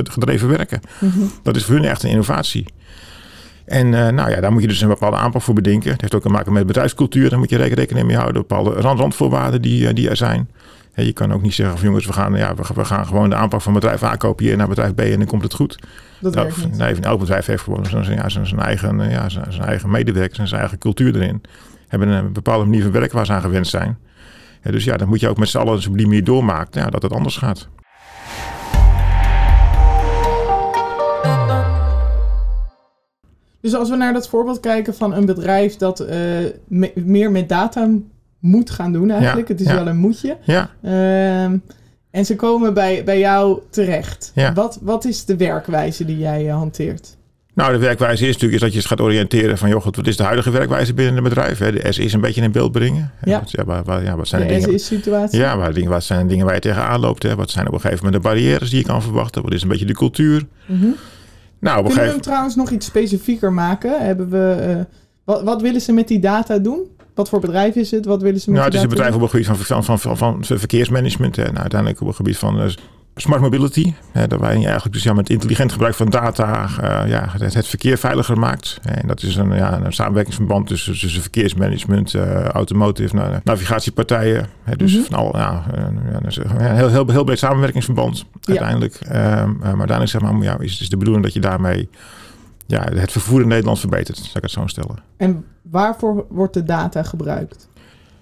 gedreven 0.05 0.49
werken. 0.49 0.81
Mhm. 0.99 1.19
Dat 1.43 1.57
is 1.57 1.65
voor 1.65 1.75
hun 1.75 1.85
echt 1.85 2.03
een 2.03 2.11
innovatie. 2.11 2.65
En 3.65 3.95
eh, 4.07 4.13
nou 4.13 4.31
ja, 4.31 4.41
daar 4.41 4.53
moet 4.53 4.63
je 4.63 4.69
dus 4.69 4.81
een 4.81 4.89
bepaalde 4.89 5.17
aanpak 5.17 5.43
voor 5.43 5.55
bedenken. 5.55 5.91
Het 5.93 6.01
heeft 6.01 6.15
ook 6.15 6.23
te 6.23 6.29
maken 6.29 6.53
met 6.53 6.67
bedrijfscultuur. 6.67 7.31
Daar 7.31 7.39
moet 7.39 7.51
je 7.51 7.57
reken- 7.57 7.77
rekening 7.77 8.07
mee 8.07 8.17
houden. 8.17 8.41
Bepaalde 8.43 8.71
rand, 8.71 8.99
randvoorwaarden 9.01 9.63
die, 9.63 9.89
eh, 9.89 9.95
die 9.95 10.09
er 10.09 10.17
zijn. 10.17 10.49
Je 10.95 11.13
kan 11.13 11.33
ook 11.33 11.43
niet 11.43 11.55
zeggen 11.55 11.77
van 11.79 11.87
jongens, 11.87 12.07
we 12.07 12.13
gaan, 12.13 12.35
ja, 12.35 12.55
we, 12.55 12.63
we 12.75 12.85
gaan 12.85 13.07
gewoon 13.07 13.29
de 13.31 13.35
aanpak 13.37 13.61
van 13.61 13.73
bedrijf 13.73 14.03
A 14.03 14.17
kopiëren 14.17 14.59
naar 14.59 14.69
bedrijf 14.69 14.95
B 14.95 15.01
en 15.01 15.19
dan 15.19 15.27
komt 15.27 15.43
het 15.43 15.55
goed. 15.55 15.79
Dat 16.21 16.35
Nou, 16.35 16.47
werkt 16.47 16.67
niet. 16.67 16.77
nee, 16.79 17.01
elk 17.01 17.19
bedrijf 17.19 17.47
heeft 17.47 17.63
gewoon 17.63 17.87
zijn, 17.87 18.05
ja, 18.15 18.29
zijn, 18.29 18.47
zijn 18.47 18.61
eigen, 18.61 19.11
ja, 19.11 19.29
zijn, 19.29 19.53
zijn 19.53 19.65
eigen 19.69 19.91
medewerkers 19.91 20.39
en 20.39 20.49
zijn 20.49 20.61
eigen 20.61 20.79
cultuur 20.79 21.15
erin. 21.17 21.43
Hebben 21.89 22.09
een 22.09 22.33
bepaalde 22.33 22.65
manier 22.65 22.83
van 22.83 22.91
werken 22.93 23.17
waar 23.17 23.27
ze 23.27 23.33
aan 23.33 23.41
gewend 23.41 23.67
zijn. 23.67 23.99
Ja, 24.63 24.71
dus 24.71 24.85
ja, 24.85 24.97
dan 24.97 25.09
moet 25.09 25.21
je 25.21 25.29
ook 25.29 25.39
met 25.39 25.49
z'n 25.49 25.59
allen 25.59 25.75
op 25.75 25.97
die 25.97 26.07
manier 26.07 26.25
doormaken 26.25 26.81
ja, 26.81 26.91
dat 26.91 27.03
het 27.03 27.13
anders 27.13 27.37
gaat. 27.37 27.69
Dus 33.61 33.75
als 33.75 33.91
we 33.91 33.97
naar 33.97 34.13
dat 34.13 34.29
voorbeeld 34.29 34.61
kijken 34.61 34.95
van 34.95 35.15
een 35.15 35.27
bedrijf 35.27 35.77
dat 35.77 36.01
eh, 36.01 36.17
me- 36.69 36.93
meer 36.95 37.31
met 37.31 37.49
data 37.49 37.89
moet 38.43 38.71
gaan 38.71 38.93
doen 38.93 39.11
eigenlijk. 39.11 39.49
Ja, 39.49 39.55
het 39.55 39.63
is 39.63 39.69
ja. 39.71 39.75
wel 39.75 39.87
een 39.87 39.97
moetje. 39.99 40.37
Ja, 40.43 40.71
Ehm, 40.83 41.57
en 42.11 42.25
ze 42.27 42.37
komen 42.37 42.75
bij, 42.75 43.05
bij 43.05 43.19
jou 43.19 43.61
terecht. 43.71 44.33
Ja. 44.35 44.53
Wat, 44.53 44.79
wat 44.83 45.05
is 45.05 45.25
de 45.25 45.37
werkwijze 45.37 46.05
die 46.05 46.19
jij 46.19 46.49
eh, 46.49 46.55
hanteert? 46.55 47.17
nou 47.55 47.73
de 47.73 47.79
werkwijze 47.79 48.23
is 48.27 48.33
natuurlijk 48.33 48.63
is 48.63 48.73
dat 48.73 48.83
je 48.83 48.89
gaat 48.89 49.01
oriënteren 49.01 49.59
van 49.59 49.69
joh, 49.69 49.85
wat 49.85 50.07
is 50.07 50.17
de 50.17 50.23
huidige 50.23 50.51
werkwijze 50.51 50.95
binnen 50.95 51.17
een 51.17 51.23
bedrijf? 51.23 51.59
Hè? 51.59 51.73
De 51.73 51.93
S 51.93 51.99
is 51.99 52.13
een 52.13 52.21
beetje 52.21 52.43
in 52.43 52.53
beeld 52.53 52.73
brengen. 52.73 53.11
Ja. 53.25 53.39
Wat, 53.39 53.51
ja, 53.51 53.65
waar, 53.65 53.85
waar- 53.85 54.03
ja, 54.05 54.17
wat 54.17 54.29
zijn 54.29 54.43
de, 54.43 54.49
De 54.49 54.55
dingen? 54.55 54.69
SIS-situatie? 54.71 55.39
Ja, 55.39 55.57
waar, 55.57 55.73
dingen- 55.73 55.91
wat 55.91 56.05
zijn 56.05 56.23
de 56.23 56.27
dingen 56.29 56.45
waar 56.45 56.55
je 56.55 56.61
tegenaan 56.61 57.01
loopt? 57.01 57.23
Hè? 57.23 57.35
Wat 57.35 57.51
zijn 57.51 57.67
op 57.67 57.73
een 57.73 57.81
gegeven 57.81 58.05
moment 58.05 58.23
de 58.23 58.29
barrières 58.29 58.71
die 58.71 58.79
je 58.79 58.85
kan 58.85 59.03
verwachten? 59.03 59.43
Wat 59.43 59.53
is 59.53 59.63
een 59.63 59.69
beetje 59.69 59.87
de 59.87 59.93
cultuur? 59.95 60.47
Mhm. 60.67 60.77
Nou, 60.81 60.89
op 60.89 60.95
Kunnen 61.61 61.83
we 61.85 61.89
gegeven 61.89 62.11
hem 62.13 62.21
trouwens 62.21 62.55
nog 62.57 62.71
iets 62.71 62.87
specifieker 62.87 63.53
maken? 63.53 64.05
Hebben 64.07 64.31
we, 64.31 64.57
eh, 64.69 64.77
wat, 65.25 65.43
wat 65.43 65.63
willen 65.63 65.81
ze 65.81 65.93
met 65.93 66.09
die 66.09 66.19
data 66.21 66.59
doen? 66.59 66.81
Wat 67.15 67.29
voor 67.29 67.41
bedrijf 67.41 67.75
is 67.75 67.91
het? 67.91 68.05
Wat 68.05 68.23
willen 68.23 68.41
ze 68.41 68.51
met 68.51 68.55
Nou, 68.59 68.67
het 68.71 68.77
is 68.77 68.83
een 68.83 68.89
bedrijf 68.89 69.15
op 69.15 69.21
het 69.21 69.31
gebied 69.31 69.47
van, 69.47 69.85
van, 69.85 70.17
van, 70.17 70.45
verkeersmanagement. 70.45 71.39
En 71.39 71.59
uiteindelijk 71.59 72.01
op 72.01 72.07
het 72.07 72.17
gebied 72.17 72.39
van 72.39 72.61
eh, 72.61 72.69
smart 73.17 73.41
mobility. 73.41 73.93
Hè, 74.13 74.27
dat 74.27 74.41
wij 74.41 74.55
eigenlijk 74.55 74.93
dus 74.93 75.03
ja, 75.03 75.13
met 75.13 75.31
intelligent 75.31 75.73
gebruik 75.73 75.95
van 75.95 76.11
data 76.11 76.69
eh, 76.81 77.09
ja, 77.09 77.29
het, 77.39 77.55
het 77.55 77.67
verkeer 77.67 77.99
veiliger 77.99 78.39
maakt. 78.39 78.79
En 78.83 79.07
dat 79.09 79.23
is 79.23 79.37
een, 79.37 79.53
ja, 79.55 79.81
een 79.81 79.93
samenwerkingsverband 79.93 80.67
tussen, 80.67 80.99
tussen 80.99 81.21
verkeersmanagement, 81.21 82.15
eh, 82.15 82.45
automotive, 82.45 83.15
na- 83.15 83.41
navigatiepartijen. 83.45 84.47
Hè, 84.63 84.77
dus 84.77 84.95
Mhm. 84.95 85.03
van 85.03 85.19
al, 85.19 85.37
ja, 85.37 85.65
een 85.75 86.75
heel, 86.77 86.89
heel, 86.89 87.07
heel 87.11 87.25
breed 87.25 87.39
samenwerkingsverband 87.39 88.25
uiteindelijk. 88.43 88.95
Ehm, 88.95 89.15
eh, 89.15 89.47
maar 89.47 89.63
uiteindelijk 89.63 90.11
zeg 90.11 90.21
maar, 90.21 90.43
ja, 90.43 90.59
is, 90.59 90.81
is 90.81 90.89
de 90.89 90.97
bedoeling 90.97 91.25
dat 91.25 91.35
je 91.35 91.41
daarmee 91.41 91.89
ja, 92.67 92.89
het 92.95 93.13
vervoer 93.13 93.41
in 93.41 93.49
Nederland 93.49 93.81
verbetert, 93.81 94.17
zou 94.17 94.29
ik 94.35 94.43
het 94.43 94.51
zo 94.51 94.67
stellen. 94.67 94.97
En 95.17 95.45
waarvoor 95.63 96.27
wordt 96.29 96.55
de 96.55 96.63
data 96.63 97.03
gebruikt? 97.03 97.71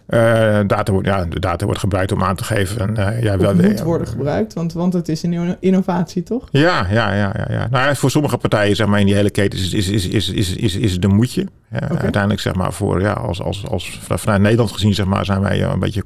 Eh, 0.07 0.59
data, 0.67 0.93
wordt, 0.93 1.07
ja, 1.07 1.25
de 1.25 1.41
data 1.41 1.65
wordt 1.65 1.81
gebruikt 1.81 2.13
om 2.13 2.23
aan 2.23 2.37
te 2.37 2.45
geven. 2.45 2.97
eh 2.97 3.23
ja, 3.23 3.37
wel, 3.39 3.55
moet 3.55 3.79
ja, 3.79 3.85
worden 3.85 4.07
gebruikt? 4.07 4.55
Want, 4.55 4.73
want 4.73 4.93
het 4.93 5.09
is 5.09 5.23
een 5.23 5.33
inno- 5.33 5.57
innovatie, 5.61 6.23
toch? 6.23 6.49
Ja, 6.51 6.87
ja, 6.91 7.15
ja, 7.15 7.35
ja. 7.37 7.47
ja. 7.49 7.69
Nou, 7.71 7.97
voor 7.97 8.11
sommige 8.11 8.37
partijen, 8.37 8.77
zeg 8.77 8.87
maar, 8.87 9.01
in 9.01 9.07
die 9.07 9.15
hele 9.15 9.31
keten 9.31 9.59
is, 9.59 9.73
is, 9.73 9.89
is, 9.89 10.07
is, 10.09 10.29
is, 10.29 10.57
is, 10.57 10.77
is 10.77 10.93
het 10.93 11.01
een. 11.03 11.49
Ja, 11.71 11.81
Oké. 11.91 11.99
Uiteindelijk, 11.99 12.41
zeg 12.41 12.55
maar, 12.55 12.73
voor, 12.73 13.01
ja, 13.01 13.13
als, 13.13 13.43
als, 13.43 13.67
als, 13.69 14.01
vanuit 14.09 14.41
Nederland 14.41 14.73
gezien, 14.73 14.95
zeg 14.95 15.07
maar, 15.07 15.25
zijn 15.25 15.41
wij 15.41 15.63
eh, 15.63 15.71
een 15.73 15.79
beetje 15.79 16.03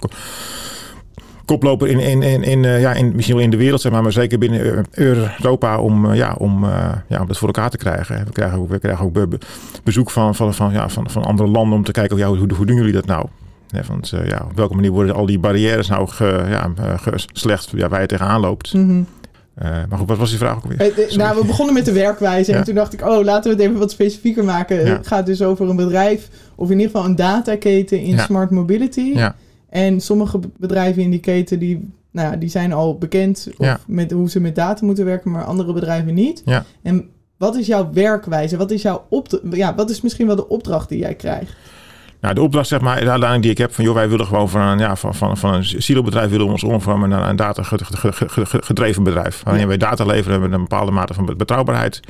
koploper 1.45 1.89
in, 1.89 1.99
in, 2.01 2.23
in, 2.23 2.43
in, 2.43 2.65
eh, 2.65 2.81
ja, 2.81 2.93
in, 2.93 3.13
misschien 3.15 3.35
wel 3.37 3.45
in 3.45 3.51
de 3.51 3.57
wereld, 3.57 3.81
zeg 3.81 3.93
maar, 3.93 4.03
maar 4.03 4.13
zeker 4.13 4.39
binnen 4.39 4.61
eh, 4.91 5.05
Europa 5.39 5.79
om, 5.81 6.11
eh, 6.11 6.17
ja, 6.17 6.35
om, 6.39 6.65
ja, 7.09 7.21
om 7.21 7.27
dat 7.27 7.39
voor 7.39 7.49
elkaar 7.49 7.71
te 7.71 7.77
krijgen. 7.77 8.25
We 8.25 8.33
krijgen 8.33 8.59
ook, 8.59 8.69
we 8.69 8.79
krijgen 8.79 9.05
ook 9.05 9.13
be- 9.13 9.27
be- 9.29 9.39
bezoek 9.85 10.11
van, 10.11 10.35
van, 10.35 10.55
van, 10.55 10.73
ja, 10.73 10.89
van, 10.89 11.11
van 11.11 11.25
andere 11.25 11.49
landen 11.49 11.79
om 11.79 11.85
te 11.85 11.93
kijken, 11.93 12.17
ja, 12.17 12.27
hoe, 12.29 12.53
hoe 12.57 12.67
doen 12.67 12.77
jullie 12.77 12.93
dat 12.93 13.07
nou? 13.07 13.27
Ja, 13.69 13.81
want 13.89 14.09
ja, 14.27 14.47
op 14.51 14.57
welke 14.57 14.75
manier 14.75 14.91
worden 14.91 15.15
al 15.15 15.27
die 15.27 15.39
barrières 15.39 15.89
nou 15.89 16.09
ge, 16.09 16.45
ja, 16.49 16.73
geslecht 17.33 17.71
ja, 17.77 17.89
waar 17.89 18.01
je 18.01 18.07
tegenaan 18.07 18.41
loopt? 18.41 18.73
Mhm. 18.75 19.03
Maar 19.89 19.99
goed, 19.99 20.09
wat 20.09 20.19
was 20.19 20.29
die 20.31 20.39
vraag 20.39 20.57
ook 20.57 20.65
weer? 20.73 20.93
Sorry. 20.95 21.17
nou, 21.17 21.39
we 21.41 21.47
begonnen 21.47 21.75
met 21.75 21.85
de 21.85 21.93
werkwijze. 21.93 22.51
Ja. 22.53 22.59
En 22.59 22.65
toen 22.65 22.75
dacht 22.75 22.93
ik, 22.93 23.07
oh, 23.07 23.25
laten 23.25 23.51
we 23.51 23.57
het 23.57 23.67
even 23.69 23.79
wat 23.81 23.91
specifieker 23.91 24.45
maken. 24.45 24.77
Ja. 24.87 24.93
Het 24.97 25.07
gaat 25.07 25.27
dus 25.27 25.43
over 25.43 25.69
een 25.69 25.77
bedrijf, 25.77 26.29
of 26.55 26.71
in 26.71 26.79
ieder 26.79 26.91
geval 26.91 27.07
een 27.09 27.17
dataketen 27.17 28.01
in 28.01 28.11
Ja. 28.17 28.25
smart 28.25 28.51
mobility. 28.51 29.01
Ja. 29.15 29.35
En 29.75 30.01
sommige 30.01 30.39
bedrijven 30.59 31.03
in 31.03 31.11
die 31.11 31.21
keten, 31.21 31.59
die, 31.59 31.93
nou, 32.11 32.31
ja, 32.31 32.37
die 32.37 32.49
zijn 32.49 32.73
al 32.73 32.99
bekend 32.99 33.49
of 33.57 33.67
Ja. 33.67 33.79
met 33.87 34.11
hoe 34.11 34.31
ze 34.31 34.41
met 34.41 34.55
data 34.55 34.87
moeten 34.87 35.05
werken, 35.05 35.31
maar 35.31 35.45
andere 35.45 35.73
bedrijven 35.73 36.15
niet. 36.15 36.43
Ja. 36.45 36.65
En 36.83 37.09
wat 37.37 37.57
is 37.57 37.67
jouw 37.67 37.91
werkwijze? 37.93 38.57
Wat 38.57 38.71
is, 38.71 38.83
jouw 38.83 39.07
ja, 39.51 39.75
wat 39.75 39.91
is 39.91 40.01
misschien 40.01 40.27
wel 40.27 40.37
de 40.37 40.49
opdracht 40.49 40.89
die 40.89 40.99
jij 40.99 41.15
krijgt? 41.15 41.53
Nou, 42.21 42.35
de 42.35 42.41
opdracht 42.43 42.69
zeg 42.69 42.81
maar, 42.81 43.01
de 43.01 43.11
uitdaging 43.11 43.43
die 43.43 43.51
ik 43.51 43.59
heb 43.59 43.73
van 43.75 43.85
joh, 43.85 43.95
wij 43.95 44.09
willen 44.09 44.27
gewoon 44.27 44.49
van 44.49 44.61
een, 44.61 44.79
ja, 44.79 44.97
van, 44.97 45.15
van, 45.15 45.37
van 45.37 45.55
een 45.55 45.65
silobedrijf 45.65 46.31
willen 46.31 46.47
we 46.47 46.53
ons 46.53 46.65
omvormen 46.65 47.09
naar 47.09 47.29
een 47.29 47.37
data 47.37 47.63
ge- 47.63 47.79
ge- 47.85 48.13
ge- 48.13 48.47
ge- 48.47 48.63
gedreven 48.63 49.03
bedrijf. 49.03 49.43
Waarin 49.43 49.63
Ja. 49.63 49.69
wij 49.69 49.77
data 49.77 50.05
leveren 50.05 50.41
met 50.41 50.53
een 50.53 50.61
bepaalde 50.61 50.93
mate 50.93 51.15
van 51.15 51.35
betrouwbaarheid 51.37 52.01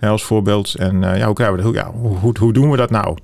als 0.00 0.24
voorbeeld. 0.24 0.74
En 0.74 1.04
eh, 1.04 1.18
ja, 1.18 1.26
hoe 1.26 1.34
krijgen 1.34 1.56
we 1.56 1.62
dat? 1.62 1.72
Hoe, 1.72 1.82
ja, 1.82 2.18
hoe, 2.20 2.38
hoe 2.38 2.52
doen 2.52 2.70
we 2.70 2.76
dat 2.76 2.90
nou? 2.90 3.16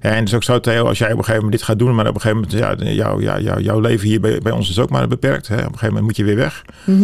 En 0.00 0.14
het 0.14 0.28
is 0.28 0.34
ook 0.34 0.42
zo, 0.42 0.60
Theo, 0.60 0.84
als 0.86 0.98
jij 0.98 1.06
op 1.12 1.18
een 1.18 1.24
gegeven 1.24 1.42
moment 1.42 1.58
dit 1.58 1.68
gaat 1.68 1.78
doen, 1.78 1.94
maar 1.94 2.08
op 2.08 2.14
een 2.14 2.20
gegeven 2.20 2.48
moment, 2.50 2.80
ja, 2.80 2.92
jou, 2.92 3.22
ja, 3.22 3.40
jou, 3.40 3.60
jouw 3.62 3.80
leven 3.80 4.08
hier 4.08 4.20
bij, 4.20 4.38
bij 4.38 4.52
ons 4.52 4.70
is 4.70 4.78
ook 4.78 4.90
maar 4.90 5.08
beperkt. 5.08 5.48
Hè? 5.48 5.54
Op 5.54 5.60
een 5.60 5.66
gegeven 5.66 5.86
moment 5.86 6.04
moet 6.04 6.16
je 6.16 6.24
weer 6.24 6.36
weg. 6.36 6.64
Mhm. 6.84 7.02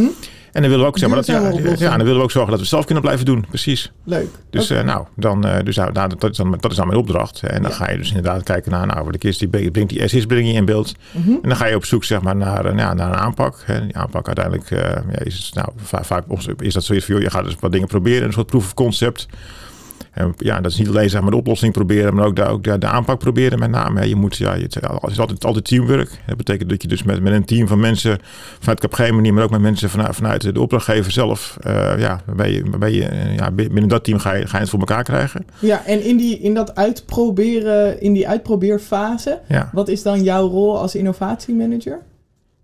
En 0.53 0.61
dan 0.63 0.71
willen 0.71 0.85
we 0.87 0.91
ook, 0.91 0.99
zeg 0.99 1.09
maar, 1.09 1.17
dat, 1.19 1.27
ja, 1.27 1.41
dan 1.89 1.99
willen 1.99 2.17
we 2.17 2.23
ook 2.23 2.31
zorgen 2.31 2.51
dat 2.51 2.61
we 2.61 2.67
zelf 2.67 2.85
kunnen 2.85 3.03
blijven 3.03 3.25
doen. 3.27 3.45
Precies. 3.49 3.93
Leuk. 4.05 4.27
Dus, 4.51 4.71
eh, 4.71 4.83
nou, 4.83 5.07
dan, 5.17 5.45
eh, 5.47 5.65
dus 5.65 5.77
nou, 5.77 5.93
nou, 5.93 6.09
dat, 6.19 6.31
is 6.31 6.37
dan, 6.37 6.57
dat 6.61 6.71
is 6.71 6.77
dan 6.77 6.87
mijn 6.87 6.99
opdracht. 6.99 7.41
En 7.43 7.63
dan 7.63 7.71
Ja. 7.71 7.77
ga 7.77 7.91
je 7.91 7.97
dus 7.97 8.09
inderdaad 8.09 8.43
kijken 8.43 8.71
naar, 8.71 8.87
nou, 8.87 9.13
de 9.13 9.19
kist 9.19 9.39
die 9.39 9.49
brengt 9.71 9.89
die 9.89 10.09
SIS 10.09 10.27
breng 10.27 10.47
je 10.47 10.53
in 10.53 10.65
beeld. 10.65 10.93
Mhm. 11.11 11.31
En 11.31 11.39
dan 11.49 11.57
ga 11.57 11.67
je 11.67 11.77
op 11.77 11.85
zoek 11.85 12.05
zeg 12.05 12.21
maar, 12.21 12.37
naar, 12.37 12.65
een- 12.65 12.77
ja, 12.77 12.95
naar 12.95 13.09
een 13.09 13.19
aanpak. 13.19 13.63
Hè. 13.65 13.81
Die 13.87 13.97
aanpak 13.97 14.27
uiteindelijk 14.27 14.71
eh, 14.71 14.79
ja, 15.13 15.19
is, 15.25 15.51
nou, 15.55 15.69
va- 15.77 16.05
vaak 16.05 16.25
is 16.59 16.75
dat 16.75 16.85
zoiets 16.85 17.05
van, 17.07 17.15
joh, 17.15 17.25
je 17.25 17.31
gaat 17.31 17.45
dus 17.45 17.57
wat 17.61 17.73
dingen 17.73 17.89
proberen, 17.89 18.27
een 18.27 18.33
soort 18.33 18.47
proof 18.47 18.65
of 18.65 18.75
concept. 18.75 19.27
En 20.15 20.35
ja, 20.37 20.61
dat 20.61 20.73
is 20.73 20.79
niet 20.79 20.89
alleen 20.89 21.11
zeg 21.11 21.21
maar, 21.21 21.31
de 21.31 21.37
oplossing 21.37 21.73
proberen, 21.73 22.15
maar 22.15 22.25
ook, 22.27 22.37
de, 22.37 22.45
ook 22.45 22.65
de, 22.65 22.79
de 22.79 22.87
aanpak 22.87 23.19
proberen 23.19 23.59
met 23.59 23.71
name. 23.71 24.09
Je 24.09 24.15
moet, 24.17 24.37
ja, 24.37 24.57
het, 24.59 24.77
is 25.11 25.19
altijd, 25.19 25.45
altijd 25.45 25.65
teamwork. 25.65 26.11
Dat 26.27 26.37
betekent 26.37 26.71
dat 26.71 26.83
je 26.83 26.89
dus 26.89 27.03
met, 27.03 27.23
met 27.23 27.33
een 27.33 27.45
team 27.45 27.69
van 27.69 27.81
mensen 27.81 28.19
vanuit 28.59 28.81
Capgemini, 28.81 29.31
maar 29.31 29.45
ook 29.45 29.51
met 29.51 29.61
mensen 29.61 29.91
vanuit, 29.91 30.15
vanuit 30.17 30.55
de 30.55 30.61
opdrachtgever 30.61 31.13
zelf, 31.13 31.57
eh, 31.61 31.99
ja, 31.99 32.21
waarbij 32.27 32.53
je, 32.53 32.63
waarbij 32.71 32.93
je 32.93 33.05
eh, 33.05 33.37
ja, 33.37 33.51
binnen 33.51 33.89
dat 33.89 34.05
team 34.05 34.19
ga 34.19 34.33
je, 34.35 34.47
ga 34.47 34.57
je 34.57 34.63
het 34.63 34.71
voor 34.71 34.79
elkaar 34.79 35.05
krijgen. 35.05 35.47
Ja, 35.59 35.85
en 35.87 36.05
in, 36.05 36.17
die, 36.17 36.39
in 36.39 36.55
dat 36.55 36.75
uitproberen, 36.75 38.01
in 38.01 38.13
die 38.13 38.29
uitprobeerfase, 38.29 39.41
Ja. 39.49 39.71
wat 39.73 39.89
is 39.89 40.03
dan 40.03 40.23
jouw 40.23 40.49
rol 40.49 40.79
als 40.79 40.95
innovatiemanager? 40.95 41.99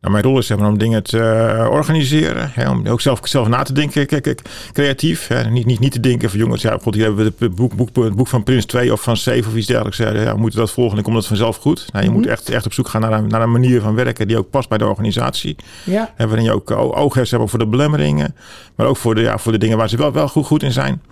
Nou, 0.01 0.13
mijn 0.13 0.25
rol 0.25 0.39
is 0.39 0.47
zeg 0.47 0.59
maar, 0.59 0.69
om 0.69 0.79
dingen 0.79 1.03
te 1.03 1.19
uh, 1.59 1.71
organiseren. 1.71 2.51
Hè, 2.55 2.71
om 2.71 2.87
ook 2.87 3.01
zelf, 3.01 3.21
zelf 3.23 3.49
na 3.49 3.63
te 3.63 3.73
denken, 3.73 4.07
kijk, 4.07 4.43
creatief. 4.73 5.27
Hè. 5.27 5.51
Niet, 5.51 5.67
niet, 5.67 5.79
niet 5.81 5.93
te 5.93 6.01
denken 6.01 6.31
van 6.31 6.39
jongens, 6.39 6.63
ja, 6.63 6.79
god, 6.83 6.95
hier 6.95 7.05
hebben 7.05 7.25
we 7.25 7.45
het 7.45 7.55
boek, 7.55 7.75
boek, 7.75 7.93
boek 7.93 8.29
van 8.29 8.43
Prins 8.43 8.65
2 8.65 8.93
of 8.93 9.03
van 9.03 9.17
7 9.17 9.51
of 9.51 9.57
iets 9.57 9.67
dergelijks. 9.67 9.99
Ja, 9.99 10.13
we 10.13 10.41
moeten 10.41 10.59
dat 10.59 10.71
volgen 10.71 10.97
en 10.97 11.03
komt 11.03 11.15
dat 11.15 11.27
vanzelf 11.27 11.57
goed. 11.57 11.87
Nou, 11.93 12.05
je 12.05 12.11
moet 12.11 12.27
echt, 12.27 12.49
echt 12.49 12.67
op 12.67 12.73
zoek 12.73 12.89
gaan 12.89 13.01
naar 13.01 13.13
een, 13.13 13.27
naar 13.27 13.43
een 13.43 13.51
manier 13.51 13.81
van 13.81 13.95
werken 13.95 14.29
die 14.29 14.39
ook 14.39 14.51
past 14.51 14.69
bij 14.69 14.79
de 14.79 14.87
organisatie. 14.87 15.57
Ja. 15.85 16.13
En 16.17 16.27
waarin 16.27 16.45
je 16.45 16.53
ook 16.53 16.71
oog 16.71 17.15
hebt 17.15 17.29
voor 17.29 17.59
de 17.59 17.67
belemmeringen, 17.67 18.35
maar 18.75 18.87
ook 18.87 18.97
voor 18.97 19.15
de, 19.15 19.21
ja, 19.21 19.39
voor 19.39 19.53
de 19.53 19.59
dingen 19.59 19.77
waar 19.77 19.89
ze 19.89 19.97
wel, 19.97 20.13
wel 20.13 20.29
goed, 20.29 20.47
goed 20.47 20.63
in 20.63 20.73
zijn. 20.73 21.03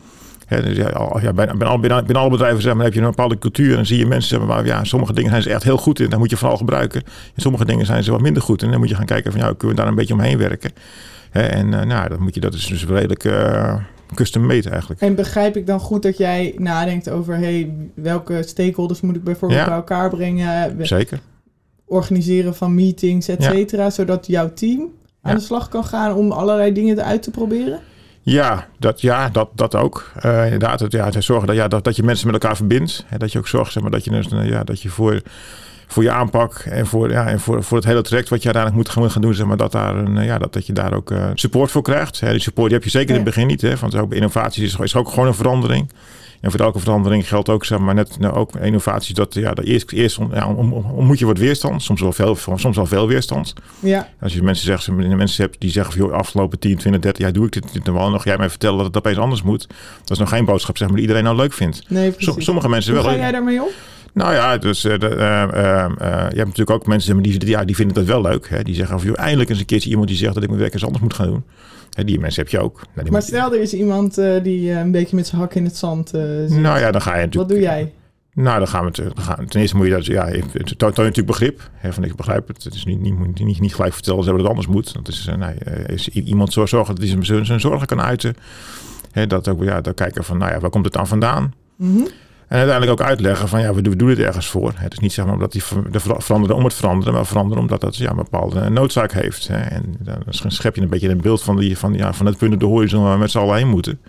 Hè, 0.48 0.62
dus 0.62 0.76
ja, 0.76 0.88
al- 0.88 1.20
ja, 1.20 1.32
bijna, 1.32 1.54
bijna, 1.56 1.78
bijna, 1.78 2.02
bijna 2.02 2.18
alle 2.18 2.30
bedrijven 2.30 2.62
zeg 2.62 2.74
maar, 2.74 2.84
heb 2.84 2.92
je 2.94 3.00
een 3.00 3.06
bepaalde 3.06 3.38
cultuur. 3.38 3.78
En 3.78 3.86
zie 3.86 3.98
je 3.98 4.06
mensen 4.06 4.28
zeg 4.28 4.38
maar, 4.38 4.48
waar 4.48 4.66
ja, 4.66 4.84
sommige 4.84 5.12
dingen 5.12 5.30
zijn 5.30 5.42
ze 5.42 5.50
echt 5.50 5.62
heel 5.62 5.76
goed 5.76 6.00
in. 6.00 6.10
Daar 6.10 6.18
moet 6.18 6.30
je 6.30 6.36
vooral 6.36 6.56
gebruiken. 6.56 7.02
En 7.34 7.42
sommige 7.42 7.64
dingen 7.64 7.86
zijn 7.86 8.04
ze 8.04 8.10
wat 8.10 8.20
minder 8.20 8.42
goed. 8.42 8.62
En 8.62 8.70
dan 8.70 8.78
moet 8.78 8.88
je 8.88 8.94
gaan 8.94 9.04
kijken 9.06 9.32
van 9.32 9.40
ja, 9.40 9.46
kunnen 9.46 9.68
we 9.68 9.74
daar 9.74 9.86
een 9.86 9.94
beetje 9.94 10.14
omheen 10.14 10.38
werken. 10.38 10.70
Hè, 11.30 11.40
en 11.42 11.74
eh, 11.80 11.86
nou, 11.86 12.08
dat, 12.08 12.18
moet 12.18 12.34
je, 12.34 12.40
dat 12.40 12.54
is 12.54 12.66
dus 12.66 12.86
redelijk 12.86 13.24
eh, 13.24 13.74
custom 14.14 14.46
made 14.46 14.70
eigenlijk. 14.70 15.00
En 15.00 15.14
begrijp 15.14 15.56
ik 15.56 15.66
dan 15.66 15.80
goed 15.80 16.02
dat 16.02 16.16
jij 16.18 16.54
nadenkt 16.58 17.10
over 17.10 17.36
hey, 17.36 17.74
welke 17.94 18.42
stakeholders 18.46 19.00
moet 19.00 19.16
ik 19.16 19.24
bijvoorbeeld 19.24 19.60
Ja. 19.60 19.66
bij 19.66 19.76
elkaar 19.76 20.10
brengen, 20.10 20.86
Zeker. 20.86 21.18
organiseren 21.86 22.54
van 22.54 22.74
meetings, 22.74 23.28
et 23.28 23.42
cetera, 23.42 23.90
zodat 23.90 24.26
jouw 24.26 24.52
team 24.52 24.88
aan 25.22 25.34
de 25.34 25.40
slag 25.42 25.68
kan 25.68 25.84
gaan 25.84 26.14
om 26.14 26.32
allerlei 26.32 26.72
dingen 26.72 27.04
uit 27.04 27.22
te 27.22 27.30
proberen? 27.30 27.78
Ja, 28.28 28.66
dat, 28.78 29.00
ja, 29.00 29.28
dat, 29.28 29.48
dat 29.54 29.74
ook. 29.74 30.10
Eh, 30.20 30.44
inderdaad, 30.44 30.80
het, 30.80 30.92
ja, 30.92 31.04
het 31.04 31.24
zorgen 31.24 31.46
dat, 31.46 31.56
ja, 31.56 31.68
dat, 31.68 31.84
dat 31.84 31.96
je 31.96 32.02
mensen 32.02 32.26
met 32.26 32.42
elkaar 32.42 32.56
verbindt. 32.56 33.04
Hè, 33.06 33.18
dat 33.18 33.32
je 33.32 33.38
ook 33.38 33.48
zorgt 33.48 33.72
zeg 33.72 33.82
maar, 33.82 33.92
dat 33.92 34.04
je, 34.04 34.10
dus, 34.10 34.28
eh, 34.28 34.48
ja, 34.48 34.64
dat 34.64 34.82
je 34.82 34.88
voor, 34.88 35.22
voor 35.86 36.02
je 36.02 36.10
aanpak 36.10 36.54
en, 36.58 36.86
voor, 36.86 37.10
ja, 37.10 37.26
en 37.26 37.40
voor, 37.40 37.62
voor 37.62 37.76
het 37.76 37.86
hele 37.86 38.02
traject 38.02 38.28
wat 38.28 38.42
je 38.42 38.52
uiteindelijk 38.52 38.84
moet 38.84 38.94
gaan, 38.94 39.10
gaan 39.10 39.22
doen, 39.22 39.34
zeg 39.34 39.46
maar, 39.46 39.56
dat, 39.56 39.72
daar 39.72 39.96
een, 39.96 40.18
eh, 40.18 40.24
ja, 40.24 40.38
dat, 40.38 40.52
dat 40.52 40.66
je 40.66 40.72
daar 40.72 40.92
ook 40.92 41.12
support 41.34 41.70
voor 41.70 41.82
krijgt. 41.82 42.20
Hè, 42.20 42.30
die 42.30 42.40
support 42.40 42.66
die 42.66 42.76
heb 42.76 42.84
je 42.84 42.90
zeker 42.90 43.08
in 43.08 43.14
het 43.14 43.24
begin 43.24 43.46
niet. 43.46 43.60
Hè, 43.60 43.76
want 43.76 43.96
ook 43.96 44.08
bij 44.08 44.18
innovaties 44.18 44.62
is, 44.62 44.76
is 44.76 44.96
ook 44.96 45.08
gewoon 45.08 45.26
een 45.26 45.34
verandering. 45.34 45.90
En 46.40 46.50
voor 46.50 46.60
elke 46.60 46.78
verandering 46.78 47.28
geldt 47.28 47.48
ook, 47.48 47.64
zeg 47.64 47.78
maar, 47.78 47.94
net 47.94 48.18
nou, 48.18 48.34
ook 48.34 48.56
innovaties. 48.56 49.14
Dat, 49.14 49.34
ja, 49.34 49.52
dat 49.54 49.64
eerst, 49.64 49.92
eerst 49.92 50.18
ja, 50.32 50.48
om, 50.48 50.72
om, 50.72 50.84
om 50.84 51.06
moet 51.06 51.18
je 51.18 51.26
wat 51.26 51.38
weerstand, 51.38 51.82
soms 51.82 52.00
wel 52.00 52.12
veel, 52.12 52.36
soms 52.54 52.76
wel 52.76 52.86
veel 52.86 53.08
weerstand. 53.08 53.54
Ja, 53.78 54.08
Als 54.20 54.34
je 54.34 54.42
mensen, 54.42 54.64
zegt, 54.66 54.90
mensen 54.90 55.44
hebt 55.44 55.60
die 55.60 55.70
zeggen 55.70 55.92
van 55.94 56.02
joh, 56.02 56.12
afgelopen 56.12 56.58
10, 56.58 56.76
20, 56.76 57.00
30 57.00 57.22
jaar 57.22 57.32
doe 57.32 57.46
ik 57.46 57.52
dit, 57.52 57.72
dit 57.72 57.84
dan 57.84 57.94
wel. 57.94 58.10
Nog 58.10 58.24
jij 58.24 58.36
mij 58.36 58.50
vertellen 58.50 58.76
dat 58.76 58.86
het 58.86 58.96
opeens 58.96 59.18
anders 59.18 59.42
moet. 59.42 59.66
Dat 60.00 60.10
is 60.10 60.18
nog 60.18 60.28
geen 60.28 60.44
boodschap 60.44 60.76
zeg 60.76 60.86
maar, 60.88 60.96
die 60.96 61.06
iedereen 61.06 61.24
nou 61.24 61.36
leuk 61.36 61.52
vindt. 61.52 61.82
nee, 61.88 62.14
sommige 62.18 62.68
mensen 62.68 62.94
Hoe 62.94 63.02
wel. 63.02 63.12
ga 63.12 63.18
jij 63.18 63.32
daarmee 63.32 63.62
om? 63.62 63.68
Nou 64.18 64.32
ja, 64.34 64.58
dus, 64.58 64.84
eh, 64.84 64.98
de, 64.98 65.08
eh, 65.08 65.42
eh, 65.42 65.84
eh, 65.84 65.90
je 66.00 66.36
hebt 66.36 66.36
natuurlijk 66.36 66.70
ook 66.70 66.86
mensen 66.86 67.22
die, 67.22 67.46
ja, 67.46 67.64
die 67.64 67.76
vinden 67.76 67.94
dat 67.94 68.04
wel 68.04 68.20
leuk. 68.22 68.48
Hè? 68.48 68.62
Die 68.62 68.74
zeggen 68.74 68.98
van 68.98 69.08
joh, 69.08 69.18
eindelijk 69.18 69.50
eens 69.50 69.58
een 69.58 69.64
keertje 69.66 69.90
iemand 69.90 70.08
die 70.08 70.16
zegt 70.16 70.34
dat 70.34 70.42
ik 70.42 70.48
mijn 70.48 70.60
werk 70.60 70.72
eens 70.72 70.84
anders 70.84 71.02
moet 71.02 71.14
gaan 71.14 71.26
doen. 71.26 71.44
Hè, 71.92 72.04
die 72.04 72.20
mensen 72.20 72.42
heb 72.42 72.50
je 72.50 72.58
ook. 72.60 72.74
Nou, 72.74 72.88
Maar 72.94 73.12
moet- 73.12 73.22
stel 73.22 73.54
er 73.54 73.60
is 73.60 73.74
iemand 73.74 74.18
eh, 74.18 74.42
die 74.42 74.70
eh, 74.72 74.78
een 74.78 74.90
beetje 74.90 75.16
met 75.16 75.26
zijn 75.26 75.40
hak 75.40 75.54
in 75.54 75.64
het 75.64 75.76
zand 75.76 76.08
zit. 76.08 76.50
nou 76.50 76.78
ja, 76.78 76.90
dan 76.90 77.02
ga 77.02 77.16
je 77.16 77.24
natuurlijk. 77.24 77.34
Wat 77.34 77.48
doe 77.48 77.58
jij? 77.68 77.92
Nou, 78.34 78.58
dan 78.58 78.68
gaan 78.68 78.84
we. 78.84 78.90
Dan 79.02 79.12
gaan, 79.24 79.46
ten 79.46 79.60
eerste 79.60 79.76
moet 79.76 79.86
je 79.86 79.92
dat. 79.92 80.06
Ja, 80.06 80.28
je- 80.28 80.42
toont 80.52 80.78
toont 80.78 80.96
natuurlijk 80.96 81.26
begrip. 81.26 81.70
Hè, 81.74 81.92
van 81.92 82.04
ik 82.04 82.14
begrijp 82.16 82.48
het. 82.48 82.64
Het 82.64 82.74
is 82.74 82.84
niet, 82.84 83.00
niet, 83.00 83.38
niet, 83.44 83.60
niet, 83.60 83.74
gelijk 83.74 83.94
vertellen 83.94 84.24
dat 84.24 84.38
het 84.38 84.46
anders 84.46 84.66
moet. 84.66 84.94
Dat 84.94 85.08
is, 85.08 85.28
nee, 85.38 85.54
is 85.86 86.08
iemand 86.08 86.52
zo 86.52 86.66
zorgen 86.66 86.94
dat 86.94 87.04
hij 87.08 87.24
zijn- 87.24 87.46
zijn, 87.46 87.60
zorgen 87.60 87.86
kan 87.86 88.00
uiten. 88.00 88.34
Hè, 89.12 89.26
dat 89.26 89.48
ook, 89.48 89.62
ja, 89.64 89.80
dan 89.80 89.94
kijken 89.94 90.24
van, 90.24 90.38
nou 90.38 90.52
ja, 90.52 90.60
waar 90.60 90.70
komt 90.70 90.84
het 90.84 90.94
dan 90.94 91.06
vandaan? 91.06 91.54
Mhm. 91.76 92.02
En 92.48 92.58
uiteindelijk 92.58 93.00
ook 93.00 93.06
uitleggen 93.06 93.48
van, 93.48 93.60
ja, 93.60 93.74
we 93.74 93.96
doen, 93.96 94.08
dit 94.08 94.18
ergens 94.18 94.46
voor. 94.48 94.72
Het 94.76 94.92
is 94.92 94.98
niet 94.98 95.12
zeg 95.12 95.24
maar 95.24 95.34
omdat 95.34 95.52
die 95.52 95.62
ver- 95.64 95.90
de 95.92 96.00
ver- 96.00 96.22
veranderen 96.22 96.56
om 96.56 96.64
het 96.64 96.74
veranderen, 96.74 97.14
maar 97.14 97.26
veranderen 97.26 97.62
omdat 97.62 97.80
dat 97.80 97.96
ja, 97.96 98.10
een 98.10 98.16
bepaalde 98.16 98.68
noodzaak 98.70 99.12
heeft. 99.12 99.48
En 99.48 99.96
dan 99.98 100.50
schep 100.50 100.74
je 100.74 100.80
een 100.82 100.88
beetje 100.88 101.08
een 101.08 101.20
beeld 101.20 101.42
van, 101.42 101.56
die, 101.56 101.78
van, 101.78 101.94
ja, 101.94 102.12
van 102.12 102.26
het 102.26 102.36
punt 102.36 102.52
op 102.54 102.60
de 102.60 102.66
horizon 102.66 103.02
waar 103.02 103.12
we 103.12 103.18
met 103.18 103.30
z'n 103.30 103.38
allen 103.38 103.56
heen 103.56 103.68
moeten. 103.68 104.00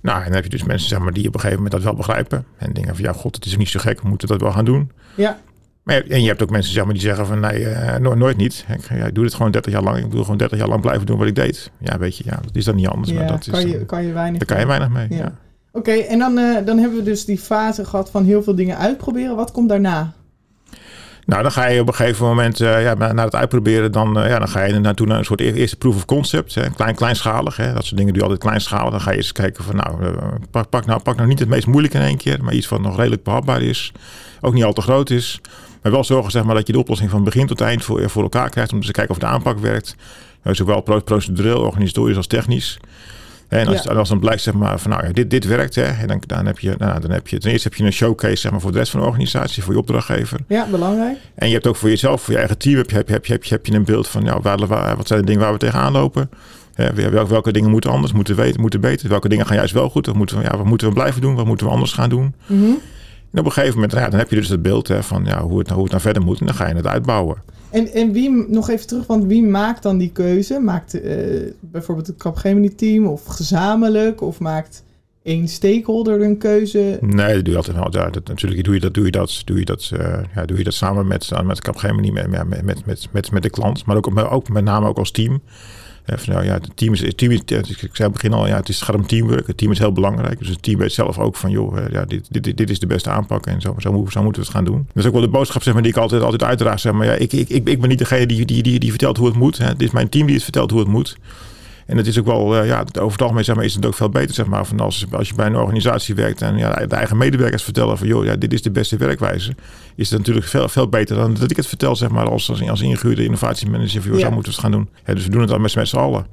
Nou, 0.00 0.18
en 0.18 0.24
dan 0.24 0.34
heb 0.34 0.44
je 0.44 0.50
dus 0.50 0.64
mensen 0.64 0.88
zeg 0.88 0.98
maar, 0.98 1.12
die 1.12 1.26
op 1.28 1.34
een 1.34 1.40
gegeven 1.40 1.62
moment 1.62 1.74
dat 1.74 1.84
wel 1.84 1.94
begrijpen. 1.94 2.44
En 2.56 2.72
denken 2.72 2.94
van, 2.96 3.04
ja, 3.04 3.12
god, 3.12 3.34
het 3.34 3.44
is 3.44 3.56
niet 3.56 3.68
zo 3.68 3.80
gek, 3.80 4.00
we 4.02 4.08
moeten 4.08 4.28
dat 4.28 4.40
wel 4.40 4.52
gaan 4.52 4.64
doen. 4.64 4.90
Ja, 5.14 5.38
Maar, 5.82 5.94
je- 5.94 6.02
en 6.14 6.20
je 6.22 6.28
hebt 6.28 6.42
ook 6.42 6.50
mensen 6.50 6.72
zeg 6.72 6.84
maar, 6.84 6.92
die 6.92 7.02
zeggen 7.02 7.26
van, 7.26 7.40
nee, 7.40 7.68
eh, 7.68 7.98
no- 8.00 8.14
nooit 8.14 8.36
niet. 8.36 8.64
Ik, 8.68 8.88
ja, 8.98 9.04
ik 9.06 9.14
doe 9.14 9.24
dit 9.24 9.34
gewoon 9.34 9.50
30 9.50 9.72
jaar 9.72 9.82
lang. 9.82 9.98
Ik 10.04 10.12
wil 10.12 10.22
gewoon 10.22 10.36
30 10.38 10.58
jaar 10.58 10.68
lang 10.68 10.80
blijven 10.80 11.06
doen 11.06 11.18
wat 11.18 11.26
ik 11.26 11.34
deed. 11.34 11.70
Ja, 11.78 11.98
weet 11.98 12.16
je, 12.16 12.24
ja, 12.26 12.38
dat 12.42 12.56
is 12.56 12.64
dan 12.64 12.74
niet 12.76 12.88
anders. 12.88 13.12
maar 13.12 13.26
dat 13.26 13.40
is, 13.46 13.52
kan, 13.52 13.66
je, 13.68 13.76
dan- 13.76 13.86
kan 13.86 14.04
je 14.04 14.12
weinig 14.12 14.38
daar 14.38 14.48
kan 14.48 14.58
je 14.60 14.66
weinig 14.66 14.88
mee. 14.88 15.06
Ja. 15.10 15.16
Ja. 15.24 15.32
Oké, 15.76 15.92
en 15.92 16.18
dan, 16.18 16.38
eh, 16.38 16.64
dan 16.64 16.78
hebben 16.78 16.98
we 16.98 17.04
dus 17.04 17.24
die 17.24 17.38
fase 17.38 17.84
gehad 17.84 18.10
van 18.10 18.24
heel 18.24 18.42
veel 18.42 18.54
dingen 18.54 18.78
uitproberen. 18.78 19.36
Wat 19.36 19.52
komt 19.52 19.68
daarna? 19.68 20.12
Nou, 21.26 21.42
dan 21.42 21.52
ga 21.52 21.66
je 21.66 21.80
op 21.80 21.88
een 21.88 21.94
gegeven 21.94 22.26
moment, 22.26 22.60
eh, 22.60 22.82
ja, 22.82 22.94
na 22.94 23.24
het 23.24 23.34
uitproberen, 23.34 23.92
dan, 23.92 24.18
eh, 24.20 24.28
ja, 24.28 24.38
dan 24.38 24.48
ga 24.48 24.64
je 24.64 24.78
naartoe 24.78 25.06
naar 25.06 25.18
een 25.18 25.24
soort 25.24 25.40
eerste 25.40 25.76
proof 25.76 25.94
of 25.94 26.04
concept. 26.04 26.54
Hè, 26.54 26.70
klein, 26.70 26.94
kleinschalig. 26.94 27.56
Hè, 27.56 27.72
dat 27.72 27.84
soort 27.84 27.96
dingen 27.96 28.12
doe 28.12 28.22
je 28.22 28.28
altijd 28.28 28.48
kleinschalig. 28.48 28.90
Dan 28.90 29.00
ga 29.00 29.10
je 29.10 29.16
eens 29.16 29.32
kijken 29.32 29.64
van, 29.64 29.76
nou, 29.76 30.16
pak, 30.50 30.68
pak, 30.68 30.86
nou, 30.86 31.00
pak 31.00 31.16
nou 31.16 31.28
niet 31.28 31.38
het 31.38 31.48
meest 31.48 31.66
moeilijke 31.66 31.98
in 31.98 32.04
één 32.04 32.16
keer, 32.16 32.44
maar 32.44 32.54
iets 32.54 32.68
wat 32.68 32.80
nog 32.80 32.96
redelijk 32.96 33.22
behapbaar 33.22 33.62
is. 33.62 33.92
Ook 34.40 34.54
niet 34.54 34.64
al 34.64 34.72
te 34.72 34.80
groot 34.80 35.10
is. 35.10 35.40
Maar 35.82 35.92
wel 35.92 36.04
zorgen 36.04 36.30
zeg 36.30 36.44
maar, 36.44 36.54
dat 36.54 36.66
je 36.66 36.72
de 36.72 36.78
oplossing 36.78 37.10
van 37.10 37.24
begin 37.24 37.46
tot 37.46 37.60
eind 37.60 37.84
voor, 37.84 38.10
voor 38.10 38.22
elkaar 38.22 38.50
krijgt. 38.50 38.72
Om 38.72 38.80
te 38.80 38.92
kijken 38.92 39.14
of 39.14 39.20
de 39.20 39.26
aanpak 39.26 39.58
werkt. 39.58 39.96
Uh, 40.44 40.52
zowel 40.54 40.80
pro- 40.80 41.00
procedureel, 41.00 41.60
organisatorisch 41.60 42.16
als 42.16 42.26
technisch. 42.26 42.78
En 43.48 43.66
als, 43.66 43.82
Ja. 43.82 43.92
als 43.94 44.08
dan 44.08 44.20
blijkt 44.20 44.42
zeg 44.42 44.54
maar, 44.54 44.78
van 44.78 44.90
nou 44.90 45.06
ja, 45.06 45.12
dit, 45.12 45.30
dit 45.30 45.44
werkt, 45.46 45.74
hè, 45.74 45.82
en 45.82 46.06
dan, 46.08 46.22
dan, 46.26 46.46
heb 46.46 46.58
je, 46.58 46.74
nou, 46.78 47.00
dan 47.00 47.10
heb 47.10 47.28
je 47.28 47.38
ten 47.38 47.50
eerste 47.50 47.68
heb 47.68 47.76
je 47.76 47.84
een 47.84 47.92
showcase 47.92 48.36
zeg 48.36 48.50
maar, 48.50 48.60
voor 48.60 48.72
de 48.72 48.78
rest 48.78 48.90
van 48.90 49.00
de 49.00 49.06
organisatie, 49.06 49.62
voor 49.62 49.72
je 49.72 49.78
opdrachtgever. 49.78 50.38
Ja, 50.48 50.66
belangrijk. 50.70 51.16
En 51.34 51.46
je 51.48 51.54
hebt 51.54 51.66
ook 51.66 51.76
voor 51.76 51.88
jezelf, 51.88 52.22
voor 52.22 52.32
je 52.32 52.38
eigen 52.38 52.58
team, 52.58 52.76
heb 52.76 52.90
je, 52.90 52.96
heb 52.96 53.06
je, 53.08 53.12
heb 53.14 53.26
je, 53.26 53.32
heb 53.32 53.44
je, 53.44 53.54
heb 53.54 53.66
je 53.66 53.72
een 53.74 53.84
beeld 53.84 54.08
van 54.08 54.24
nou, 54.24 54.40
waar, 54.42 54.66
waar- 54.66 54.96
wat 54.96 55.06
zijn 55.06 55.20
de 55.20 55.26
dingen 55.26 55.40
waar 55.42 55.52
we 55.52 55.58
tegenaan 55.58 55.92
lopen. 55.92 56.30
Hè, 56.74 57.10
wel- 57.10 57.28
welke 57.28 57.52
dingen 57.52 57.70
moeten 57.70 57.90
anders, 57.90 58.12
moeten, 58.12 58.36
weten, 58.36 58.60
moeten 58.60 58.80
beter. 58.80 59.08
Welke 59.08 59.28
dingen 59.28 59.46
gaan 59.46 59.56
juist 59.56 59.72
wel 59.72 59.88
goed. 59.90 60.06
Wat 60.06 60.14
moeten, 60.14 60.36
we, 60.38 60.42
ja, 60.42 60.56
wat 60.56 60.66
moeten 60.66 60.88
we 60.88 60.94
blijven 60.94 61.20
doen? 61.20 61.34
Wat 61.34 61.46
moeten 61.46 61.66
we 61.66 61.72
anders 61.72 61.92
gaan 61.92 62.08
doen? 62.08 62.34
Mhm. 62.46 62.62
En 63.32 63.38
op 63.38 63.44
een 63.46 63.52
gegeven 63.52 63.74
moment, 63.74 63.92
ja, 63.92 64.08
dan 64.08 64.18
heb 64.18 64.30
je 64.30 64.36
dus 64.36 64.48
het 64.48 64.62
beeld 64.62 64.88
hè, 64.88 65.02
van 65.02 65.24
ja, 65.24 65.42
hoe, 65.42 65.58
het, 65.58 65.70
hoe 65.70 65.82
het 65.82 65.90
nou 65.90 66.02
verder 66.02 66.22
moet. 66.22 66.40
En 66.40 66.46
dan 66.46 66.54
ga 66.54 66.68
je 66.68 66.74
het 66.74 66.86
uitbouwen. 66.86 67.36
En, 67.70 67.92
en 67.92 68.12
wie, 68.12 68.46
nog 68.48 68.68
even 68.68 68.86
terug, 68.86 69.06
want 69.06 69.24
wie 69.24 69.42
maakt 69.42 69.82
dan 69.82 69.98
die 69.98 70.10
keuze? 70.12 70.58
Maakt 70.58 71.00
eh, 71.00 71.16
bijvoorbeeld 71.60 72.06
het 72.06 72.16
Capgemini-team 72.16 73.06
of 73.06 73.24
gezamenlijk? 73.24 74.20
Of 74.20 74.38
maakt 74.38 74.84
één 75.22 75.48
stakeholder 75.48 76.22
een 76.22 76.38
keuze? 76.38 76.98
Nee, 77.00 77.34
dat 77.34 77.44
doe 77.44 77.52
je 77.52 77.56
altijd 77.56 77.76
wel. 77.76 77.88
Ja, 77.90 78.10
dat, 78.10 78.28
natuurlijk 78.28 78.64
doe 78.64 78.74
je 78.74 78.80
dat, 78.80 78.94
doe 78.94 79.04
je 79.04 79.10
dat, 79.10 79.42
doe 79.44 79.58
je 79.58 79.64
dat, 79.64 79.90
eh, 79.96 80.18
ja, 80.34 80.44
doe 80.44 80.58
je 80.58 80.64
dat 80.64 80.74
samen 80.74 81.06
met, 81.06 81.30
met 81.44 81.60
Capgemini, 81.60 82.10
met, 82.10 82.28
met, 82.28 82.64
met, 82.64 82.84
met, 83.12 83.30
met, 83.30 83.42
de 83.42 83.50
klant. 83.50 83.86
Maar 83.86 83.96
ook, 83.96 84.10
maar 84.10 84.30
ook 84.30 84.48
met 84.48 84.64
name 84.64 84.86
ook 84.88 84.98
als 84.98 85.10
team. 85.10 85.42
Van, 86.06 86.44
ja, 86.44 86.52
het 86.52 86.70
team 86.74 86.92
is, 86.92 87.00
het 87.00 87.16
team 87.16 87.30
is, 87.30 87.40
ik 87.40 87.78
zei 87.78 88.08
het 88.08 88.12
begin 88.12 88.32
al, 88.32 88.46
ja, 88.46 88.56
het 88.56 88.68
is, 88.68 88.80
het 88.80 88.94
om 88.94 89.06
teamwork. 89.06 89.46
Het 89.46 89.56
team 89.56 89.70
is 89.70 89.78
heel 89.78 89.92
belangrijk. 89.92 90.38
Dus 90.38 90.48
het 90.48 90.62
team 90.62 90.78
weet 90.78 90.92
zelf 90.92 91.18
ook 91.18 91.36
van, 91.36 91.50
joh, 91.50 91.78
eh, 91.78 91.90
ja, 91.90 92.04
dit, 92.04 92.26
dit, 92.30 92.56
dit, 92.56 92.70
is 92.70 92.78
de 92.78 92.86
beste 92.86 93.10
aanpak 93.10 93.46
en 93.46 93.60
zo, 93.60 93.74
zo, 93.78 93.92
moeten- 93.92 94.22
we 94.22 94.38
het 94.38 94.48
gaan 94.48 94.64
doen. 94.64 94.86
Dat 94.86 94.96
is 94.96 95.06
ook 95.06 95.12
wel 95.12 95.22
de 95.22 95.28
boodschap 95.28 95.62
zeg 95.62 95.72
maar, 95.74 95.82
die 95.82 95.92
ik 95.92 95.98
altijd, 95.98 96.22
altijd 96.22 96.42
uitdraag. 96.42 96.80
Zeg 96.80 96.92
maar, 96.92 97.06
ja, 97.06 97.12
ik, 97.12 97.32
ik, 97.32 97.48
ik, 97.48 97.80
ben 97.80 97.88
niet 97.88 97.98
degene 97.98 98.26
die, 98.26 98.44
die, 98.44 98.62
die, 98.62 98.78
die 98.78 98.90
vertelt 98.90 99.16
hoe 99.16 99.26
het 99.26 99.36
moet. 99.36 99.58
Hè. 99.58 99.68
Dit 99.68 99.82
is 99.82 99.90
mijn 99.90 100.08
team 100.08 100.26
die 100.26 100.34
het 100.34 100.44
vertelt 100.44 100.70
hoe 100.70 100.80
het 100.80 100.88
moet. 100.88 101.16
En 101.86 101.96
het 101.96 102.06
is 102.06 102.18
ook 102.18 102.26
wel, 102.26 102.56
eh, 102.56 102.66
ja, 102.66 102.80
over 102.98 103.12
het 103.12 103.22
algemeen 103.22 103.44
zeg 103.44 103.54
maar, 103.56 103.64
is 103.64 103.74
het 103.74 103.86
ook 103.86 103.94
veel 103.94 104.08
beter, 104.08 104.34
zeg 104.34 104.46
maar, 104.46 104.66
van 104.66 104.80
als, 104.80 105.06
als 105.10 105.28
je 105.28 105.34
bij 105.34 105.46
een 105.46 105.56
organisatie 105.56 106.14
werkt 106.14 106.42
en 106.42 106.56
ja, 106.56 106.86
de 106.86 106.96
eigen 106.96 107.16
medewerkers 107.16 107.62
vertellen 107.62 107.98
van, 107.98 108.06
joh, 108.06 108.24
ja, 108.24 108.36
dit 108.36 108.52
is 108.52 108.62
de 108.62 108.70
beste 108.70 108.96
werkwijze, 108.96 109.54
is 109.94 110.10
het 110.10 110.18
natuurlijk 110.18 110.46
veel, 110.46 110.68
veel 110.68 110.88
beter 110.88 111.16
dan 111.16 111.34
dat 111.34 111.50
ik 111.50 111.56
het 111.56 111.66
vertel, 111.66 111.96
zeg 111.96 112.08
maar, 112.08 112.28
als, 112.30 112.50
als, 112.50 112.68
als 112.68 112.80
ingehuurde 112.80 113.24
innovatiemanager, 113.24 114.02
van, 114.02 114.10
joh, 114.10 114.20
Ja. 114.20 114.26
zo 114.26 114.32
moeten 114.32 114.52
we 114.52 114.56
het 114.58 114.66
gaan 114.66 114.70
doen. 114.80 114.88
Ja, 115.06 115.14
dus 115.14 115.24
we 115.24 115.30
doen 115.30 115.40
het 115.40 115.50
dan 115.50 115.60
met, 115.60 115.74
met 115.74 115.88
z'n 115.88 115.96
allen. 115.96 116.26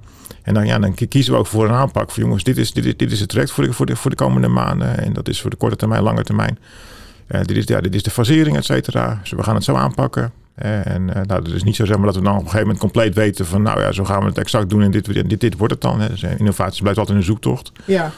En 0.44 0.54
dan, 0.54 0.66
ja, 0.66 0.80
dan 0.80 0.94
kiezen 1.10 1.34
we 1.34 1.40
ook 1.40 1.48
voor 1.48 1.66
een 1.66 1.72
aanpak 1.76 2.12
van, 2.12 2.24
jongens, 2.24 2.44
dit 2.44 2.58
is, 2.58 2.72
dit 2.74 2.86
is, 2.86 2.98
dit 2.98 3.12
is 3.12 3.20
het 3.20 3.30
traject 3.30 3.52
voor 3.52 3.64
de, 3.64 3.74
voor, 3.74 3.86
de, 3.86 3.96
voor 3.96 4.10
de 4.10 4.18
komende 4.18 4.48
maanden 4.48 4.98
en 4.98 5.14
dat 5.14 5.28
is 5.28 5.42
voor 5.42 5.50
de 5.50 5.56
korte 5.56 5.76
termijn, 5.76 6.04
lange 6.04 6.24
termijn. 6.24 6.58
Eh, 7.28 7.42
dit, 7.42 7.58
is, 7.58 7.64
ja, 7.66 7.82
dit 7.82 7.96
is 7.96 8.04
de 8.04 8.10
fasering, 8.10 8.58
et 8.58 8.66
cetera. 8.66 9.20
Dus 9.22 9.32
we 9.32 9.44
gaan 9.44 9.56
het 9.56 9.64
zo 9.64 9.76
aanpakken. 9.76 10.32
En 10.56 11.14
eh, 11.16 11.22
nou, 11.26 11.44
het 11.44 11.54
is 11.54 11.64
niet 11.64 11.76
zo 11.76 11.86
zeg 11.86 11.98
maar, 11.98 12.06
dat 12.06 12.16
we 12.16 12.22
dan 12.22 12.32
op 12.32 12.38
een 12.38 12.44
gegeven 12.46 12.62
moment 12.66 12.80
compleet 12.84 13.16
weten 13.16 13.46
van 13.46 13.62
nou 13.62 13.80
ja, 13.82 13.92
zo 13.92 14.04
gaan 14.04 14.20
we 14.20 14.26
het 14.26 14.38
exact 14.38 14.70
doen 14.70 14.82
en 14.82 14.92
dit, 14.92 15.14
dit, 15.30 15.40
dit 15.40 15.58
wordt 15.58 15.74
het 15.74 15.82
dan. 15.82 16.00
Hè. 16.02 16.08
Dus, 16.10 16.24
eh, 16.24 16.40
innovatie 16.40 16.82
blijft 16.82 17.00
altijd 17.00 17.18
een 17.18 17.24
zoektocht. 17.24 17.72
Ja, 17.86 18.12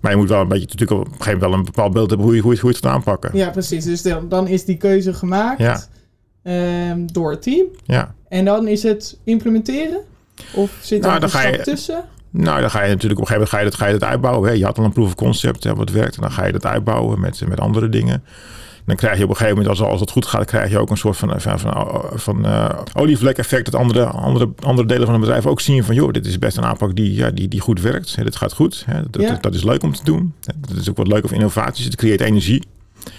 Maar 0.00 0.10
je 0.10 0.16
moet 0.16 0.28
wel 0.28 0.40
een 0.40 0.48
beetje 0.48 0.66
natuurlijk 0.68 1.00
op 1.00 1.06
een 1.06 1.12
gegeven 1.12 1.32
moment 1.32 1.50
wel 1.50 1.58
een 1.58 1.64
bepaald 1.64 1.92
beeld 1.92 2.08
hebben 2.08 2.26
hoe 2.26 2.36
je, 2.36 2.42
hoe 2.42 2.54
je, 2.54 2.60
hoe 2.60 2.70
je 2.70 2.76
het 2.76 2.84
gaat 2.86 2.94
aanpakken. 2.94 3.30
ja 3.32 3.50
precies. 3.50 3.84
Dus 3.84 4.02
dan, 4.02 4.28
dan 4.28 4.46
is 4.48 4.64
die 4.64 4.76
keuze 4.76 5.14
gemaakt 5.14 5.58
Ja. 5.58 5.80
ehm, 6.42 7.06
door 7.06 7.30
het 7.30 7.42
team. 7.42 7.66
Ja. 7.84 8.14
En 8.28 8.44
dan 8.44 8.68
is 8.68 8.82
het 8.82 9.18
implementeren? 9.24 9.98
Of 10.54 10.70
zit 10.80 11.04
er 11.04 11.08
Nou, 11.08 11.20
dan 11.20 11.22
een 11.22 11.38
stap 11.40 11.54
je- 11.54 11.62
tussen? 11.62 12.04
Nou, 12.30 12.60
dan 12.60 12.70
ga 12.70 12.82
je 12.82 12.88
natuurlijk 12.94 13.20
op 13.20 13.28
een 13.28 13.34
gegeven 13.34 13.34
moment 13.34 13.50
ga 13.50 13.58
je 13.58 13.64
dat, 13.64 13.74
ga 13.74 13.86
je 13.86 13.92
dat 13.98 14.04
uitbouwen. 14.08 14.48
Hè. 14.48 14.54
Je 14.54 14.64
had 14.64 14.78
al 14.78 14.84
een 14.84 14.92
proof 14.92 15.06
of 15.06 15.14
concept 15.14 15.64
hè, 15.64 15.74
wat 15.74 15.90
werkt. 15.90 16.14
En 16.16 16.22
dan 16.22 16.30
ga 16.30 16.46
je 16.46 16.52
dat 16.52 16.66
uitbouwen 16.66 17.20
met, 17.20 17.42
met 17.48 17.60
andere 17.60 17.88
dingen. 17.88 18.24
Dan 18.88 18.96
krijg 18.96 19.16
je 19.16 19.24
op 19.24 19.30
een 19.30 19.36
gegeven 19.36 19.58
moment, 19.58 19.80
als, 19.80 19.88
als 19.88 20.00
het 20.00 20.10
goed 20.10 20.26
gaat, 20.26 20.44
krijg 20.44 20.70
je 20.70 20.78
ook 20.78 20.90
een 20.90 20.96
soort 20.96 21.16
van, 21.16 21.40
van, 21.40 21.58
van, 21.58 22.02
van 22.14 22.46
eh, 22.46 22.68
olievlek-effect. 22.94 23.64
Dat 23.64 23.80
andere, 23.80 24.04
andere, 24.04 24.48
andere 24.60 24.88
delen 24.88 25.04
van 25.04 25.14
het 25.14 25.20
bedrijf 25.24 25.46
ook 25.46 25.60
zien 25.60 25.84
van, 25.84 25.94
joh, 25.94 26.12
dit 26.12 26.26
is 26.26 26.38
best 26.38 26.56
een 26.56 26.64
aanpak 26.64 26.96
die, 26.96 27.14
ja, 27.14 27.30
die, 27.30 27.48
die 27.48 27.60
goed 27.60 27.80
werkt. 27.80 28.16
Hè, 28.16 28.24
dit 28.24 28.36
gaat 28.36 28.52
goed. 28.52 28.82
Hè. 28.86 29.02
Dat, 29.10 29.22
Ja. 29.22 29.28
dat, 29.28 29.42
dat 29.42 29.54
is 29.54 29.64
leuk 29.64 29.82
om 29.82 29.92
te 29.92 30.04
doen. 30.04 30.34
Dat 30.68 30.76
is 30.76 30.90
ook 30.90 30.96
wat 30.96 31.08
leuk 31.08 31.24
of 31.24 31.32
innovaties. 31.32 31.84
Het 31.84 31.96
creëert 31.96 32.20
energie. 32.20 32.62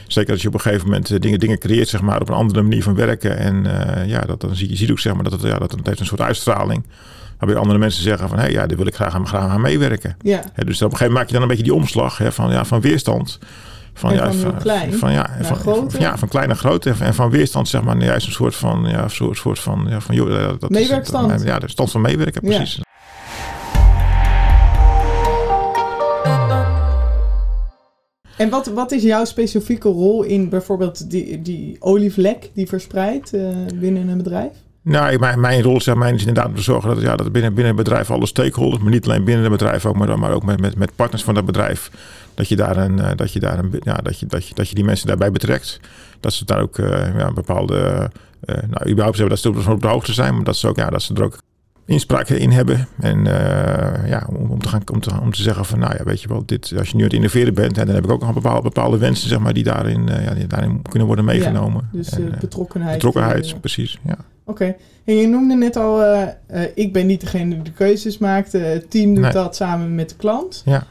Zeker 0.07 0.31
als 0.31 0.41
je 0.41 0.47
op 0.47 0.53
een 0.53 0.59
gegeven 0.59 0.85
moment 0.85 1.11
eh, 1.11 1.19
dingen, 1.19 1.39
dingen 1.39 1.59
creëert, 1.59 1.87
zeg 1.87 2.01
maar, 2.01 2.21
op 2.21 2.29
een 2.29 2.35
andere 2.35 2.61
manier 2.61 2.83
van 2.83 2.95
werken. 2.95 3.37
En 3.37 3.65
uh, 3.65 4.07
ja, 4.07 4.21
dat, 4.21 4.41
dan 4.41 4.55
zie 4.55 4.69
je 4.69 4.75
ziet 4.75 4.91
ook 4.91 4.99
zeg 4.99 5.13
maar, 5.13 5.23
dat, 5.23 5.31
het, 5.33 5.41
ja, 5.41 5.57
dat 5.57 5.71
het 5.71 5.87
heeft 5.87 5.99
een 5.99 6.05
soort 6.05 6.21
uitstraling. 6.21 6.83
Waarbij 7.37 7.57
andere 7.57 7.79
mensen 7.79 8.03
zeggen 8.03 8.29
van, 8.29 8.37
hé, 8.37 8.43
hey, 8.43 8.53
ja, 8.53 8.67
daar 8.67 8.77
wil 8.77 8.87
ik 8.87 8.95
graag 8.95 9.13
aan, 9.13 9.27
graag 9.27 9.49
aan 9.49 9.61
meewerken. 9.61 10.17
Ja. 10.21 10.41
dus 10.41 10.47
op 10.55 10.65
een 10.65 10.67
gegeven 10.67 10.89
moment 10.89 11.13
maak 11.13 11.27
je 11.27 11.33
dan 11.33 11.41
een 11.41 11.47
beetje 11.47 11.63
die 11.63 11.73
omslag 11.73 12.17
hè, 12.17 12.31
van, 12.31 12.51
ja, 12.51 12.65
van 12.65 12.81
weerstand. 12.81 13.39
Van, 13.99 14.13
ja, 14.13 14.33
van, 14.33 14.57
klein 14.57 14.93
van, 14.93 15.11
ja, 15.11 15.29
van, 15.41 15.55
groot. 15.55 15.95
Ja, 15.99 16.17
van 16.17 16.27
klein 16.27 16.47
naar 16.47 16.57
groot. 16.57 16.85
En 16.85 17.13
van 17.13 17.29
weerstand, 17.29 17.67
zeg 17.67 17.83
maar, 17.83 18.03
juist 18.03 18.27
een 18.27 18.33
soort 18.33 18.55
van, 18.55 18.85
ja, 18.87 19.07
soort, 19.07 19.37
soort 19.37 19.59
van, 19.59 19.85
ja, 19.89 19.99
van 19.99 20.15
joh, 20.15 20.59
dat 20.59 20.69
Meewerkstand. 20.69 21.31
Is, 21.31 21.43
ja, 21.43 21.59
de 21.59 21.69
stand 21.69 21.91
van 21.91 22.01
meewerken, 22.01 22.41
precies. 22.41 22.75
Ja. 22.75 22.83
En 28.37 28.49
wat, 28.49 28.67
wat 28.67 28.91
is 28.91 29.03
jouw 29.03 29.25
specifieke 29.25 29.89
rol 29.89 30.23
in 30.23 30.49
bijvoorbeeld 30.49 31.09
die, 31.09 31.41
die 31.41 31.75
olievlek 31.79 32.51
die 32.53 32.67
verspreidt 32.67 33.33
uh, 33.33 33.49
binnen 33.75 34.07
een 34.07 34.17
bedrijf? 34.17 34.53
Nou, 34.89 35.19
mijn, 35.19 35.39
mijn 35.39 35.61
rol 35.61 35.81
zeg 35.81 35.95
is 35.95 36.19
inderdaad 36.19 36.45
om 36.45 36.55
te 36.55 36.61
zorgen 36.61 36.89
dat, 36.89 37.01
ja, 37.01 37.15
dat 37.15 37.31
binnen, 37.31 37.53
binnen 37.53 37.75
het 37.75 37.83
bedrijf 37.83 38.11
alle 38.11 38.25
stakeholders, 38.25 38.83
maar 38.83 38.91
niet 38.91 39.05
alleen 39.05 39.23
binnen 39.23 39.43
het 39.43 39.51
bedrijf, 39.51 39.85
ook, 39.85 39.95
maar, 39.95 40.19
maar 40.19 40.31
ook 40.31 40.43
met, 40.43 40.59
met, 40.59 40.75
met 40.75 40.95
partners 40.95 41.23
van 41.23 41.33
dat 41.33 41.45
bedrijf, 41.45 41.91
dat 42.33 42.47
je, 42.47 42.55
daar 42.55 42.77
een, 42.77 43.15
dat, 43.15 43.33
je 43.33 43.39
daar 43.39 43.59
een, 43.59 43.79
ja, 43.83 43.93
dat, 43.93 44.19
je, 44.19 44.25
dat, 44.25 44.47
je, 44.47 44.53
dat 44.53 44.69
je 44.69 44.75
die 44.75 44.83
mensen 44.83 45.07
daarbij 45.07 45.31
betrekt. 45.31 45.79
Dat 46.19 46.33
ze 46.33 46.45
daar 46.45 46.61
ook 46.61 46.77
uh, 46.77 47.17
ja, 47.17 47.31
bepaalde, 47.31 48.09
uh, 48.45 48.55
nou 48.55 48.89
überhaupt 48.89 49.17
hebben 49.17 49.39
dat 49.41 49.63
ze 49.63 49.71
op 49.71 49.81
de 49.81 49.87
hoogte 49.87 50.13
zijn, 50.13 50.35
maar 50.35 50.43
dat 50.43 50.55
ze, 50.55 50.67
ook, 50.67 50.75
ja, 50.75 50.89
dat 50.89 51.01
ze 51.01 51.13
er 51.13 51.23
ook 51.23 51.41
inspraak 51.85 52.29
in 52.29 52.51
hebben. 52.51 52.87
En 52.99 53.17
uh, 53.17 54.09
ja, 54.09 54.27
om, 54.27 54.51
om, 54.51 54.59
te 54.59 54.67
gaan, 54.67 54.81
om, 54.93 54.99
te, 54.99 55.11
om 55.21 55.31
te 55.31 55.41
zeggen 55.41 55.65
van, 55.65 55.79
nou 55.79 55.95
ja, 55.97 56.03
weet 56.03 56.21
je 56.21 56.27
wel, 56.27 56.43
dit, 56.45 56.73
als 56.77 56.89
je 56.89 56.95
nu 56.95 57.01
aan 57.01 57.07
het 57.07 57.17
innoveren 57.17 57.53
bent, 57.53 57.77
en 57.77 57.85
dan 57.85 57.95
heb 57.95 58.03
ik 58.03 58.11
ook 58.11 58.21
nog 58.21 58.33
bepaalde, 58.33 58.61
bepaalde 58.61 58.97
wensen, 58.97 59.29
zeg 59.29 59.39
maar, 59.39 59.53
die 59.53 59.63
daarin, 59.63 60.07
ja, 60.07 60.33
die 60.33 60.47
daarin 60.47 60.81
kunnen 60.81 61.07
worden 61.07 61.25
meegenomen. 61.25 61.89
Ja, 61.91 61.97
dus 61.97 62.09
en, 62.09 62.35
betrokkenheid. 62.39 62.93
Betrokkenheid, 62.93 63.59
precies, 63.59 63.99
ja. 64.03 64.17
Oké. 64.49 64.63
Okay. 64.63 64.77
En 65.05 65.15
je 65.15 65.27
noemde 65.27 65.55
net 65.55 65.75
al, 65.75 66.25
ik 66.75 66.93
ben 66.93 67.05
niet 67.05 67.21
degene 67.21 67.49
die 67.53 67.63
de 67.63 67.71
keuzes 67.71 68.17
maakt. 68.17 68.51
het 68.51 68.91
team 68.91 69.13
doet 69.13 69.23
nee. 69.23 69.31
dat 69.31 69.55
samen 69.55 69.95
met 69.95 70.09
de 70.09 70.15
klant. 70.15 70.63
Ja. 70.65 70.83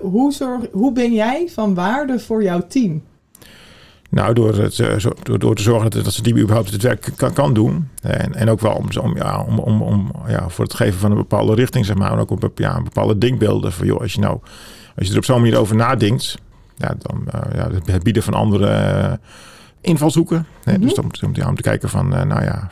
hoe, 0.00 0.32
zorg, 0.32 0.66
hoe 0.72 0.92
ben 0.92 1.12
jij 1.12 1.48
van 1.52 1.74
waarde 1.74 2.18
voor 2.18 2.42
jouw 2.42 2.66
team? 2.66 3.02
Nou, 4.10 4.34
door, 4.34 4.56
het, 4.56 4.76
door, 5.22 5.38
door 5.38 5.54
te 5.54 5.62
zorgen 5.62 5.90
dat, 5.90 6.04
dat 6.04 6.12
ze 6.12 6.22
die 6.22 6.36
überhaupt 6.36 6.70
het 6.70 6.82
werk 6.82 7.12
kan, 7.16 7.32
kan 7.32 7.54
doen. 7.54 7.88
En, 8.02 8.34
en 8.34 8.48
ook 8.50 8.60
wel 8.60 8.72
om, 8.72 8.86
om, 9.02 9.16
ja, 9.16 9.44
om, 9.44 9.58
om, 9.58 9.82
om 9.82 10.12
ja, 10.28 10.48
voor 10.48 10.64
het 10.64 10.74
geven 10.74 11.00
van 11.00 11.10
een 11.10 11.16
bepaalde 11.16 11.54
richting, 11.54 11.86
zeg 11.86 11.96
maar. 11.96 12.12
En 12.12 12.18
ook 12.18 12.30
op 12.30 12.50
ja, 12.54 12.82
bepaalde 12.82 13.18
denkbeelden. 13.18 13.72
Van 13.72 13.86
joh, 13.86 14.00
als 14.00 14.12
je 14.12 14.20
nou, 14.20 14.38
als 14.96 15.06
je 15.06 15.12
er 15.12 15.18
op 15.18 15.24
zo'n 15.24 15.40
manier 15.40 15.58
over 15.58 15.76
nadenkt. 15.76 16.38
Ja, 16.76 16.94
dan 16.98 17.24
uh, 17.34 17.54
ja, 17.54 17.68
het 17.84 18.02
bieden 18.02 18.22
van 18.22 18.34
andere 18.34 18.66
uh, 18.66 19.12
invalshoeken. 19.80 20.46
Dus 20.78 20.98
om, 20.98 21.10
om, 21.24 21.30
ja, 21.32 21.48
om 21.48 21.54
te 21.54 21.62
kijken 21.62 21.88
van, 21.88 22.14
uh, 22.14 22.22
nou 22.22 22.44
ja. 22.44 22.70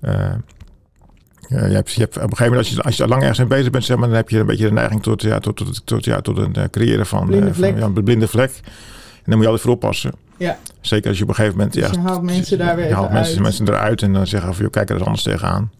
Je, 0.00 1.56
hebt, 1.56 1.92
je 1.92 2.00
hebt 2.00 2.16
op 2.16 2.22
een 2.22 2.36
gegeven 2.36 2.46
moment, 2.46 2.66
als 2.66 2.68
je, 2.68 2.82
als 2.82 2.96
je 2.96 3.08
lang 3.08 3.20
ergens 3.20 3.38
mee 3.38 3.48
bezig 3.48 3.70
bent, 3.70 3.84
zeg 3.84 3.96
maar, 3.96 4.08
dan 4.08 4.16
heb 4.16 4.28
je 4.28 4.38
een 4.38 4.46
beetje 4.46 4.66
de 4.66 4.72
neiging 4.72 5.02
tot, 5.02 5.22
ja, 5.22 5.38
tot, 5.38 5.56
tot, 5.56 5.86
tot, 5.86 6.04
ja, 6.04 6.20
tot 6.20 6.38
een 6.38 6.70
creëren 6.70 7.06
van, 7.06 7.26
blinde 7.26 7.54
vlek. 7.54 7.70
van 7.70 7.80
ja, 7.80 7.86
een 7.96 8.04
blinde 8.04 8.28
vlek. 8.28 8.50
En 8.50 9.26
dan 9.26 9.34
moet 9.34 9.42
je 9.42 9.46
altijd 9.46 9.60
voor 9.60 9.72
oppassen. 9.72 10.12
Ja. 10.36 10.58
Zeker 10.80 11.08
als 11.08 11.16
je 11.16 11.22
op 11.22 11.28
een 11.28 11.34
gegeven 11.34 11.56
moment... 11.56 11.74
Dus 11.74 11.86
ja, 11.86 11.92
je 11.92 11.98
haalt 11.98 12.22
mensen 12.22 12.58
daar 12.58 12.76
weer 12.76 12.88
je 12.88 12.94
haalt 12.94 13.10
mensen, 13.10 13.34
uit. 13.34 13.42
mensen 13.42 13.68
eruit 13.68 14.02
en 14.02 14.12
dan 14.12 14.26
zeggen 14.26 14.54
van... 14.54 14.62
Joh, 14.62 14.72
kijk 14.72 14.88
er 14.88 14.94
eens 14.94 15.04
anders 15.04 15.22
tegenaan. 15.22 15.70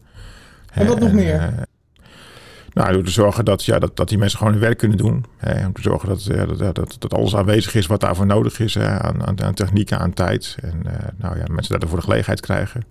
En 0.71 0.87
wat 0.87 0.99
nog 0.99 1.11
meer? 1.11 1.53
Nou, 2.73 2.93
door 2.93 3.03
te 3.03 3.11
zorgen 3.11 3.45
dat, 3.45 3.65
ja, 3.65 3.79
dat, 3.79 3.97
dat 3.97 4.09
die 4.09 4.17
mensen 4.17 4.37
gewoon 4.37 4.53
hun 4.53 4.61
werk 4.61 4.77
kunnen 4.77 4.97
doen. 4.97 5.25
Hè, 5.37 5.65
om 5.65 5.73
te 5.73 5.81
zorgen 5.81 6.09
dat, 6.09 6.23
ja, 6.23 6.45
dat, 6.45 6.75
dat, 6.75 6.95
dat 6.99 7.13
alles 7.13 7.35
aanwezig 7.35 7.75
is 7.75 7.85
wat 7.85 7.99
daarvoor 7.99 8.25
nodig 8.25 8.59
is. 8.59 8.73
Hè, 8.73 8.87
aan, 8.87 9.25
aan, 9.25 9.43
aan 9.43 9.53
technieken, 9.53 9.99
aan 9.99 10.13
tijd. 10.13 10.55
En 10.61 10.83
uh, 10.85 10.91
nou 11.17 11.37
ja, 11.37 11.43
mensen 11.51 11.79
daarvoor 11.79 11.97
de 11.97 12.03
gelegenheid 12.03 12.39
krijgen. 12.39 12.83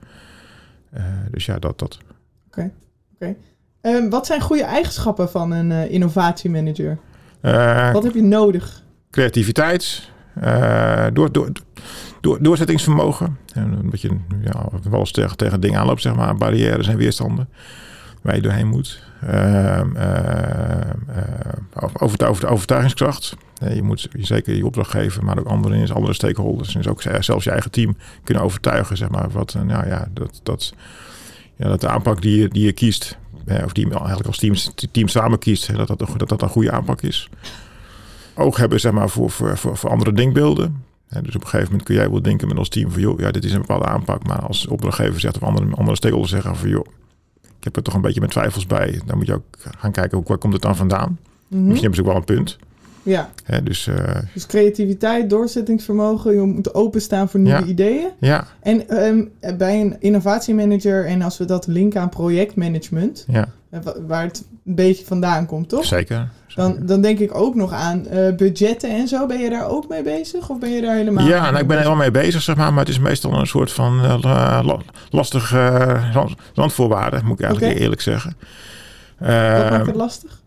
Uh, 0.95 1.03
dus 1.31 1.47
ja, 1.47 1.59
dat... 1.59 1.79
dat. 1.79 1.99
Oké, 2.03 2.13
okay. 2.47 2.73
oké. 3.15 3.37
Okay. 3.81 3.97
Um, 3.97 4.11
wat 4.11 4.27
zijn 4.27 4.41
goede 4.41 4.65
eigenschappen 4.65 5.31
van 5.31 5.51
een 5.51 5.71
uh, 5.71 5.91
innovatiemanager? 5.91 6.99
wat 7.93 8.03
heb 8.03 8.15
je 8.15 8.23
nodig? 8.23 8.83
Creativiteit, 9.11 10.11
door, 11.13 11.33
door, 11.33 11.53
door, 12.21 12.43
doorzettingsvermogen. 12.43 13.39
En 13.55 13.89
dat 13.91 14.01
je 14.01 14.17
ja, 14.43 14.69
wel 14.91 15.01
eens 15.01 15.13
tegen, 15.13 15.37
tegen 15.37 15.61
dingen 15.61 15.81
aanloopt, 15.81 16.03
zeg 16.03 16.15
maar, 16.15 16.37
barrières 16.37 16.89
en 16.89 16.97
weerstanden 16.97 17.49
waar 18.23 18.35
je 18.35 18.43
doorheen 18.43 18.69
moet. 18.69 19.03
Uh, 19.25 19.81
over, 22.01 22.19
de, 22.19 22.27
over 22.27 22.41
de 22.41 22.49
overtuigingskracht. 22.49 23.37
je 23.75 23.83
moet 23.83 24.09
zeker 24.13 24.57
je 24.57 24.67
opdrachtgever, 24.67 25.25
maar 25.25 25.39
ook 25.39 25.47
andere, 25.47 25.93
andere 25.93 26.15
stakeholders. 26.15 26.73
Dus 26.73 26.89
ook 26.89 27.03
zelfs 27.21 27.45
je 27.45 27.51
eigen 27.51 27.71
team 27.71 27.97
kunnen 28.25 28.45
overtuigen, 28.45 28.97
zeg 28.97 29.09
maar, 29.09 29.31
wat, 29.31 29.55
nou 29.55 29.87
ja, 29.87 30.09
dat, 30.13 30.41
dat, 30.43 30.75
ja, 31.57 31.69
dat 31.69 31.81
de 31.81 31.89
aanpak 31.89 32.23
die 32.23 32.41
je, 32.41 32.49
die 32.49 32.65
je 32.65 32.73
kiest, 32.73 33.19
of 33.65 33.73
die 33.73 33.91
eigenlijk 33.91 34.27
als 34.27 34.39
team, 34.39 34.55
team 34.93 35.09
samen 35.09 35.39
kiest, 35.39 35.77
dat 35.77 35.87
dat, 35.87 35.99
dat 36.17 36.29
dat 36.29 36.43
een 36.43 36.49
goede 36.49 36.73
aanpak 36.73 37.03
is 37.03 37.29
oog 38.41 38.57
hebben 38.57 38.81
zeg 38.81 38.93
maar, 38.93 39.09
voor, 39.09 39.31
voor, 39.31 39.57
voor, 39.57 39.91
andere 39.91 40.13
denkbeelden. 40.13 40.85
Dus 41.09 41.35
op 41.35 41.43
een 41.43 41.49
gegeven 41.49 41.67
moment 41.67 41.83
kun 41.83 41.95
jij 41.95 42.11
wel 42.11 42.23
denken 42.23 42.49
met 42.49 42.59
ons 42.59 42.69
team 42.69 42.91
van 42.91 43.01
joh, 43.01 43.19
ja, 43.19 43.31
dit 43.31 43.45
is 43.45 43.53
een 43.53 43.61
bepaalde 43.61 43.87
aanpak. 43.87 44.27
Maar 44.27 44.41
als 44.41 44.67
opdrachtgever 44.67 45.21
zegt 45.21 45.37
of 45.37 45.43
andere, 45.43 45.75
andere 45.75 45.97
stakeholders 45.97 46.33
zeggen 46.33 46.57
van 46.57 46.69
joh, 46.69 46.87
ik 47.43 47.65
heb 47.65 47.77
er 47.77 47.83
toch 47.83 47.95
een 47.95 48.01
beetje 48.01 48.21
met 48.21 48.31
twijfels 48.31 48.67
bij. 48.67 49.01
Dan 49.07 49.17
moet 49.17 49.27
je 49.27 49.35
ook 49.35 49.45
gaan 49.79 49.93
kijken 49.93 50.19
hoe 50.19 50.27
waar 50.27 50.39
komt 50.39 50.53
het 50.53 50.63
dan 50.63 50.77
vandaan. 50.77 51.19
Mm-hmm. 51.51 51.69
Misschien 51.69 51.91
hebben 51.91 51.95
ze 51.95 52.01
ook 52.01 52.07
wel 52.07 52.17
een 52.17 52.45
punt. 52.45 52.59
Ja. 53.03 53.31
Hè, 53.45 53.63
dus, 53.63 53.87
uh, 53.87 53.97
dus 54.35 54.47
creativiteit, 54.47 55.31
doorzettingsvermogen, 55.31 56.35
je 56.35 56.41
moet 56.41 56.75
openstaan 56.75 57.29
voor 57.29 57.41
nieuwe 57.41 57.59
ja. 57.59 57.67
ideeën. 57.67 58.09
Ja. 58.21 58.47
En 58.61 59.05
um, 59.05 59.31
bij 59.59 59.81
een 59.81 59.97
innovatiemanager, 59.99 61.07
en 61.07 61.23
als 61.23 61.39
we 61.39 61.45
dat 61.45 61.67
linken 61.67 62.01
aan 62.01 62.09
projectmanagement, 62.09 63.25
ja. 63.29 63.49
waar 64.07 64.23
het 64.23 64.45
een 64.67 64.75
beetje 64.75 65.05
vandaan 65.05 65.47
komt, 65.47 65.69
toch? 65.69 65.85
Zeker. 65.85 66.29
Dan, 66.55 66.79
dan 66.83 67.01
denk 67.01 67.19
ik 67.19 67.35
ook 67.35 67.55
nog 67.55 67.73
aan 67.73 68.07
uh, 68.13 68.35
budgetten 68.35 68.91
en 68.91 69.09
zo. 69.09 69.27
Ben 69.27 69.39
je 69.39 69.51
daar 69.51 69.69
ook 69.69 69.89
mee 69.89 70.03
bezig? 70.03 70.49
Of 70.49 70.59
ben 70.59 70.71
je 70.71 70.81
daar 70.81 70.95
helemaal 70.95 71.27
Ja, 71.27 71.51
nou, 71.51 71.63
ik 71.63 71.69
ben 71.69 71.79
er 71.79 71.85
wel 71.85 71.97
mee 71.97 72.11
bezig, 72.11 72.43
zeg 72.43 72.57
maar. 72.57 72.71
Maar 72.71 72.85
het 72.85 72.93
is 72.93 72.99
meestal 72.99 73.33
een 73.33 73.47
soort 73.47 73.73
van 73.73 74.05
uh, 74.05 74.79
lastige 75.11 76.01
randvoorwaarden, 76.55 77.25
moet 77.25 77.39
ik 77.39 77.45
eigenlijk 77.45 77.73
okay. 77.73 77.85
eerlijk 77.85 78.01
zeggen. 78.01 78.37
Wat 79.19 79.71
maakt 79.71 79.87
het 79.87 79.95
lastig? 79.95 80.40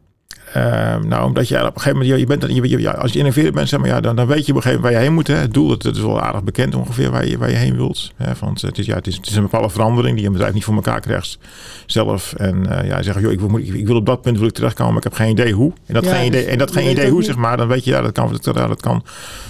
Uh, 0.58 0.96
nou, 1.08 1.26
omdat 1.26 1.48
je 1.48 1.56
op 1.56 1.76
een 1.76 1.82
gegeven 1.82 2.00
moment, 2.00 2.20
je, 2.20 2.26
bent, 2.26 2.54
je, 2.54 2.80
je, 2.80 2.98
als 2.98 3.14
je 3.14 3.20
innoveert 3.20 3.54
bent, 3.54 3.70
zeg 3.70 3.80
maar, 3.80 3.90
ja, 3.90 4.02
dan, 4.02 4.16
dan 4.16 4.28
weet 4.28 4.46
je 4.46 4.52
op 4.52 4.58
een 4.58 4.64
gegeven 4.64 4.82
moment 4.82 4.84
waar 4.84 4.92
je 4.92 5.08
heen 5.08 5.14
moet. 5.14 5.28
Hè. 5.28 5.36
Het 5.36 5.54
doel, 5.54 5.70
het 5.70 5.86
is 5.86 6.00
wel 6.00 6.22
aardig 6.22 6.44
bekend 6.44 6.76
ongeveer 6.76 7.12
waar 7.12 7.28
je, 7.28 7.38
waar 7.38 7.50
je 7.50 7.56
heen 7.56 7.76
wilt. 7.76 8.12
Hè. 8.16 8.32
Want 8.40 8.62
het 8.62 8.78
is, 8.78 8.86
ja, 8.86 8.96
het, 8.96 9.08
is, 9.08 9.16
het 9.16 9.28
is 9.28 9.36
een 9.36 9.42
bepaalde 9.42 9.70
verandering 9.70 10.18
die 10.18 10.26
een 10.26 10.32
bedrijf 10.32 10.54
niet 10.54 10.64
voor 10.64 10.76
elkaar 10.76 11.00
krijgt 11.00 11.38
zelf. 11.86 12.34
En 12.34 12.66
uh, 12.70 12.88
ja, 12.88 13.02
zeggen, 13.02 13.22
joh, 13.22 13.32
ik, 13.32 13.40
wil, 13.40 13.58
ik, 13.58 13.74
ik 13.74 13.88
wil 13.88 13.96
op 13.96 14.06
dat 14.06 14.22
punt 14.22 14.38
wil 14.38 14.48
ik 14.48 14.54
terechtkomen, 14.54 14.94
maar 14.94 15.04
ik 15.04 15.10
heb 15.10 15.18
geen 15.18 15.32
idee 15.32 15.54
hoe. 15.54 15.72
En 15.86 15.94
dat 15.94 16.04
Ja, 16.04 16.14
geen 16.14 16.32
dus 16.32 16.42
idee, 16.42 16.52
en 16.52 16.58
dat 16.58 16.74
je 16.74 16.80
geen 16.80 16.92
idee 16.92 17.10
hoe, 17.10 17.18
niet- 17.18 17.26
zeg 17.26 17.36
maar, 17.36 17.58
dan 17.58 17.68
weet 17.68 17.84
je, 17.84 17.92
ja, 17.92 18.02
dat 18.02 18.12
kan, 18.12 18.40
dat, 18.42 18.56
dat 18.56 18.82
kan. 18.82 19.04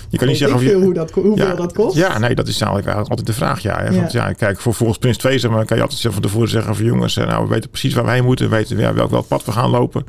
Je 0.10 0.18
kan 0.18 0.28
niet 0.28 0.38
zeggen 0.38 0.58
of 0.58 0.64
je, 0.64 0.74
hoe 0.74 0.94
dat, 0.94 1.12
hoeveel 1.12 1.48
ja, 1.48 1.56
dat 1.56 1.74
kost? 1.74 1.96
Ja, 1.96 2.18
nee, 2.20 2.36
dat 2.36 2.48
is 2.48 2.62
eigenlijk 2.62 2.98
altijd 2.98 3.26
de 3.26 3.34
vraag. 3.34 3.60
Ja, 3.60 3.80
hè. 3.80 3.96
Want 3.96 4.12
ja, 4.12 4.34
kijk, 4.34 4.60
voor 4.60 4.74
volgens 4.74 4.98
Prins 4.98 5.18
2 5.18 5.40
zeg 5.40 5.52
maar, 5.52 5.66
kan 5.66 5.78
je 5.78 5.84
altijd 5.84 6.14
van 6.14 6.22
tevoren 6.22 6.50
zeggen 6.50 6.76
van 6.76 6.86
jongens, 6.86 7.18
eh, 7.18 7.28
nou, 7.28 7.44
we 7.44 7.50
weten 7.50 7.70
precies 7.70 7.94
waar 7.94 8.06
wij 8.06 8.16
heen 8.16 8.24
moeten, 8.24 8.50
we 8.50 8.56
weten 8.56 8.78
ja, 8.78 8.94
welk, 8.94 9.10
welk 9.10 9.28
pad 9.28 9.46
we 9.46 9.52
gaan 9.52 9.70
lopen. 9.70 10.06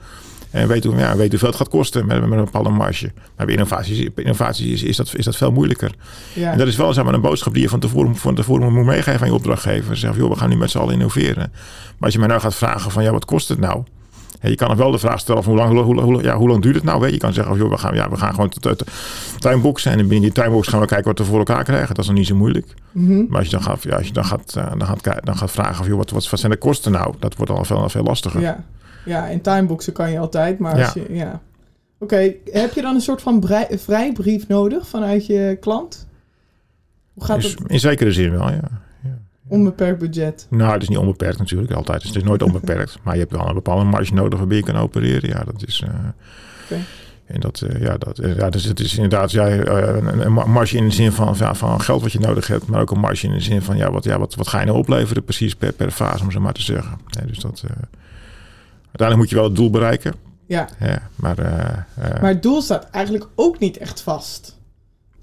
En 0.55 0.69
weten, 0.69 0.91
hoe- 0.91 0.99
ja, 0.99 1.11
weten 1.17 1.31
hoeveel 1.31 1.49
het 1.49 1.57
gaat 1.57 1.69
kosten 1.69 2.07
met, 2.07 2.21
met 2.29 2.39
een 2.39 2.45
bepaalde 2.45 2.69
marge. 2.71 3.13
Maar 3.37 3.47
bij 3.47 3.55
innovatie, 3.55 4.73
is, 4.73 4.83
is, 4.83 4.97
dat, 4.97 5.15
is 5.17 5.25
dat 5.25 5.37
veel 5.37 5.53
moeilijker. 5.53 5.95
Ja. 6.33 6.53
En 6.53 6.59
dat 6.59 6.67
is 6.67 6.77
wel 6.77 6.93
zeg 6.93 7.05
maar, 7.05 7.15
een 7.15 7.21
boodschap 7.21 7.53
die 7.53 7.63
je 7.63 7.69
van 7.69 7.81
tevoren, 7.81 8.17
van 8.17 8.35
tevoren 8.35 8.73
moet 8.73 8.85
meegeven 8.85 9.21
aan 9.21 9.27
je 9.27 9.35
opdrachtgever. 9.35 9.97
Zeg, 9.97 10.17
joh, 10.17 10.31
we 10.31 10.37
gaan 10.37 10.49
nu 10.49 10.57
met 10.57 10.71
z'n 10.71 10.79
allen 10.79 10.93
innoveren. 10.93 11.37
Maar 11.53 11.53
als 11.99 12.13
je 12.13 12.19
mij 12.19 12.29
nou 12.29 12.41
gaat 12.41 12.55
vragen 12.55 12.91
van, 12.91 13.03
ja, 13.03 13.11
wat 13.13 13.25
kost 13.25 13.49
het 13.49 13.59
nou? 13.59 13.83
Je 14.41 14.55
kan 14.55 14.69
nog 14.69 14.77
wel 14.77 14.91
de 14.91 14.99
vraag 14.99 15.19
stellen 15.21 15.43
van 15.43 15.53
hoe 15.53 15.63
lang, 15.63 15.81
hoe, 15.85 16.01
hoe, 16.01 16.23
ja, 16.23 16.37
hoe 16.37 16.49
lang 16.49 16.63
duurt 16.63 16.75
het 16.75 16.85
nou? 16.85 17.01
Weet 17.01 17.13
je? 17.13 17.19
kan 17.19 17.33
zeggen, 17.33 17.57
joh, 17.57 17.71
we 17.71 17.79
gaan, 17.79 17.95
ja, 17.95 18.11
we 18.11 18.17
gaan 18.17 18.31
gewoon 18.35 18.53
uit 18.61 18.79
de 18.79 18.85
tuinboxen. 19.39 19.91
En 19.93 19.97
binnen 19.99 20.21
die 20.21 20.33
tuinbox 20.33 20.69
gaan 20.69 20.81
we 20.81 20.87
kijken 20.87 21.07
wat 21.07 21.19
we 21.19 21.25
voor 21.25 21.39
elkaar 21.39 21.65
krijgen. 21.65 21.89
Dat 21.95 21.99
is 21.99 22.07
nog 22.07 22.17
niet 22.19 22.27
zo 22.27 22.35
moeilijk. 22.35 22.67
Mhm. 22.93 23.25
Maar 23.29 23.39
als 23.39 23.45
je 23.47 23.53
dan 23.57 23.63
gaat, 23.63 23.83
ja, 23.83 23.97
als 23.97 24.07
je 24.07 24.13
dan 24.13 24.25
gaat, 24.25 24.55
eh, 24.57 24.67
dan 24.79 24.87
gaat, 24.87 25.25
dan 25.25 25.37
gaat 25.37 25.51
vragen 25.51 25.75
van, 25.77 25.87
joh, 25.87 25.97
wat, 25.97 26.11
wat, 26.11 26.31
wat 26.31 26.41
zijn 26.41 26.53
de 26.53 26.59
kosten 26.59 26.93
nou? 26.93 27.15
Dat 27.19 27.37
wordt 27.37 27.53
al 27.53 27.65
veel, 27.65 27.89
veel 27.89 28.03
lastiger. 28.03 28.41
Ja. 28.41 28.65
Ja, 29.05 29.27
in 29.27 29.41
timeboxen 29.41 29.93
kan 29.93 30.11
je 30.11 30.19
altijd, 30.19 30.59
maar 30.59 30.77
Ja. 30.79 30.85
als 30.85 30.93
je... 30.95 31.07
Ja. 31.15 31.41
Oké, 31.99 32.35
heb 32.51 32.73
je 32.73 32.83
dan 32.83 32.95
een 32.95 33.01
soort 33.01 33.23
van 33.23 33.45
vrijbrief 33.71 34.49
nodig 34.49 34.89
vanuit 34.89 35.27
je 35.27 35.57
klant? 35.61 36.09
Hoe 37.13 37.25
gaat 37.25 37.41
Dus 37.41 37.51
het? 37.51 37.71
in 37.71 37.81
zekere 37.81 38.13
zin 38.13 38.31
wel, 38.31 38.51
ja. 38.51 38.61
Onbeperkt 39.49 39.99
budget. 39.99 40.47
Nou, 40.51 40.73
het 40.73 40.83
is 40.83 40.89
niet 40.89 40.99
onbeperkt 40.99 41.39
natuurlijk, 41.39 41.73
altijd. 41.73 42.03
Het 42.03 42.17
is 42.17 42.23
nooit 42.23 42.43
onbeperkt. 42.53 42.99
maar 43.03 43.15
je 43.15 43.21
hebt 43.21 43.33
wel 43.33 43.49
een 43.49 43.55
bepaalde 43.55 43.85
marge 43.85 44.15
nodig 44.15 44.39
waarbij 44.39 44.57
je 44.57 44.63
kan 44.63 44.77
opereren. 44.77 45.29
Ja, 45.29 45.45
dat 45.45 45.67
is... 45.67 45.85
Oké. 46.65 46.81
En 47.27 47.41
dat, 47.41 47.61
eh, 47.61 47.81
ja, 47.81 47.97
dat, 47.99 48.19
eh, 48.19 48.37
ja, 48.37 48.51
dus 48.51 48.65
het 48.65 48.81
is 48.81 48.95
inderdaad 48.95 49.31
ja, 49.31 49.49
een, 49.51 50.33
marge 50.33 50.77
in 50.77 50.85
de 50.85 50.95
zin 50.95 51.13
van, 51.13 51.37
van, 51.37 51.57
van 51.57 51.81
geld 51.81 52.03
wat 52.03 52.13
je 52.13 52.19
nodig 52.19 52.47
hebt, 52.47 52.67
maar 52.67 52.81
ook 52.81 52.91
een 52.91 53.01
marge 53.01 53.27
in 53.27 53.33
de 53.33 53.41
zin 53.41 53.63
van 53.63 53.77
ja, 53.77 53.91
wat, 53.91 54.05
ja, 54.05 54.19
wat, 54.19 54.35
wat 54.35 54.49
ga 54.49 54.61
je 54.61 54.67
nou 54.67 54.79
opleveren 54.79 55.25
precies 55.25 55.55
per, 55.55 55.73
per 55.73 55.91
fase, 55.91 56.25
om 56.25 56.31
zo 56.31 56.41
maar 56.41 56.53
te 56.53 56.63
zeggen. 56.63 56.99
Ja, 57.07 57.21
dus 57.27 57.39
dat, 57.39 57.65
uiteindelijk 58.95 59.17
moet 59.19 59.31
je 59.31 59.35
wel 59.37 59.45
het 59.45 59.57
doel 59.57 59.71
bereiken. 59.71 60.15
Ja, 60.47 60.69
Ja, 60.81 61.03
maar, 61.17 61.39
eh, 61.39 61.69
eh, 62.15 62.21
maar 62.21 62.31
het 62.31 62.43
doel 62.43 62.63
staat 62.63 62.91
eigenlijk 62.91 63.27
ook 63.35 63.59
niet 63.59 63.77
echt 63.77 64.01
vast. 64.01 64.59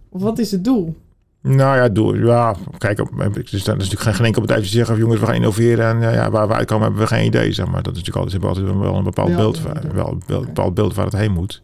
Of 0.10 0.22
wat 0.22 0.40
is 0.40 0.52
het 0.52 0.64
doel? 0.64 0.96
Nou 1.42 1.78
ja, 1.78 1.90
doe, 1.90 2.18
ja, 2.18 2.56
kijk, 2.78 2.98
het 2.98 3.54
is, 3.54 3.64
natuurlijk 3.66 4.02
geen, 4.02 4.14
geen 4.14 4.26
enkel 4.26 4.42
bedrijf 4.42 4.62
die 4.62 4.72
zegt, 4.86 4.98
jongens, 5.00 5.20
we 5.20 5.26
gaan 5.26 5.36
innoveren 5.36 6.04
en 6.04 6.14
ja, 6.14 6.30
waar 6.32 6.48
we 6.48 6.54
uitkomen 6.54 6.84
hebben 6.84 7.02
we 7.02 7.08
geen 7.08 7.26
idee, 7.26 7.52
zeg 7.52 7.66
maar. 7.66 7.84
Dat 7.84 7.96
is 7.96 8.04
natuurlijk 8.04 8.26
altijd, 8.26 8.32
hebben 8.32 8.50
altijd 8.50 8.90
wel 8.92 8.96
een 8.98 9.04
bepaald 9.04 9.30
Ja, 9.30 9.36
beeld, 9.36 9.58
ja, 9.58 9.64
waar- 9.64 9.86
ja. 9.86 9.94
wel, 9.94 10.18
een 10.28 10.46
bepaald 10.46 10.74
beeld 10.74 10.96
waar 10.96 11.06
het 11.06 11.16
heen 11.16 11.32
moet. 11.32 11.60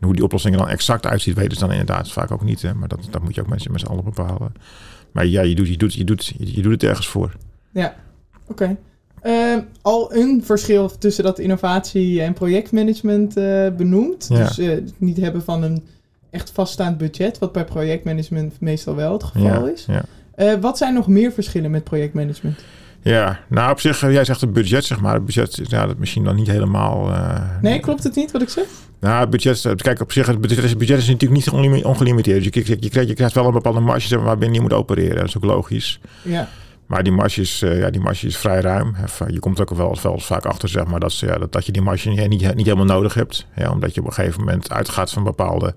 En 0.00 0.04
hoe 0.06 0.14
die 0.14 0.24
oplossing 0.24 0.54
er 0.54 0.60
dan 0.60 0.68
exact 0.70 1.06
uitziet, 1.06 1.36
weten 1.36 1.52
ze 1.56 1.60
dan 1.60 1.70
inderdaad 1.70 2.12
vaak 2.12 2.30
ook 2.30 2.42
niet, 2.42 2.62
hè. 2.62 2.74
Maar 2.74 2.88
dat, 2.88 3.06
dat 3.10 3.22
moet 3.22 3.34
je 3.34 3.40
ook 3.40 3.48
met, 3.48 3.62
z'n- 3.62 3.70
met 3.72 3.80
z'n 3.80 3.86
allen 3.86 4.04
bepalen. 4.04 4.52
Maar 5.12 5.26
ja, 5.26 5.42
je 5.42 5.54
doet, 5.54 5.68
je 5.68 5.76
doet, 5.76 5.94
je 5.94 6.04
doet, 6.04 6.32
je, 6.38 6.62
doet 6.62 6.72
het 6.72 6.82
ergens 6.82 7.08
voor. 7.08 7.32
Oké. 8.46 8.76
Ehm, 9.22 9.60
al 9.82 10.14
een 10.14 10.42
verschil 10.44 10.98
tussen 10.98 11.24
dat 11.24 11.38
innovatie 11.38 12.22
en 12.22 12.32
projectmanagement 12.32 13.36
eh, 13.36 13.66
benoemd. 13.76 14.26
Ja. 14.28 14.36
Dus 14.38 14.58
eh, 14.58 14.68
het 14.68 14.92
niet 14.98 15.16
hebben 15.16 15.42
van 15.44 15.62
een 15.62 15.84
echt 16.30 16.50
vaststaand 16.54 16.98
budget, 16.98 17.38
wat 17.38 17.52
bij 17.52 17.64
projectmanagement 17.64 18.60
meestal 18.60 18.94
wel 18.94 19.12
het 19.12 19.24
geval 19.24 19.64
Ja, 19.66 19.72
is. 19.72 19.84
ja. 19.88 20.02
Eh, 20.34 20.52
wat 20.60 20.78
zijn 20.78 20.94
nog 20.94 21.06
meer 21.08 21.32
verschillen 21.32 21.70
met 21.70 21.84
projectmanagement? 21.84 22.58
Ja, 23.02 23.40
nou 23.48 23.70
op 23.70 23.80
zich, 23.80 24.00
jij 24.00 24.24
zegt 24.24 24.40
het 24.40 24.52
budget, 24.52 24.84
zeg 24.84 25.00
maar. 25.00 25.14
Het 25.14 25.24
budget 25.24 25.60
is 25.60 25.68
ja, 25.68 25.86
dat 25.86 25.98
misschien 25.98 26.24
dan 26.24 26.36
niet 26.36 26.46
helemaal... 26.46 27.10
Nee, 27.62 27.80
klopt 27.80 28.02
het 28.04 28.14
niet 28.14 28.30
wat 28.30 28.42
ik 28.42 28.48
zeg? 28.48 28.64
Nou, 29.00 29.20
het 29.20 29.30
budget, 29.30 29.82
kijk, 29.82 30.00
op 30.00 30.12
zich, 30.12 30.26
het 30.26 30.40
budget, 30.40 30.62
het 30.68 30.78
budget 30.78 30.98
is 30.98 31.08
natuurlijk 31.08 31.60
niet 31.62 31.84
ongelimiteerd. 31.84 32.36
Dus 32.36 32.44
je, 32.44 32.50
krijgt- 32.50 32.84
je, 32.84 32.90
krijgt, 32.90 33.08
je 33.08 33.14
krijgt 33.14 33.34
wel 33.34 33.46
een 33.46 33.52
bepaalde 33.52 33.80
marge 33.80 34.06
zeg 34.08 34.18
maar, 34.18 34.26
waarbinnen 34.26 34.56
je 34.56 34.60
moet 34.62 34.72
opereren. 34.72 35.16
Dat 35.16 35.24
is 35.28 35.36
ook 35.36 35.44
logisch. 35.44 36.00
Ja. 36.22 36.48
Maar 36.88 37.02
die 37.02 37.12
marge 37.12 37.40
is, 37.40 37.62
eh, 37.62 37.78
ja, 37.78 37.90
die 37.90 38.00
marge 38.00 38.26
is 38.26 38.36
vrij 38.36 38.60
ruim. 38.60 38.94
Je 39.28 39.38
komt 39.38 39.60
ook 39.60 39.70
wel, 39.74 39.96
wel 40.02 40.18
vaak 40.18 40.44
achter 40.44 40.68
zeg 40.68 40.86
maar, 40.86 41.00
dat, 41.00 41.12
ze- 41.12 41.26
ja, 41.26 41.38
dat, 41.38 41.52
dat 41.52 41.66
je 41.66 41.72
die 41.72 41.82
marge 41.82 42.08
niet, 42.08 42.28
niet, 42.28 42.54
niet 42.54 42.66
helemaal 42.66 42.84
nodig 42.96 43.14
hebt. 43.14 43.46
Ja, 43.56 43.70
omdat 43.70 43.94
je 43.94 44.00
op 44.00 44.06
een 44.06 44.12
gegeven 44.12 44.40
moment 44.40 44.72
uitgaat 44.72 45.10
van 45.12 45.24
bepaalde, 45.24 45.74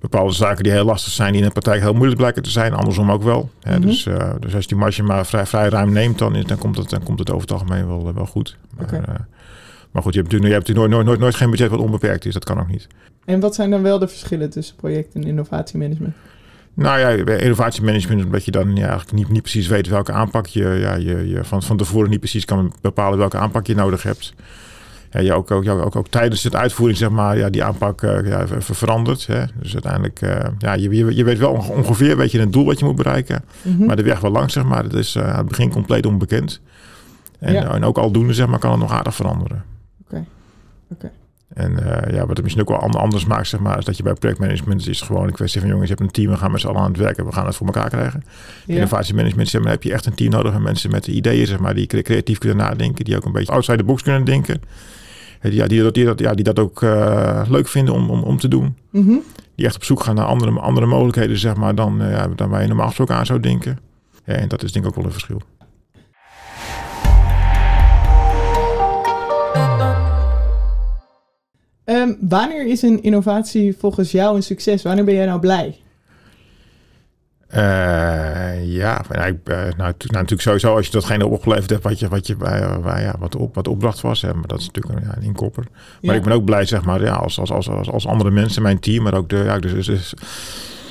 bepaalde 0.00 0.32
zaken 0.32 0.62
die 0.62 0.72
heel 0.72 0.84
lastig 0.84 1.12
zijn, 1.12 1.32
die 1.32 1.40
in 1.40 1.46
de 1.46 1.52
praktijk 1.52 1.80
heel 1.80 1.92
moeilijk 1.92 2.16
blijken 2.18 2.42
te 2.42 2.50
zijn. 2.50 2.72
Andersom 2.74 3.10
ook 3.10 3.22
wel. 3.22 3.50
Hè. 3.62 3.78
Mhm. 3.78 3.86
dus, 3.86 4.06
eh, 4.06 4.30
dus 4.40 4.54
als 4.54 4.62
je 4.62 4.68
die 4.68 4.78
marge 4.78 5.02
maar 5.02 5.26
vrij, 5.26 5.46
vrij 5.46 5.68
ruim 5.68 5.92
neemt, 5.92 6.18
dan, 6.18 6.34
is, 6.36 6.44
dan, 6.44 6.58
komt 6.58 6.76
het, 6.76 6.90
dan 6.90 7.02
komt 7.02 7.18
het 7.18 7.30
over 7.30 7.40
het 7.42 7.52
algemeen 7.52 7.86
wel, 7.86 8.08
eh, 8.08 8.14
wel 8.14 8.26
goed. 8.26 8.56
Maar, 8.76 9.26
maar 9.90 10.02
goed, 10.02 10.14
je 10.14 10.20
hebt 10.20 10.32
je 10.32 10.46
hebt 10.48 10.74
nooit, 10.74 10.90
nooit, 10.90 11.06
nooit, 11.06 11.20
nooit 11.20 11.34
geen 11.34 11.50
budget 11.50 11.70
wat 11.70 11.80
onbeperkt 11.80 12.24
is. 12.24 12.32
Dat 12.32 12.44
kan 12.44 12.60
ook 12.60 12.68
niet. 12.68 12.86
En 13.24 13.40
wat 13.40 13.54
zijn 13.54 13.70
dan 13.70 13.82
wel 13.82 13.98
de 13.98 14.08
verschillen 14.08 14.50
tussen 14.50 14.76
project- 14.76 15.14
en 15.14 15.22
innovatiemanagement? 15.24 16.14
Nou 16.74 16.98
ja, 16.98 17.24
bij 17.24 17.38
innovatiemanagement, 17.38 18.24
omdat 18.24 18.44
je 18.44 18.50
dan 18.50 18.76
ja, 18.76 18.80
eigenlijk 18.88 19.12
niet, 19.12 19.28
niet 19.28 19.42
precies 19.42 19.66
weet 19.68 19.88
welke 19.88 20.12
aanpak 20.12 20.46
je, 20.46 20.62
ja, 20.64 20.94
je, 20.94 21.28
je 21.28 21.44
van, 21.44 21.62
van 21.62 21.76
tevoren 21.76 22.10
niet 22.10 22.18
precies 22.18 22.44
kan 22.44 22.72
bepalen 22.80 23.18
welke 23.18 23.38
aanpak 23.38 23.66
je 23.66 23.74
nodig 23.74 24.02
hebt. 24.02 24.34
Ja, 25.10 25.20
je 25.20 25.32
ook, 25.32 25.50
ook, 25.50 25.68
ook, 25.68 25.96
ook 25.96 26.08
tijdens 26.08 26.42
de 26.42 26.56
uitvoering, 26.56 26.98
zeg 26.98 27.10
maar, 27.10 27.36
ja, 27.38 27.50
die 27.50 27.64
aanpak 27.64 28.02
eh, 28.02 28.26
ja, 28.26 28.46
ver- 28.46 28.62
verandert. 28.62 29.26
Hè. 29.26 29.44
Dus 29.60 29.72
uiteindelijk, 29.72 30.20
eh, 30.20 30.44
ja, 30.58 30.72
je, 30.72 30.90
je, 30.90 31.14
je 31.16 31.24
weet 31.24 31.38
wel 31.38 31.52
onge- 31.52 31.72
ongeveer 31.72 32.16
weet 32.16 32.30
je 32.30 32.40
het 32.40 32.52
doel 32.52 32.64
wat 32.64 32.78
je 32.78 32.84
moet 32.84 32.96
bereiken. 32.96 33.44
Mhm. 33.62 33.84
Maar 33.84 33.96
de 33.96 34.02
weg 34.02 34.20
wel 34.20 34.30
lang, 34.30 34.50
zeg 34.50 34.64
maar, 34.64 34.82
dat 34.82 34.94
is 34.94 35.14
eh, 35.14 35.30
aan 35.30 35.36
het 35.38 35.48
begin 35.48 35.70
compleet 35.70 36.06
onbekend. 36.06 36.60
En, 37.38 37.52
Ja. 37.52 37.74
en 37.74 37.84
ook 37.84 37.98
aldoende, 37.98 38.32
zeg 38.34 38.46
maar, 38.46 38.58
kan 38.58 38.70
het 38.70 38.80
nog 38.80 38.92
aardig 38.92 39.14
veranderen. 39.14 39.64
Oké. 40.04 40.24
Oké. 40.90 41.10
En 41.54 42.02
eh, 42.04 42.14
ja, 42.14 42.20
wat 42.20 42.28
het 42.36 42.42
misschien 42.42 42.62
ook 42.62 42.68
wel 42.68 42.78
an- 42.78 42.90
anders 43.00 43.26
maakt, 43.26 43.48
zeg 43.48 43.60
maar, 43.60 43.78
is 43.78 43.84
dat 43.84 43.96
je 43.96 44.02
bij 44.02 44.12
projectmanagement 44.12 44.88
is 44.88 45.00
gewoon 45.00 45.26
een 45.26 45.32
kwestie 45.32 45.60
van 45.60 45.68
jongens, 45.70 45.88
je 45.88 45.94
hebt 45.94 46.06
een 46.06 46.12
team, 46.12 46.30
we 46.30 46.36
gaan 46.38 46.50
met 46.50 46.60
z'n 46.60 46.66
allen 46.66 46.80
aan 46.80 46.90
het 46.90 46.96
werken, 47.00 47.24
we 47.26 47.32
gaan 47.32 47.46
het 47.46 47.56
voor 47.56 47.66
elkaar 47.66 47.88
krijgen. 47.88 48.22
Ja. 48.66 48.74
Innovatiemanagement, 48.74 49.48
zeg 49.48 49.62
maar, 49.62 49.70
heb 49.70 49.82
je 49.82 49.92
echt 49.92 50.06
een 50.06 50.14
team 50.14 50.30
nodig 50.30 50.52
met 50.52 50.62
mensen 50.62 50.90
met 50.90 51.06
ideeën, 51.06 51.46
zeg 51.46 51.58
maar, 51.58 51.74
die 51.74 51.86
cre- 51.86 52.02
creatief 52.02 52.38
kunnen 52.38 52.56
nadenken, 52.58 53.04
die 53.04 53.16
ook 53.16 53.24
een 53.24 53.32
beetje 53.32 53.52
outside 53.52 53.76
the 53.78 53.84
box 53.84 54.02
kunnen 54.02 54.24
denken. 54.24 54.60
Die, 55.40 55.54
ja, 55.54 55.66
die, 55.66 55.82
dat, 55.82 55.94
die, 55.94 56.04
dat, 56.04 56.18
ja, 56.18 56.34
die 56.34 56.44
dat 56.44 56.58
ook 56.58 56.82
eh, 56.82 57.42
leuk 57.48 57.68
vinden 57.68 57.94
om, 57.94 58.10
om, 58.10 58.22
om 58.22 58.38
te 58.38 58.48
doen. 58.48 58.76
Mhm. 58.90 59.14
Die 59.54 59.66
echt 59.66 59.76
op 59.76 59.84
zoek 59.84 60.02
gaan 60.02 60.14
naar 60.14 60.24
andere, 60.24 60.60
andere 60.60 60.86
mogelijkheden, 60.86 61.38
zeg 61.38 61.56
maar, 61.56 61.74
dan, 61.74 62.02
eh, 62.02 62.24
dan 62.36 62.48
waar 62.48 62.60
je 62.62 62.66
normaal 62.68 62.86
gesproken 62.86 63.14
aan 63.14 63.26
zou 63.26 63.40
denken. 63.40 63.78
Ja, 64.24 64.34
en 64.34 64.48
dat 64.48 64.62
is 64.62 64.72
denk 64.72 64.84
ik 64.84 64.90
ook 64.90 64.96
wel 64.96 65.04
een 65.06 65.12
verschil. 65.12 65.42
Ehm, 71.84 72.12
wanneer 72.20 72.66
is 72.66 72.82
een 72.82 73.02
innovatie 73.02 73.76
volgens 73.78 74.10
jou 74.10 74.36
een 74.36 74.42
succes? 74.42 74.82
Wanneer 74.82 75.04
ben 75.04 75.14
jij 75.14 75.26
nou 75.26 75.40
blij? 75.40 75.76
Eh, 77.48 78.72
ja, 78.74 79.04
nou, 79.08 79.38
eh, 79.44 79.56
nou, 79.56 79.72
nou, 79.76 79.92
natuurlijk 79.98 80.40
sowieso 80.40 80.76
als 80.76 80.86
je 80.86 80.92
datgene 80.92 81.26
opgeleverd 81.26 81.70
hebt 81.70 81.82
wat 81.82 81.98
je, 81.98 82.08
wat 82.08 82.26
je 82.26 82.36
ja, 82.84 83.14
wat, 83.18 83.36
op, 83.36 83.54
wat 83.54 83.68
opdracht 83.68 84.00
was. 84.00 84.22
Hè, 84.22 84.34
maar 84.34 84.46
dat 84.46 84.60
is 84.60 84.66
natuurlijk 84.66 84.94
een, 84.98 85.08
ja, 85.08 85.16
een 85.16 85.22
inkopper. 85.22 85.64
Maar 85.70 85.80
Ja. 86.00 86.12
ik 86.14 86.22
ben 86.22 86.32
ook 86.32 86.44
blij, 86.44 86.64
zeg 86.64 86.84
maar, 86.84 87.02
ja, 87.02 87.14
als, 87.14 87.38
als, 87.38 87.50
als, 87.50 87.68
als, 87.68 87.90
als 87.90 88.06
andere 88.06 88.30
mensen, 88.30 88.62
mijn 88.62 88.78
team, 88.78 89.02
maar 89.02 89.14
ook 89.14 89.28
de, 89.28 89.36
ja, 89.36 89.58
de- 89.58 89.78
de 89.84 89.98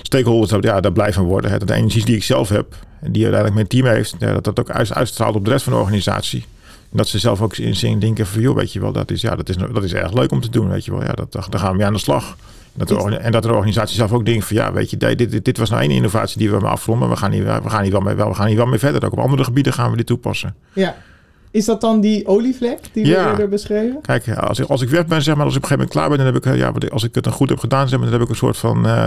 stakeholders, 0.02 0.64
ja, 0.64 0.80
daar 0.82 0.92
blij 0.92 1.14
van 1.14 1.26
worden. 1.26 1.52
Hè, 1.52 1.58
dat 1.58 1.68
de 1.68 1.74
energie 1.74 2.06
die 2.06 2.16
ik 2.16 2.24
zelf 2.24 2.50
heb 2.50 2.76
en 3.02 3.12
die 3.12 3.24
uiteindelijk 3.24 3.54
mijn 3.56 3.68
team 3.84 3.96
heeft, 3.96 4.16
ja, 4.20 4.34
dat 4.34 4.44
dat 4.44 4.60
ook 4.60 4.70
uit- 4.70 4.94
uitstraalt 4.94 5.36
op 5.36 5.46
de 5.46 5.52
rest 5.52 5.64
van 5.64 5.74
de 5.74 5.80
organisatie. 5.80 6.46
Dat 6.94 7.08
ze 7.08 7.20
zelf 7.20 7.42
ook 7.42 7.58
in 7.58 7.76
zin 7.76 8.00
denken 8.00 8.28
van, 8.28 8.42
joh, 8.42 8.56
weet 8.56 8.74
je 8.74 8.80
wel, 8.80 8.92
dat 8.92 9.12
is, 9.12 9.22
ja, 9.22 9.36
dat 9.36 9.50
is, 9.50 9.56
dat 9.74 9.84
is 9.84 9.94
erg 9.94 10.14
leuk 10.14 10.32
om 10.32 10.42
te 10.42 10.50
doen, 10.50 10.70
weet 10.70 10.86
je 10.86 10.92
wel. 10.92 11.04
Ja, 11.04 11.12
dat, 11.14 11.32
daar 11.32 11.60
gaan 11.60 11.72
we 11.72 11.78
mee 11.78 11.86
aan 11.86 11.94
de 11.94 12.00
slag. 12.00 12.36
Dat 12.74 12.88
de, 12.88 13.18
en 13.18 13.32
dat 13.32 13.44
de 13.44 13.54
organisatie 13.54 13.96
zelf 13.96 14.12
ook 14.12 14.26
denkt 14.26 14.46
van 14.46 14.56
ja, 14.56 14.74
weet 14.74 14.90
je, 14.90 14.98
dit, 14.98 15.18
dit, 15.32 15.46
dit 15.46 15.58
was 15.58 15.70
nou 15.70 15.82
één 15.82 15.92
innovatie 15.92 16.38
die 16.38 16.52
we 16.52 16.60
maar 16.60 16.72
afronden. 16.72 17.10
We 17.10 17.16
gaan, 17.16 17.32
hier, 17.32 17.44
we, 17.64 17.70
gaan 17.70 17.84
hier 17.84 17.92
wel 17.92 18.02
mee, 18.02 18.16
wel- 18.16 18.28
we 18.30 18.36
gaan 18.36 18.48
hier 18.48 18.58
wel 18.58 18.66
mee 18.66 18.80
verder. 18.80 19.06
Ook 19.06 19.12
op 19.12 19.20
andere 19.20 19.44
gebieden 19.44 19.74
gaan 19.74 19.92
we 19.92 19.98
dit 19.98 20.06
toepassen. 20.06 20.56
Ja. 20.74 20.96
Is 21.52 21.66
dat 21.66 21.82
dan 21.82 22.02
die 22.02 22.28
olievlek 22.28 22.80
die 22.94 23.04
we 23.04 23.10
Ja. 23.10 23.30
eerder 23.32 23.50
beschreven? 23.50 24.02
Kijk, 24.02 24.30
als 24.38 24.60
ik, 24.60 24.68
als 24.70 24.82
ik 24.82 24.90
weg 24.90 25.06
ben, 25.06 25.22
zeg 25.22 25.36
maar, 25.36 25.46
als 25.46 25.56
ik 25.56 25.64
op 25.64 25.70
een 25.72 25.78
gegeven 25.78 25.78
moment 25.78 25.90
klaar 25.90 26.08
ben, 26.10 26.18
dan 26.18 26.54
heb 26.56 26.72
ik, 26.76 26.82
ja, 26.84 26.90
als 26.90 27.04
ik 27.04 27.16
het 27.16 27.24
dan 27.24 27.34
goed 27.34 27.50
heb 27.50 27.60
gedaan, 27.60 27.90
zeg 27.90 28.00
maar, 28.00 28.10
dan 28.10 28.20
heb 28.20 28.24
ik 28.28 28.30
een 28.34 28.40
soort 28.40 28.58
van 28.58 28.86
eh 28.88 29.06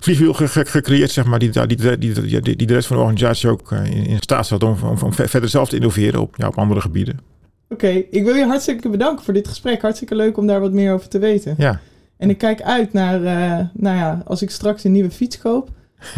vliegwiel 0.00 0.32
ge- 0.32 0.48
ge- 0.48 0.64
gecreëerd, 0.64 1.10
zeg 1.10 1.24
maar, 1.24 1.38
die, 1.38 1.50
die, 1.50 1.76
die, 1.98 2.40
die, 2.56 2.66
de 2.66 2.72
rest 2.74 2.86
van 2.86 2.96
de 2.96 3.02
organisatie 3.02 3.48
ook 3.48 3.72
eh, 3.72 3.84
in, 3.84 4.06
in 4.06 4.16
staat 4.20 4.46
staat 4.46 4.62
om, 4.62 4.76
om, 4.82 4.96
om 5.02 5.12
ver- 5.12 5.28
verder 5.28 5.48
zelf 5.48 5.68
te 5.68 5.76
innoveren 5.76 6.20
op, 6.20 6.34
ja, 6.36 6.46
op 6.46 6.58
andere 6.58 6.80
gebieden. 6.80 7.18
Oké, 7.68 7.88
ik 8.10 8.24
wil 8.24 8.34
je 8.34 8.44
hartstikke 8.46 8.88
bedanken 8.88 9.24
voor 9.24 9.34
dit 9.34 9.48
gesprek. 9.48 9.82
Hartstikke 9.82 10.14
leuk 10.14 10.36
om 10.36 10.46
daar 10.46 10.60
wat 10.60 10.72
meer 10.72 10.92
over 10.92 11.08
te 11.08 11.18
weten. 11.18 11.54
Ja, 11.58 11.80
En 12.16 12.30
ik 12.30 12.38
kijk 12.38 12.62
uit 12.62 12.92
naar, 12.92 13.24
eh, 13.24 13.66
nou 13.72 13.96
ja, 13.96 14.22
als 14.26 14.42
ik 14.42 14.50
straks 14.50 14.84
een 14.84 14.92
nieuwe 14.92 15.10
fiets 15.10 15.38
koop, 15.38 15.68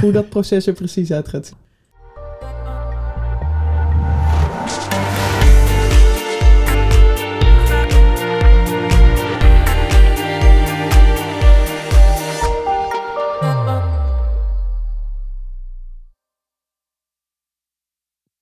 hoe 0.01 0.13
dat 0.13 0.29
proces 0.29 0.67
er 0.67 0.73
precies 0.73 1.13
uit 1.13 1.29
gaat 1.29 1.47
zien. 1.47 1.57